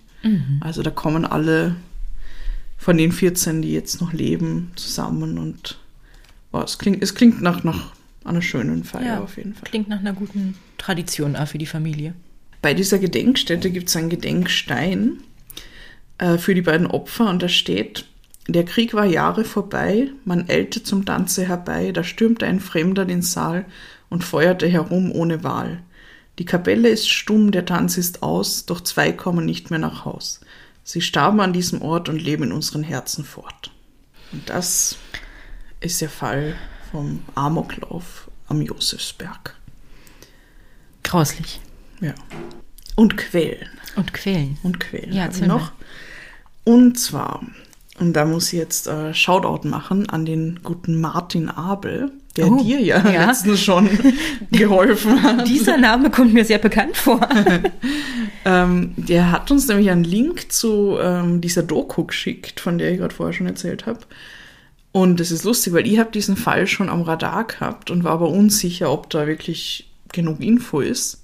Also 0.62 0.84
da 0.84 0.89
kommen 0.89 1.25
alle 1.25 1.75
von 2.78 2.97
den 2.97 3.12
14, 3.12 3.62
die 3.62 3.73
jetzt 3.73 3.99
noch 3.99 4.13
leben, 4.13 4.71
zusammen 4.78 5.38
und 5.38 5.78
oh, 6.54 6.62
es, 6.62 6.78
klingt, 6.78 7.04
es 7.04 7.13
klingt 7.13 7.41
nach, 7.41 7.65
nach 7.65 7.91
einer 8.23 8.41
schönen 8.41 8.86
Feier 8.86 9.06
Ja, 9.06 9.19
auf 9.19 9.36
jeden 9.36 9.54
Fall. 9.54 9.63
Klingt 9.65 9.89
nach 9.89 9.99
einer 9.99 10.13
guten 10.13 10.56
Tradition 10.78 11.36
auch 11.36 11.49
für 11.49 11.58
die 11.58 11.65
Familie. 11.65 12.13
Bei 12.62 12.73
dieser 12.73 12.99
Gedenkstätte 12.99 13.69
gibt 13.69 13.89
es 13.89 13.97
einen 13.97 14.08
Gedenkstein 14.08 15.17
äh, 16.19 16.38
für 16.38 16.56
die 16.56 16.62
beiden 16.62 16.88
Opfer 16.88 17.30
und 17.30 17.43
da 17.43 17.49
steht, 17.49 18.06
der 18.47 18.63
Krieg 18.63 18.93
war 18.93 19.06
Jahre 19.06 19.43
vorbei, 19.43 20.10
man 20.23 20.45
eilte 20.47 20.84
zum 20.84 21.04
Tanze 21.04 21.45
herbei, 21.45 21.91
da 21.91 22.06
stürmte 22.06 22.45
ein 22.45 22.62
Fremder 22.62 23.04
den 23.04 23.21
Saal 23.21 23.65
und 24.10 24.24
feuerte 24.24 24.68
herum 24.68 25.12
ohne 25.12 25.44
Wahl. 25.44 25.82
Die 26.39 26.46
Kapelle 26.46 26.89
ist 26.89 27.10
stumm, 27.10 27.52
der 27.52 27.65
Tanz 27.65 27.98
ist 27.98 28.24
aus, 28.24 28.65
doch 28.65 28.82
zwei 28.82 29.12
kommen 29.12 29.46
nicht 29.46 29.70
mehr 29.70 29.80
nach 29.80 30.06
Haus. 30.06 30.41
Sie 30.84 31.02
starben 31.02 31.39
an 31.39 31.54
diesem 31.54 31.82
Ort 31.82 32.10
und 32.10 32.22
leben 32.22 32.44
in 32.44 32.52
unseren 32.52 32.84
Herzen 32.84 33.24
fort. 33.24 33.72
Und 34.32 34.50
das 34.50 34.98
ist 35.80 36.02
der 36.02 36.10
Fall 36.10 36.56
vom 36.91 37.22
Amoklauf 37.36 38.30
am 38.48 38.62
Josefsberg. 38.62 39.56
Grauslich. 41.04 41.62
Ja. 42.02 42.13
Und 42.96 43.18
Quellen. 43.18 43.70
Und 43.96 44.13
quälen. 44.13 44.58
Und 44.63 44.80
Quellen 44.80 45.13
Ja, 45.13 45.30
noch. 45.48 45.72
Und 46.63 47.00
zwar, 47.00 47.46
und 48.00 48.13
da 48.13 48.26
muss 48.26 48.52
ich 48.52 48.60
jetzt 48.60 48.88
äh, 48.88 49.13
Shoutout 49.13 49.68
machen 49.68 50.10
an 50.10 50.26
den 50.26 50.62
guten 50.63 51.00
Martin 51.00 51.50
Abel, 51.50 52.12
der 52.36 52.52
Oh, 52.52 52.62
dir 52.62 52.80
ja, 52.82 53.10
ja. 53.10 53.28
letztens 53.28 53.62
schon 53.62 53.89
geholfen 54.52 55.24
hat. 55.24 55.48
Dieser 55.48 55.78
Name 55.78 56.10
kommt 56.10 56.34
mir 56.34 56.45
sehr 56.45 56.60
bekannt 56.60 56.98
vor. 56.98 57.28
Ähm, 58.48 58.93
der 58.95 59.32
hat 59.32 59.50
uns 59.50 59.67
nämlich 59.67 59.89
einen 59.89 60.04
Link 60.04 60.52
zu 60.52 61.00
ähm, 61.02 61.41
dieser 61.41 61.63
Doku 61.63 62.04
geschickt, 62.04 62.60
von 62.60 62.78
der 62.78 62.91
ich 62.91 63.00
gerade 63.00 63.13
vorher 63.13 63.34
schon 63.34 63.48
erzählt 63.48 63.88
habe. 63.88 64.02
Und 64.91 65.19
es 65.19 65.32
ist 65.32 65.43
lustig, 65.43 65.74
weil 65.74 65.88
ich 65.88 65.98
habe 65.98 66.12
diesen 66.12 66.38
Fall 66.38 66.67
schon 66.67 66.88
am 66.88 67.02
Radar 67.02 67.45
gehabt 67.48 67.89
und 67.89 68.04
war 68.04 68.12
aber 68.12 68.30
unsicher, 68.30 68.91
ob 68.91 69.10
da 69.10 69.26
wirklich 69.26 69.89
genug 70.13 70.41
Info 70.41 70.80
ist. 70.80 71.24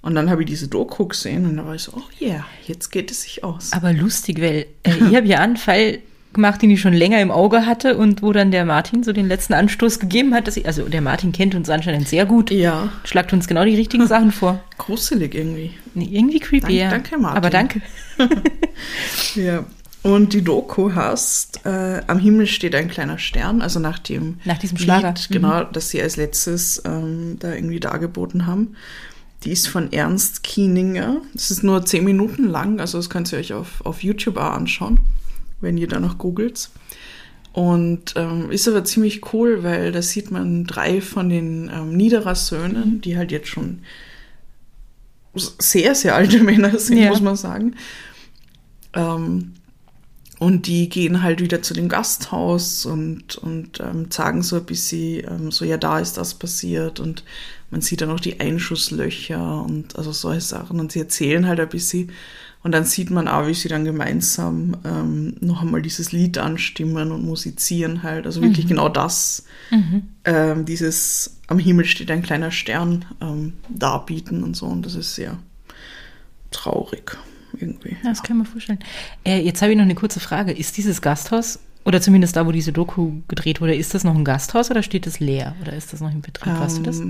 Und 0.00 0.14
dann 0.14 0.30
habe 0.30 0.42
ich 0.42 0.48
diese 0.48 0.68
Doku 0.68 1.06
gesehen 1.06 1.44
und 1.44 1.58
da 1.58 1.66
war 1.66 1.74
ich 1.74 1.82
so, 1.82 1.92
oh 1.94 2.24
yeah, 2.24 2.46
jetzt 2.66 2.90
geht 2.90 3.10
es 3.10 3.22
sich 3.22 3.44
aus. 3.44 3.72
Aber 3.72 3.92
lustig, 3.92 4.40
weil 4.40 4.66
äh, 4.82 4.94
ich 5.10 5.14
habe 5.14 5.26
ja 5.26 5.40
einen 5.40 5.58
Fall 5.58 5.98
gemacht, 6.36 6.62
den 6.62 6.70
ich 6.70 6.80
schon 6.80 6.92
länger 6.94 7.20
im 7.20 7.32
Auge 7.32 7.66
hatte 7.66 7.96
und 7.96 8.22
wo 8.22 8.32
dann 8.32 8.52
der 8.52 8.64
Martin 8.64 9.02
so 9.02 9.12
den 9.12 9.26
letzten 9.26 9.54
Anstoß 9.54 9.98
gegeben 9.98 10.32
hat, 10.34 10.46
dass 10.46 10.56
ich, 10.56 10.66
also 10.66 10.88
der 10.88 11.00
Martin 11.02 11.32
kennt 11.32 11.56
uns 11.56 11.68
anscheinend 11.68 12.06
sehr 12.06 12.24
gut, 12.26 12.52
Ja, 12.52 12.90
schlagt 13.02 13.32
uns 13.32 13.48
genau 13.48 13.64
die 13.64 13.74
richtigen 13.74 14.06
Sachen 14.14 14.30
vor. 14.30 14.60
gruselig 14.78 15.34
irgendwie. 15.34 15.72
Nee, 15.94 16.08
irgendwie 16.12 16.38
creepy, 16.38 16.60
Dank- 16.66 16.74
ja. 16.78 16.90
danke, 16.90 17.18
Martin. 17.18 17.36
Aber 17.36 17.50
danke. 17.50 17.80
Ja. 19.34 19.64
Und 20.02 20.32
die 20.34 20.42
Doku 20.42 20.94
heißt, 20.94 21.62
äh, 21.66 22.00
am 22.06 22.20
Himmel 22.20 22.46
steht 22.46 22.76
ein 22.76 22.88
kleiner 22.88 23.18
Stern, 23.18 23.60
also 23.60 23.80
nach 23.80 23.98
dem 23.98 24.38
Nach 24.44 24.56
diesem 24.58 24.78
Schlager. 24.78 25.08
Lied, 25.08 25.28
genau, 25.30 25.64
das 25.64 25.88
sie 25.90 26.00
als 26.00 26.16
letztes 26.16 26.80
ähm, 26.84 27.38
da 27.40 27.52
irgendwie 27.52 27.80
dargeboten 27.80 28.46
haben. 28.46 28.76
Die 29.42 29.50
ist 29.50 29.66
von 29.66 29.92
Ernst 29.92 30.44
Kieninger. 30.44 31.16
Das 31.34 31.50
ist 31.50 31.64
nur 31.64 31.84
zehn 31.84 32.04
Minuten 32.04 32.44
lang, 32.48 32.78
also 32.78 32.98
das 32.98 33.10
könnt 33.10 33.32
ihr 33.32 33.38
euch 33.40 33.52
auf, 33.52 33.84
auf 33.84 34.02
YouTube 34.04 34.36
auch 34.36 34.52
anschauen, 34.52 35.00
wenn 35.60 35.76
ihr 35.78 35.88
da 35.88 36.00
noch 36.00 36.18
googelt. 36.18 36.70
Und 37.52 38.12
ähm, 38.16 38.50
ist 38.50 38.68
aber 38.68 38.84
ziemlich 38.84 39.32
cool, 39.32 39.62
weil 39.62 39.90
da 39.90 40.02
sieht 40.02 40.30
man 40.30 40.64
drei 40.64 41.00
von 41.00 41.30
den 41.30 41.70
ähm, 41.72 41.96
Niederer 41.96 42.34
Söhnen, 42.34 43.00
die 43.00 43.16
halt 43.16 43.32
jetzt 43.32 43.48
schon 43.48 43.78
sehr, 45.34 45.94
sehr 45.94 46.14
alte 46.14 46.38
Männer 46.42 46.78
sind, 46.78 46.98
Ja. 46.98 47.08
muss 47.10 47.20
man 47.22 47.36
sagen. 47.36 47.76
Ähm, 48.94 49.54
und 50.38 50.66
die 50.66 50.90
gehen 50.90 51.22
halt 51.22 51.40
wieder 51.40 51.62
zu 51.62 51.72
dem 51.72 51.88
Gasthaus 51.88 52.84
und, 52.84 53.36
und 53.36 53.80
ähm, 53.80 54.10
sagen 54.10 54.42
so 54.42 54.56
ein 54.56 54.64
bisschen, 54.66 55.24
ähm, 55.26 55.50
so 55.50 55.64
ja, 55.64 55.78
da 55.78 55.98
ist 55.98 56.18
das 56.18 56.34
passiert 56.34 57.00
und 57.00 57.24
man 57.70 57.80
sieht 57.80 58.02
dann 58.02 58.10
auch 58.10 58.20
die 58.20 58.38
Einschusslöcher 58.38 59.62
und 59.62 59.96
also 59.96 60.12
solche 60.12 60.42
Sachen 60.42 60.78
und 60.78 60.92
sie 60.92 60.98
erzählen 61.00 61.46
halt 61.46 61.58
ein 61.60 61.68
bisschen 61.70 62.12
und 62.62 62.72
dann 62.72 62.84
sieht 62.84 63.10
man 63.10 63.28
auch, 63.28 63.46
wie 63.46 63.54
sie 63.54 63.68
dann 63.68 63.84
gemeinsam 63.84 64.76
ähm, 64.84 65.36
noch 65.40 65.62
einmal 65.62 65.82
dieses 65.82 66.12
Lied 66.12 66.38
anstimmen 66.38 67.12
und 67.12 67.24
musizieren 67.24 68.02
halt, 68.02 68.26
also 68.26 68.42
wirklich 68.42 68.66
genau 68.66 68.88
das, 68.88 69.44
ähm, 70.24 70.64
dieses 70.64 71.38
am 71.48 71.58
Himmel 71.58 71.84
steht 71.84 72.10
ein 72.10 72.22
kleiner 72.22 72.50
Stern 72.50 73.04
ähm, 73.20 73.52
darbieten 73.68 74.42
und 74.42 74.56
so 74.56 74.66
und 74.66 74.84
das 74.84 74.94
ist 74.94 75.14
sehr 75.14 75.38
traurig 76.50 77.16
irgendwie. 77.60 77.96
Ja, 78.02 78.10
das 78.10 78.22
kann 78.22 78.38
man 78.38 78.46
vorstellen. 78.46 78.80
Äh, 79.24 79.40
jetzt 79.42 79.62
habe 79.62 79.72
ich 79.72 79.78
noch 79.78 79.84
eine 79.84 79.94
kurze 79.94 80.20
Frage. 80.20 80.52
Ist 80.52 80.76
dieses 80.76 81.00
Gasthaus, 81.00 81.58
oder 81.84 82.00
zumindest 82.00 82.36
da, 82.36 82.46
wo 82.46 82.52
diese 82.52 82.72
Doku 82.72 83.22
gedreht 83.28 83.60
wurde, 83.60 83.74
ist 83.74 83.94
das 83.94 84.02
noch 84.02 84.14
ein 84.14 84.24
Gasthaus 84.24 84.70
oder 84.70 84.82
steht 84.82 85.06
das 85.06 85.20
leer? 85.20 85.54
Oder 85.62 85.74
ist 85.74 85.92
das 85.92 86.00
noch 86.00 86.10
in 86.10 86.20
Betrieb? 86.20 86.52
weißt 86.58 86.78
du 86.78 86.82
das? 86.82 87.00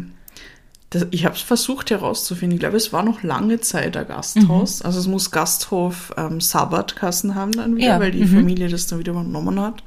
Das, 0.91 1.07
ich 1.11 1.25
habe 1.25 1.35
es 1.35 1.41
versucht 1.43 1.91
herauszufinden. 1.91 2.57
Ich 2.57 2.61
glaube, 2.61 2.77
es 2.77 2.93
war 2.93 3.03
noch 3.03 3.23
lange 3.25 3.61
Zeit 3.61 3.97
ein 3.97 4.07
Gasthaus. 4.07 4.83
Also 4.83 5.01
es 5.01 5.09
muss 5.09 5.33
Gasthof 5.33 6.13
ähm, 6.17 6.41
Sabbatkassen 6.41 7.35
haben 7.35 7.53
dann 7.53 7.77
wieder, 7.77 7.87
Ja, 7.89 8.01
weil 8.01 8.13
die 8.13 8.25
mhm. 8.25 8.29
Familie 8.37 8.69
das 8.69 8.87
dann 8.87 9.01
wieder 9.01 9.11
übernommen 9.13 9.59
hat. 9.61 9.83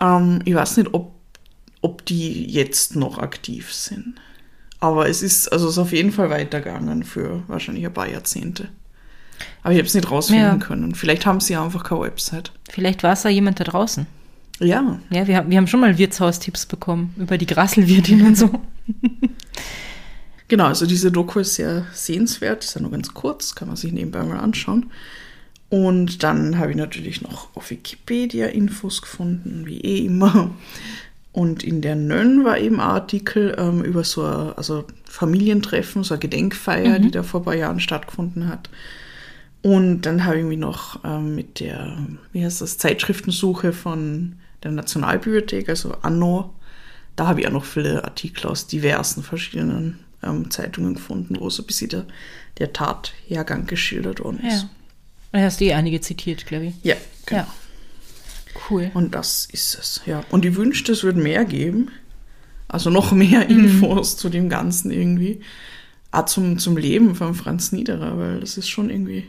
Ähm, 0.00 0.40
ich 0.46 0.54
weiß 0.54 0.78
nicht, 0.78 0.94
ob, 0.94 1.12
ob 1.82 2.06
die 2.06 2.46
jetzt 2.50 2.96
noch 2.96 3.18
aktiv 3.18 3.72
sind. 3.74 4.14
Aber 4.80 5.06
es 5.08 5.20
ist, 5.22 5.52
also 5.52 5.66
es 5.66 5.72
ist 5.72 5.78
auf 5.78 5.92
jeden 5.92 6.12
Fall 6.12 6.30
weitergegangen 6.30 7.02
für 7.04 7.42
wahrscheinlich 7.46 7.84
ein 7.84 7.92
paar 7.92 8.08
Jahrzehnte. 8.08 8.68
Aber 9.62 9.72
ich 9.74 9.78
habe 9.78 9.86
es 9.86 9.94
nicht 9.94 10.10
rausfinden 10.10 10.44
Ja. 10.60 10.66
können. 10.66 10.94
Vielleicht 10.94 11.26
haben 11.26 11.40
sie 11.40 11.56
einfach 11.56 11.84
keine 11.84 12.00
Website. 12.00 12.52
Vielleicht 12.70 13.02
war 13.02 13.12
es 13.12 13.20
da 13.22 13.28
jemand 13.28 13.60
da 13.60 13.64
draußen. 13.64 14.06
Ja, 14.60 14.98
Ja, 15.10 15.26
wir, 15.26 15.36
haben- 15.36 15.50
wir 15.50 15.58
haben 15.58 15.66
schon 15.66 15.80
mal 15.80 15.98
Wirtshaustipps 15.98 16.64
bekommen 16.66 17.14
über 17.18 17.36
die 17.36 17.46
Grasselwirtin 17.46 18.26
und 18.26 18.38
so. 18.38 18.48
genau. 20.50 20.66
Also 20.66 20.84
diese 20.84 21.10
Doku 21.10 21.38
ist 21.38 21.54
sehr 21.54 21.86
sehenswert. 21.94 22.64
Ist 22.64 22.74
ja 22.74 22.82
nur 22.82 22.90
ganz 22.90 23.14
kurz, 23.14 23.54
kann 23.54 23.68
man 23.68 23.78
sich 23.78 23.92
nebenbei 23.92 24.22
mal 24.22 24.38
anschauen. 24.38 24.90
Und 25.70 26.22
dann 26.22 26.58
habe 26.58 26.72
ich 26.72 26.76
natürlich 26.76 27.22
noch 27.22 27.56
auf 27.56 27.70
Wikipedia 27.70 28.48
Infos 28.48 29.00
gefunden, 29.00 29.64
wie 29.64 29.80
eh 29.80 30.04
immer. 30.04 30.50
Und 31.32 31.62
in 31.62 31.80
der 31.80 31.94
Nönn 31.94 32.44
war 32.44 32.58
eben 32.58 32.80
ein 32.80 32.88
Artikel 32.88 33.54
ähm, 33.56 33.82
über 33.82 34.02
so 34.02 34.24
ein 34.24 34.52
also 34.56 34.84
Familientreffen, 35.04 36.02
so 36.02 36.14
eine 36.14 36.20
Gedenkfeier, 36.20 36.98
die 36.98 37.12
da 37.12 37.22
vor 37.22 37.40
ein 37.40 37.44
paar 37.44 37.54
Jahren 37.54 37.78
stattgefunden 37.78 38.48
hat. 38.48 38.68
Und 39.62 40.02
dann 40.02 40.24
habe 40.24 40.38
ich 40.38 40.44
mich 40.44 40.58
noch 40.58 41.04
ähm, 41.04 41.36
mit 41.36 41.60
der, 41.60 41.98
wie 42.32 42.44
heißt 42.44 42.60
das, 42.60 42.78
Zeitschriftensuche 42.78 43.72
von 43.72 44.36
der 44.64 44.72
Nationalbibliothek, 44.72 45.68
also 45.68 45.94
Anno, 46.02 46.52
da 47.14 47.28
habe 47.28 47.40
ich 47.40 47.46
auch 47.46 47.52
noch 47.52 47.64
viele 47.64 48.04
Artikel 48.04 48.46
aus 48.48 48.66
diversen 48.66 49.22
verschiedenen 49.22 50.00
ähm, 50.22 50.50
Zeitungen 50.50 50.94
gefunden, 50.94 51.36
wo 51.38 51.50
so 51.50 51.62
ein 51.62 51.66
bisschen 51.66 51.90
der, 51.90 52.06
der 52.58 52.72
Tathergang 52.72 53.66
geschildert 53.66 54.20
worden 54.20 54.40
ist. 54.40 54.62
Ja. 54.62 54.70
Da 55.32 55.40
hast 55.40 55.60
du 55.60 55.64
eh 55.64 55.74
einige 55.74 56.00
zitiert, 56.00 56.46
glaube 56.46 56.66
ich. 56.66 56.74
Ja, 56.82 56.96
genau. 57.26 57.42
Ja. 57.42 57.48
Cool. 58.68 58.90
Und 58.94 59.14
das 59.14 59.46
ist 59.52 59.78
es, 59.78 60.00
ja. 60.06 60.24
Und 60.30 60.44
ich 60.44 60.56
wünschte, 60.56 60.92
es 60.92 61.04
würde 61.04 61.20
mehr 61.20 61.44
geben. 61.44 61.90
Also 62.68 62.90
noch 62.90 63.12
mehr 63.12 63.48
Infos 63.48 64.16
zu 64.16 64.28
dem 64.28 64.48
Ganzen 64.48 64.90
irgendwie. 64.90 65.40
Auch 66.10 66.26
zum, 66.26 66.58
zum 66.58 66.76
Leben 66.76 67.14
von 67.14 67.34
Franz 67.34 67.70
Niederer, 67.70 68.18
weil 68.18 68.40
das 68.40 68.58
ist 68.58 68.68
schon 68.68 68.90
irgendwie 68.90 69.26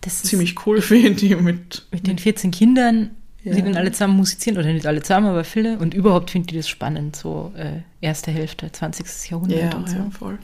Das 0.00 0.22
ziemlich 0.22 0.66
cool, 0.66 0.80
finde 0.80 1.24
ich, 1.24 1.36
mit, 1.40 1.86
mit 1.92 2.06
den 2.06 2.18
14 2.18 2.50
Kindern, 2.50 3.10
Ja. 3.42 3.54
die 3.54 3.62
dann 3.62 3.76
alle 3.76 3.90
zusammen 3.92 4.16
musizieren, 4.16 4.58
oder 4.58 4.70
nicht 4.70 4.86
alle 4.86 5.00
zusammen, 5.02 5.28
aber 5.28 5.44
viele. 5.44 5.78
Und 5.78 5.94
überhaupt 5.94 6.30
finde 6.30 6.50
ich 6.50 6.56
das 6.58 6.68
spannend, 6.68 7.16
so 7.16 7.52
äh, 7.56 7.80
erste 8.02 8.30
Hälfte, 8.30 8.70
20. 8.70 9.30
Jahrhundert 9.30 9.72
Ja, 9.72 9.76
und 9.78 9.88
so. 9.88 9.96
ja, 9.96 10.10
voll. 10.10 10.38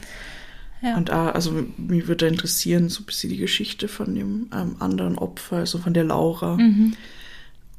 Ja. 0.83 0.97
Und 0.97 1.11
auch, 1.11 1.35
also 1.35 1.53
mich 1.77 2.07
würde 2.07 2.27
interessieren, 2.27 2.89
so 2.89 3.03
ein 3.03 3.07
bisschen 3.07 3.31
die 3.31 3.37
Geschichte 3.39 3.89
von 3.89 4.15
dem 4.15 4.49
ähm, 4.55 4.77
anderen 4.79 5.19
Opfer, 5.19 5.57
also 5.57 5.79
von 5.79 5.93
der 5.95 6.05
Laura. 6.05 6.57
Mhm. 6.57 6.95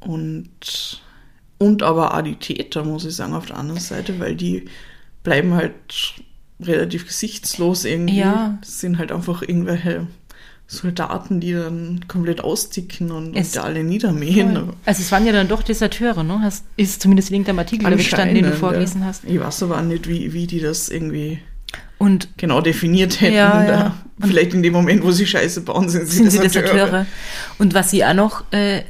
Und, 0.00 1.02
und 1.58 1.82
aber 1.82 2.14
auch 2.16 2.22
die 2.22 2.36
Täter, 2.36 2.84
muss 2.84 3.04
ich 3.04 3.14
sagen, 3.16 3.34
auf 3.34 3.46
der 3.46 3.56
anderen 3.56 3.80
Seite, 3.80 4.18
weil 4.20 4.36
die 4.36 4.66
bleiben 5.24 5.54
halt 5.54 6.14
relativ 6.60 7.06
gesichtslos 7.06 7.84
irgendwie. 7.84 8.18
Ja. 8.18 8.58
Das 8.60 8.80
sind 8.80 8.98
halt 8.98 9.12
einfach 9.12 9.42
irgendwelche 9.42 10.06
Soldaten, 10.70 11.40
die 11.40 11.54
dann 11.54 12.04
komplett 12.08 12.42
austicken 12.44 13.10
und, 13.10 13.34
Es- 13.34 13.56
und 13.56 13.62
alle 13.64 13.82
niedermähen. 13.82 14.54
Voll. 14.54 14.74
Also 14.84 15.00
es 15.02 15.10
waren 15.10 15.24
ja 15.24 15.32
dann 15.32 15.48
doch 15.48 15.62
Deserteure, 15.62 16.22
ne? 16.22 16.40
Hast, 16.42 16.64
ist 16.76 17.00
zumindest 17.00 17.30
in 17.30 17.36
irgendeinem 17.36 17.60
Artikel 17.60 17.90
gestanden, 17.96 18.34
den 18.34 18.44
du 18.44 18.52
vorgelesen 18.52 19.00
ja. 19.00 19.06
hast. 19.06 19.24
Ich 19.24 19.40
weiß 19.40 19.62
aber 19.62 19.80
nicht, 19.82 20.06
wie, 20.08 20.32
wie 20.34 20.46
die 20.46 20.60
das 20.60 20.90
irgendwie 20.90 21.38
Und 21.96 22.28
genau 22.36 22.60
definiert 22.60 23.20
hätten. 23.22 23.34
Ja, 23.34 23.64
ja. 23.64 23.94
Vielleicht 24.20 24.52
in 24.52 24.62
dem 24.62 24.74
Moment, 24.74 25.02
wo 25.02 25.10
sie 25.10 25.26
Scheiße 25.26 25.62
bauen, 25.62 25.88
sind 25.88 26.06
sie 26.06 26.18
sind 26.18 26.30
sie 26.32 26.38
Deserteure. 26.38 26.74
Deserteure. 26.74 27.06
Und 27.58 27.72
was 27.72 27.90
sie 27.90 28.04
auch 28.04 28.12
noch 28.14 28.44
äh, 28.52 28.82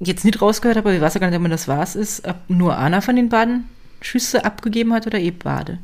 jetzt 0.00 0.24
nicht 0.24 0.40
rausgehört 0.40 0.78
habe, 0.78 0.88
aber 0.88 0.96
ich 0.96 1.02
weiß 1.02 1.12
ja 1.14 1.20
gar 1.20 1.26
nicht, 1.28 1.36
ob 1.36 1.42
man 1.42 1.50
das 1.50 1.68
war, 1.68 1.82
ist, 1.82 2.26
ob 2.26 2.36
nur 2.48 2.78
einer 2.78 3.02
von 3.02 3.16
den 3.16 3.28
beiden 3.28 3.64
Schüsse 4.00 4.44
abgegeben 4.46 4.94
hat 4.94 5.06
oder 5.06 5.18
eh 5.18 5.30
beide. 5.30 5.78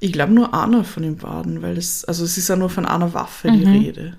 Ich 0.00 0.12
glaube 0.12 0.32
nur 0.32 0.52
einer 0.54 0.82
von 0.84 1.02
den 1.04 1.16
beiden, 1.16 1.62
weil 1.62 1.78
es, 1.78 2.04
also 2.04 2.24
es 2.24 2.36
ist 2.36 2.48
ja 2.48 2.56
nur 2.56 2.68
von 2.68 2.84
einer 2.84 3.14
Waffe 3.14 3.50
die 3.52 3.64
Mhm. 3.64 3.72
Rede. 3.72 4.16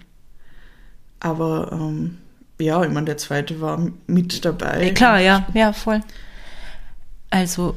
Aber 1.26 1.72
ähm, 1.72 2.20
ja, 2.60 2.84
ich 2.84 2.92
meine, 2.92 3.08
der 3.08 3.18
zweite 3.18 3.60
war 3.60 3.82
mit 4.06 4.46
dabei. 4.46 4.86
Ja, 4.86 4.94
klar, 4.94 5.20
ja, 5.20 5.48
ja, 5.56 5.74
voll. 5.74 6.02
Also, 7.32 7.76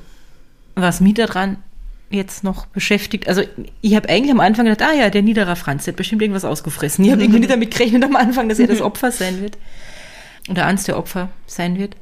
was 0.74 1.00
mich 1.00 1.14
daran 1.14 1.56
jetzt 2.10 2.44
noch 2.44 2.66
beschäftigt, 2.66 3.26
also 3.26 3.42
ich 3.80 3.96
habe 3.96 4.10
eigentlich 4.10 4.30
am 4.30 4.40
Anfang 4.40 4.66
gedacht, 4.66 4.86
ah 4.86 4.92
ja, 4.92 5.08
der 5.08 5.22
Niederer 5.22 5.56
Franz, 5.56 5.84
der 5.84 5.92
hat 5.92 5.96
bestimmt 5.96 6.20
irgendwas 6.20 6.44
ausgefressen. 6.44 7.06
Ich 7.06 7.10
habe 7.10 7.22
irgendwie 7.22 7.40
nicht 7.40 7.50
damit 7.50 7.70
gerechnet 7.70 8.04
am 8.04 8.16
Anfang, 8.16 8.50
dass 8.50 8.58
er 8.58 8.66
das 8.66 8.80
Opfer 8.82 9.12
sein 9.12 9.40
wird. 9.40 9.56
Oder 10.50 10.66
eins 10.66 10.84
der 10.84 10.98
Opfer 10.98 11.30
sein 11.46 11.78
wird. 11.78 11.96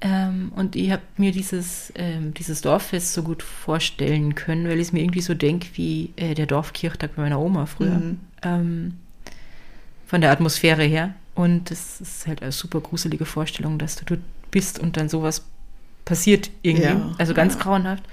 Ähm, 0.00 0.50
und 0.56 0.74
ich 0.74 0.90
habe 0.90 1.02
mir 1.18 1.30
dieses, 1.30 1.92
ähm, 1.94 2.34
dieses 2.34 2.62
Dorffest 2.62 3.14
so 3.14 3.22
gut 3.22 3.44
vorstellen 3.44 4.34
können, 4.34 4.66
weil 4.66 4.80
ich 4.80 4.88
es 4.88 4.92
mir 4.92 5.02
irgendwie 5.02 5.20
so 5.20 5.34
denke 5.34 5.68
wie 5.74 6.12
äh, 6.16 6.34
der 6.34 6.46
Dorfkirchtag 6.46 7.14
bei 7.14 7.22
meiner 7.22 7.38
Oma 7.38 7.66
früher. 7.66 7.94
Mhm. 7.94 8.20
Ähm, 8.42 8.94
von 10.06 10.20
der 10.20 10.30
Atmosphäre 10.30 10.84
her. 10.84 11.14
Und 11.34 11.70
es 11.70 12.00
ist 12.00 12.26
halt 12.26 12.42
eine 12.42 12.52
super 12.52 12.80
gruselige 12.80 13.24
Vorstellung, 13.24 13.78
dass 13.78 13.96
du 13.96 14.04
dort 14.04 14.20
bist 14.50 14.78
und 14.78 14.96
dann 14.96 15.08
sowas 15.08 15.44
passiert 16.04 16.50
irgendwie. 16.62 16.86
Ja, 16.86 17.14
also 17.18 17.34
ganz 17.34 17.54
ja. 17.54 17.60
grauenhaft. 17.60 18.04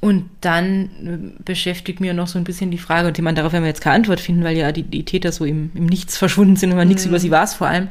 Und 0.00 0.28
dann 0.42 0.90
äh, 1.38 1.42
beschäftigt 1.42 1.98
mir 1.98 2.12
noch 2.12 2.28
so 2.28 2.38
ein 2.38 2.44
bisschen 2.44 2.70
die 2.70 2.78
Frage, 2.78 3.08
und 3.08 3.18
ich 3.18 3.24
meine, 3.24 3.36
darauf 3.36 3.52
werden 3.52 3.64
wir 3.64 3.68
jetzt 3.68 3.80
keine 3.80 3.96
Antwort 3.96 4.20
finden, 4.20 4.44
weil 4.44 4.56
ja 4.56 4.70
die, 4.70 4.82
die 4.82 5.04
Täter 5.04 5.32
so 5.32 5.46
im, 5.46 5.70
im 5.74 5.86
Nichts 5.86 6.18
verschwunden 6.18 6.56
sind 6.56 6.70
und 6.70 6.76
man 6.76 6.88
nichts 6.88 7.06
über 7.06 7.18
sie 7.18 7.30
weiß 7.30 7.54
vor 7.54 7.68
allem, 7.68 7.88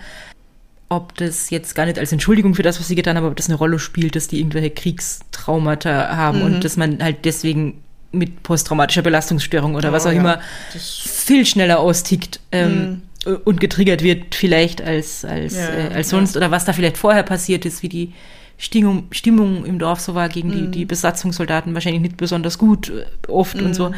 ob 0.89 1.15
das 1.17 1.49
jetzt 1.49 1.73
gar 1.73 1.87
nicht 1.87 1.97
als 1.97 2.11
Entschuldigung 2.11 2.53
für 2.53 2.61
das, 2.61 2.79
was 2.79 2.87
sie 2.87 2.93
getan 2.93 3.17
haben, 3.17 3.25
ob 3.25 3.35
das 3.35 3.49
eine 3.49 3.57
Rolle 3.57 3.79
spielt, 3.79 4.15
dass 4.15 4.27
die 4.27 4.39
irgendwelche 4.39 4.69
Kriegstraumata 4.69 6.15
haben 6.15 6.43
und 6.43 6.63
dass 6.63 6.77
man 6.77 7.01
halt 7.01 7.25
deswegen 7.25 7.81
mit 8.13 8.43
posttraumatischer 8.43 9.01
Belastungsstörung 9.01 9.75
oder 9.75 9.91
was 9.91 10.05
Oh, 10.05 10.09
auch 10.09 10.13
ja. 10.13 10.19
immer 10.19 10.39
viel 10.77 11.45
schneller 11.45 11.79
austickt 11.79 12.39
ähm, 12.51 13.01
und 13.45 13.59
getriggert 13.59 14.03
wird 14.03 14.35
vielleicht 14.35 14.81
als, 14.81 15.25
als, 15.25 15.55
Ja, 15.55 15.69
äh, 15.69 15.87
als 15.93 16.11
ja. 16.11 16.17
sonst 16.17 16.37
oder 16.37 16.51
was 16.51 16.65
da 16.65 16.73
vielleicht 16.73 16.97
vorher 16.97 17.23
passiert 17.23 17.65
ist, 17.65 17.83
wie 17.83 17.89
die 17.89 18.13
Stimmung, 18.57 19.07
Stimmung 19.11 19.65
im 19.65 19.79
Dorf 19.79 19.99
so 19.99 20.13
war 20.15 20.29
gegen 20.29 20.49
Mhm. 20.49 20.53
die, 20.53 20.79
die 20.79 20.85
Besatzungssoldaten, 20.85 21.73
wahrscheinlich 21.73 22.01
nicht 22.01 22.17
besonders 22.17 22.57
gut 22.57 22.89
äh, 22.89 23.05
oft 23.27 23.55
und 23.55 23.69
Mhm. 23.69 23.73
so. 23.73 23.91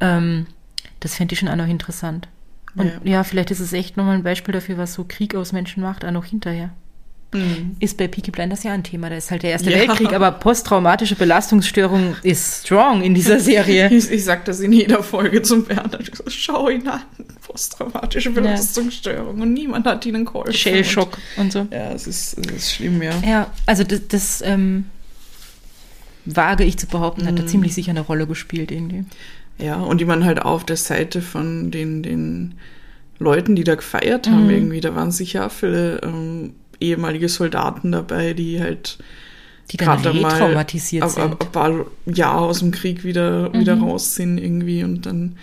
Ähm, 0.00 0.46
das 1.00 1.14
fände 1.16 1.32
ich 1.32 1.38
schon 1.40 1.48
auch 1.48 1.56
noch 1.56 1.66
interessant. 1.68 2.28
Und 2.76 2.86
Ja. 2.86 2.92
ja. 3.04 3.24
vielleicht 3.24 3.50
ist 3.50 3.60
es 3.60 3.72
echt 3.72 3.96
nochmal 3.96 4.14
ein 4.14 4.22
Beispiel 4.22 4.52
dafür, 4.54 4.78
was 4.78 4.94
so 4.94 5.04
Krieg 5.06 5.34
aus 5.34 5.52
Menschen 5.52 5.82
macht, 5.82 6.04
auch 6.04 6.10
noch 6.12 6.24
hinterher. 6.26 6.70
Mhm. 7.34 7.76
Ist 7.78 7.98
bei 7.98 8.08
Peaky 8.08 8.30
Blinders 8.30 8.62
ja 8.62 8.72
ein 8.72 8.82
Thema. 8.82 9.10
Da 9.10 9.16
ist 9.16 9.30
halt 9.30 9.42
der 9.42 9.50
Erste 9.50 9.70
Ja. 9.70 9.76
Weltkrieg, 9.80 10.12
aber 10.14 10.30
posttraumatische 10.32 11.14
Belastungsstörung 11.14 12.16
ist 12.22 12.64
strong 12.66 13.02
in 13.02 13.14
dieser 13.14 13.38
Serie. 13.38 13.88
Ich, 13.92 14.10
ich 14.10 14.24
sage 14.24 14.42
das 14.46 14.60
in 14.60 14.72
jeder 14.72 15.02
Folge 15.02 15.42
zum 15.42 15.64
Bernd. 15.64 15.98
So, 16.14 16.24
Schau 16.28 16.68
ihn 16.70 16.88
an. 16.88 17.02
Posttraumatische 17.46 18.30
Belastungsstörung. 18.30 19.40
Und 19.42 19.52
niemand 19.52 19.86
hat 19.86 20.06
ihnen 20.06 20.24
geholfen. 20.24 20.54
Shellshock 20.54 21.18
und 21.36 21.52
so. 21.52 21.60
Und, 21.60 21.72
ja, 21.72 21.92
es 21.92 22.06
ist, 22.06 22.38
es 22.38 22.46
ist 22.50 22.72
schlimm, 22.74 23.02
ja. 23.02 23.12
Ja, 23.26 23.46
also 23.66 23.84
das, 23.84 24.00
das 24.08 24.42
ähm, 24.42 24.86
wage 26.24 26.64
ich 26.64 26.76
zu 26.78 26.86
behaupten, 26.86 27.26
hat 27.26 27.38
da 27.38 27.42
Mhm. 27.42 27.48
ziemlich 27.48 27.74
sicher 27.74 27.90
eine 27.90 28.00
Rolle 28.00 28.26
gespielt 28.26 28.70
irgendwie. 28.70 29.04
Ja, 29.58 29.76
und 29.76 30.00
die 30.00 30.04
man 30.04 30.24
halt 30.24 30.40
auf 30.42 30.64
der 30.64 30.76
Seite 30.76 31.20
von 31.22 31.70
den, 31.70 32.02
den 32.02 32.54
Leuten, 33.18 33.56
die 33.56 33.64
da 33.64 33.74
gefeiert 33.74 34.28
haben, 34.28 34.44
Mhm. 34.44 34.50
irgendwie, 34.50 34.80
da 34.80 34.94
waren 34.94 35.10
sicher 35.10 35.50
viele 35.50 36.00
ähm, 36.02 36.54
ehemalige 36.80 37.28
Soldaten 37.28 37.92
dabei, 37.92 38.32
die 38.34 38.60
halt 38.60 38.98
Die 39.70 39.76
dann 39.76 40.00
gerade 40.02 40.18
mal 40.18 40.32
retraumatisiert 40.32 41.02
ab, 41.04 41.10
sind. 41.10 41.22
ab 41.24 41.52
paar 41.52 41.86
Jahre 42.06 42.46
aus 42.46 42.60
dem 42.60 42.70
Krieg 42.70 43.04
wieder, 43.04 43.52
wieder 43.52 43.76
Mhm. 43.76 43.84
raus 43.84 44.14
sind 44.14 44.38
irgendwie 44.38 44.84
und 44.84 45.04
dann, 45.06 45.36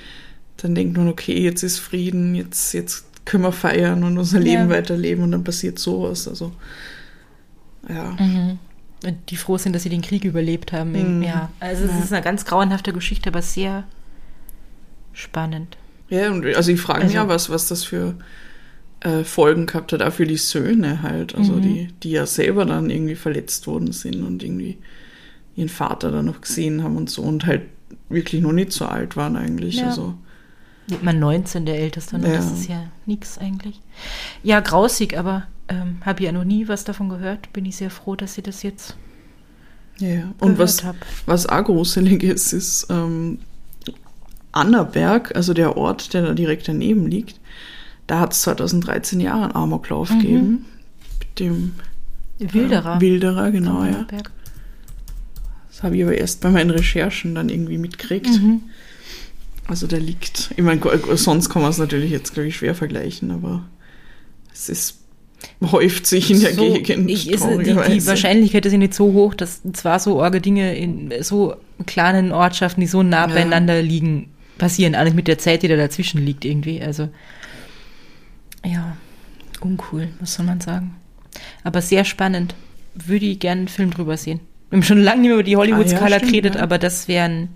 dann 0.58 0.74
denkt 0.76 0.98
man, 0.98 1.08
okay, 1.10 1.40
jetzt 1.42 1.64
ist 1.64 1.80
Frieden, 1.80 2.36
jetzt, 2.36 2.74
jetzt 2.74 3.06
können 3.26 3.44
wir 3.44 3.52
feiern 3.52 4.04
und 4.04 4.18
unser 4.18 4.40
Leben 4.40 4.64
Ja. 4.64 4.70
weiterleben 4.70 5.24
und 5.24 5.32
dann 5.32 5.44
passiert 5.44 5.80
sowas. 5.80 6.28
Also 6.28 6.52
ja. 7.90 8.16
Mhm. 8.20 8.60
Und 9.04 9.30
die 9.30 9.36
froh 9.36 9.58
sind, 9.58 9.74
dass 9.74 9.84
sie 9.84 9.90
den 9.90 10.02
Krieg 10.02 10.24
überlebt 10.24 10.72
haben. 10.74 11.18
Mhm. 11.18 11.22
Ja, 11.24 11.52
also 11.60 11.84
es 11.86 11.92
Ja. 11.92 12.00
ist 12.00 12.14
eine 12.14 12.24
ganz 12.24 12.46
grauenhafte 12.46 12.94
Geschichte, 12.94 13.30
aber 13.30 13.42
sehr 13.42 13.84
spannend. 15.14 15.78
Ja, 16.10 16.32
und 16.32 16.46
also 16.56 16.72
ich 16.72 16.80
frage 16.82 17.00
mich 17.06 17.18
Also- 17.18 17.18
ja, 17.18 17.28
was, 17.28 17.50
was 17.50 17.68
das 17.68 17.84
für 17.84 18.16
äh, 19.06 19.24
Folgen 19.24 19.66
gehabt 19.68 19.94
hat, 19.94 20.02
auch 20.02 20.14
für 20.14 20.26
die 20.28 20.38
Söhne 20.38 21.02
halt, 21.04 21.36
also 21.36 21.54
Mhm. 21.54 21.62
die, 21.62 21.88
die 22.04 22.12
ja 22.12 22.26
selber 22.26 22.66
dann 22.66 22.90
irgendwie 22.90 23.16
verletzt 23.16 23.68
worden 23.68 23.92
sind 23.94 24.24
und 24.24 24.44
irgendwie 24.44 24.78
ihren 25.56 25.70
Vater 25.70 26.12
dann 26.12 26.26
noch 26.26 26.42
gesehen 26.42 26.84
haben 26.84 26.98
und 26.98 27.10
so 27.10 27.22
und 27.22 27.46
halt 27.46 27.64
wirklich 28.10 28.42
noch 28.42 28.52
nicht 28.52 28.72
so 28.74 28.86
alt 28.86 29.16
waren 29.16 29.36
eigentlich. 29.38 29.78
Ja. 29.78 29.88
Also 29.88 30.16
Wird 30.88 31.04
man 31.04 31.20
19, 31.20 31.66
der 31.66 31.80
Älteste, 31.80 32.18
ne? 32.20 32.32
das 32.34 32.46
Ja. 32.46 32.54
ist 32.54 32.68
ja 32.70 32.84
nix 33.06 33.38
eigentlich. 33.38 33.80
Ja, 34.44 34.60
grausig, 34.60 35.18
aber 35.18 35.48
ähm, 35.70 35.98
habe 36.06 36.24
ja 36.24 36.32
noch 36.32 36.44
nie 36.44 36.68
was 36.68 36.84
davon 36.84 37.10
gehört. 37.10 37.52
Bin 37.54 37.66
ich 37.66 37.76
sehr 37.78 37.90
froh, 37.90 38.16
dass 38.16 38.36
sie 38.36 38.44
das 38.44 38.64
jetzt 38.64 38.96
ja. 40.00 40.08
ja. 40.10 40.24
Und 40.40 40.58
gehört 40.58 40.60
was, 40.60 40.84
hab. 40.84 40.96
was 41.26 41.46
auch 41.48 41.64
gruselig 41.64 42.22
ist, 42.24 42.54
ist 42.54 42.88
ähm, 42.90 43.40
Annaberg, 44.52 45.36
also 45.36 45.54
der 45.54 45.76
Ort, 45.78 46.14
der 46.14 46.22
da 46.22 46.34
direkt 46.34 46.68
daneben 46.68 47.08
liegt, 47.08 47.40
da 48.08 48.20
hat 48.20 48.34
es 48.34 48.42
2013 48.44 49.20
Jahre 49.20 49.46
einen 49.46 49.56
Amoklauf 49.56 50.10
Mhm. 50.10 50.20
gegeben. 50.20 50.66
Mit 51.20 51.40
dem 51.40 51.72
Wilderer. 52.40 52.98
Äh, 52.98 53.02
Wilderer, 53.02 53.52
genau, 53.52 53.84
ja. 53.84 54.06
Das 55.70 55.84
habe 55.84 55.98
ich 55.98 56.04
aber 56.04 56.18
erst 56.18 56.42
bei 56.42 56.50
meinen 56.50 56.70
Recherchen 56.70 57.36
dann 57.36 57.50
irgendwie 57.50 57.78
mitgekriegt. 57.78 58.30
Mhm. 58.30 58.62
Also 59.68 59.88
der 59.88 60.00
liegt, 60.00 60.52
ich 60.56 60.64
meine, 60.64 60.80
sonst 61.16 61.50
kann 61.50 61.62
man 61.62 61.72
es 61.72 61.78
natürlich 61.78 62.12
jetzt, 62.12 62.34
glaube 62.34 62.48
ich, 62.48 62.58
schwer 62.58 62.76
vergleichen, 62.76 63.32
aber 63.32 63.64
es 64.54 64.70
ist, 64.70 65.00
häuft 65.72 66.06
sich 66.06 66.30
in 66.30 66.40
der 66.40 66.54
so, 66.54 66.74
Gegend. 66.74 67.10
Ich, 67.10 67.30
ist, 67.30 67.44
die, 67.44 67.64
die 67.64 68.06
Wahrscheinlichkeit 68.08 68.66
ist 68.66 68.74
ja 68.74 68.78
nicht 68.78 68.94
so 68.94 69.12
hoch, 69.14 69.34
dass 69.34 69.62
zwar 69.74 70.00
so 70.00 70.18
orge 70.18 70.40
Dinge 70.40 70.78
in 70.78 71.12
so 71.22 71.56
kleinen 71.88 72.32
Ortschaften, 72.32 72.82
die 72.82 72.88
so 72.88 73.02
nah 73.02 73.28
ja. 73.28 73.34
beieinander 73.34 73.82
liegen, 73.82 74.30
passieren. 74.58 74.96
Alles 74.96 75.14
mit 75.14 75.28
der 75.28 75.40
Zeit, 75.40 75.64
die 75.64 75.68
da 75.68 75.76
dazwischen 75.76 76.24
liegt 76.24 76.46
irgendwie. 76.46 76.82
Also, 76.82 77.10
ja, 78.66 78.98
uncool, 79.62 80.10
muss 80.20 80.38
man 80.40 80.62
sagen. 80.62 80.96
Aber 81.64 81.82
sehr 81.82 82.06
spannend. 82.06 82.56
Würde 82.94 83.26
ich 83.26 83.40
gerne 83.40 83.60
einen 83.60 83.68
Film 83.68 83.92
drüber 83.92 84.16
sehen. 84.16 84.40
Wir 84.70 84.78
haben 84.78 84.84
schon 84.84 85.02
lange 85.02 85.22
nicht 85.22 85.30
mehr 85.30 85.36
über 85.36 85.44
die 85.44 85.58
Hollywood-Skala 85.58 86.16
ah, 86.16 86.20
ja, 86.20 86.26
geredet, 86.26 86.56
ja. 86.56 86.62
aber 86.62 86.78
das 86.78 87.08
wäre 87.08 87.26
ein 87.26 87.50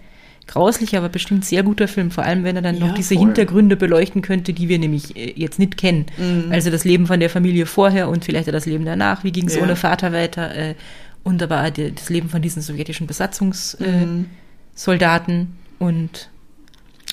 grauslicher, 0.48 0.98
aber 0.98 1.10
bestimmt 1.10 1.46
sehr 1.46 1.64
guter 1.64 1.88
Film, 1.88 2.12
vor 2.12 2.26
allem 2.26 2.44
wenn 2.44 2.56
er 2.56 2.62
dann 2.62 2.78
ja, 2.78 2.88
noch 2.88 2.96
diese 2.96 3.16
voll. 3.16 3.26
Hintergründe 3.26 3.78
beleuchten 3.78 4.22
könnte, 4.22 4.52
die 4.52 4.68
wir 4.68 4.80
nämlich 4.80 5.16
äh, 5.16 5.34
jetzt 5.36 5.60
nicht 5.60 5.78
kennen. 5.78 6.08
Mhm. 6.18 6.52
Also 6.52 6.72
das 6.72 6.84
Leben 6.84 7.08
von 7.08 7.20
der 7.20 7.30
Familie 7.30 7.66
vorher 7.66 8.10
und 8.10 8.26
vielleicht 8.26 8.48
das 8.48 8.66
Leben 8.66 8.84
danach, 8.84 9.24
wie 9.24 9.32
ging 9.32 9.48
es 9.48 9.58
ohne 9.58 9.76
Vater 9.76 10.12
weiter 10.12 10.54
äh, 10.56 10.76
und 11.24 11.42
aber 11.44 11.70
das 11.72 12.10
Leben 12.10 12.30
von 12.30 12.42
diesen 12.42 12.62
sowjetischen 12.62 13.08
Besatzungssoldaten 13.08 15.38
mhm. 15.38 15.48
äh, 15.80 15.84
und 15.84 16.30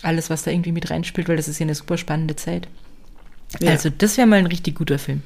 alles, 0.02 0.30
was 0.30 0.42
da 0.42 0.50
irgendwie 0.50 0.72
mit 0.72 0.90
reinspielt, 0.90 1.28
weil 1.28 1.36
das 1.36 1.48
ist 1.48 1.58
ja 1.58 1.64
eine 1.64 1.74
super 1.74 1.98
spannende 1.98 2.36
Zeit. 2.36 2.68
Ja. 3.60 3.70
Also 3.70 3.90
das 3.90 4.16
wäre 4.16 4.26
mal 4.26 4.36
ein 4.36 4.46
richtig 4.46 4.76
guter 4.76 4.98
Film. 4.98 5.22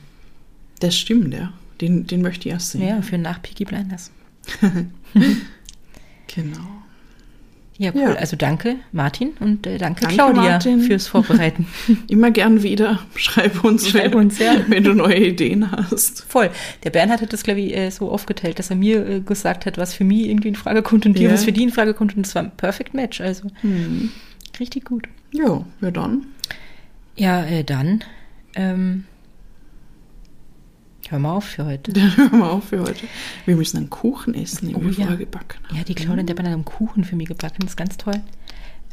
Das 0.80 0.96
stimmt, 0.96 1.34
ja. 1.34 1.52
Den, 1.80 2.06
den 2.06 2.22
möchte 2.22 2.48
ich 2.48 2.52
erst 2.52 2.72
sehen. 2.72 2.86
Ja, 2.86 3.02
für 3.02 3.18
nach 3.18 3.40
Peaky 3.42 3.64
Blinders. 3.64 4.10
genau. 6.26 6.80
Ja, 7.80 7.92
cool. 7.94 8.00
Ja. 8.02 8.12
Also 8.12 8.36
danke, 8.36 8.76
Martin, 8.92 9.30
und 9.40 9.66
äh, 9.66 9.78
danke, 9.78 10.02
danke, 10.02 10.14
Claudia 10.14 10.42
Martin. 10.42 10.82
fürs 10.82 11.06
Vorbereiten. 11.06 11.66
Immer 12.08 12.30
gern 12.30 12.62
wieder. 12.62 12.98
Schreib 13.14 13.64
uns, 13.64 13.88
Schreib 13.88 14.14
uns 14.14 14.38
ja. 14.38 14.56
wenn 14.68 14.84
du 14.84 14.92
neue 14.92 15.28
Ideen 15.28 15.72
hast. 15.72 16.26
Voll. 16.28 16.50
Der 16.84 16.90
Bernhard 16.90 17.22
hat 17.22 17.32
das, 17.32 17.42
glaube 17.42 17.60
ich, 17.60 17.74
äh, 17.74 17.88
so 17.88 18.10
aufgeteilt, 18.10 18.58
dass 18.58 18.68
er 18.68 18.76
mir 18.76 19.08
äh, 19.08 19.20
gesagt 19.20 19.64
hat, 19.64 19.78
was 19.78 19.94
für 19.94 20.04
mich 20.04 20.28
irgendwie 20.28 20.48
in 20.48 20.56
Frage 20.56 20.82
kommt 20.82 21.06
und 21.06 21.18
dir, 21.18 21.32
was 21.32 21.44
für 21.44 21.52
die 21.52 21.62
in 21.62 21.70
Frage 21.70 21.94
kommt. 21.94 22.14
Und 22.14 22.26
das 22.26 22.34
war 22.34 22.42
ein 22.42 22.50
Perfect 22.54 22.92
Match. 22.92 23.22
Also 23.22 23.48
hm. 23.62 24.10
richtig 24.58 24.84
gut. 24.84 25.08
Ja, 25.32 25.64
ja 25.80 25.90
dann. 25.90 26.26
Ja, 27.20 27.44
äh, 27.44 27.64
dann. 27.64 28.02
Ähm, 28.54 29.04
Hör 31.10 31.18
mal 31.18 31.34
auf 31.34 31.44
für 31.44 31.66
heute. 31.66 31.92
Hör 32.16 32.30
mal 32.30 32.48
auf 32.48 32.64
für 32.64 32.80
heute. 32.80 33.06
Wir 33.44 33.56
müssen 33.56 33.76
einen 33.76 33.90
Kuchen 33.90 34.32
essen, 34.32 34.68
den 34.68 34.76
oh, 34.76 34.80
wir 34.80 34.88
ja. 34.88 34.94
vorher 34.94 35.16
gebacken 35.18 35.58
haben. 35.68 35.76
Ja, 35.76 35.84
die 35.84 35.94
Claudia, 35.94 36.22
der 36.22 36.34
hat 36.34 36.46
einen 36.46 36.64
Kuchen 36.64 37.04
für 37.04 37.16
mich 37.16 37.28
gebacken. 37.28 37.58
Das 37.60 37.72
ist 37.72 37.76
ganz 37.76 37.98
toll. 37.98 38.14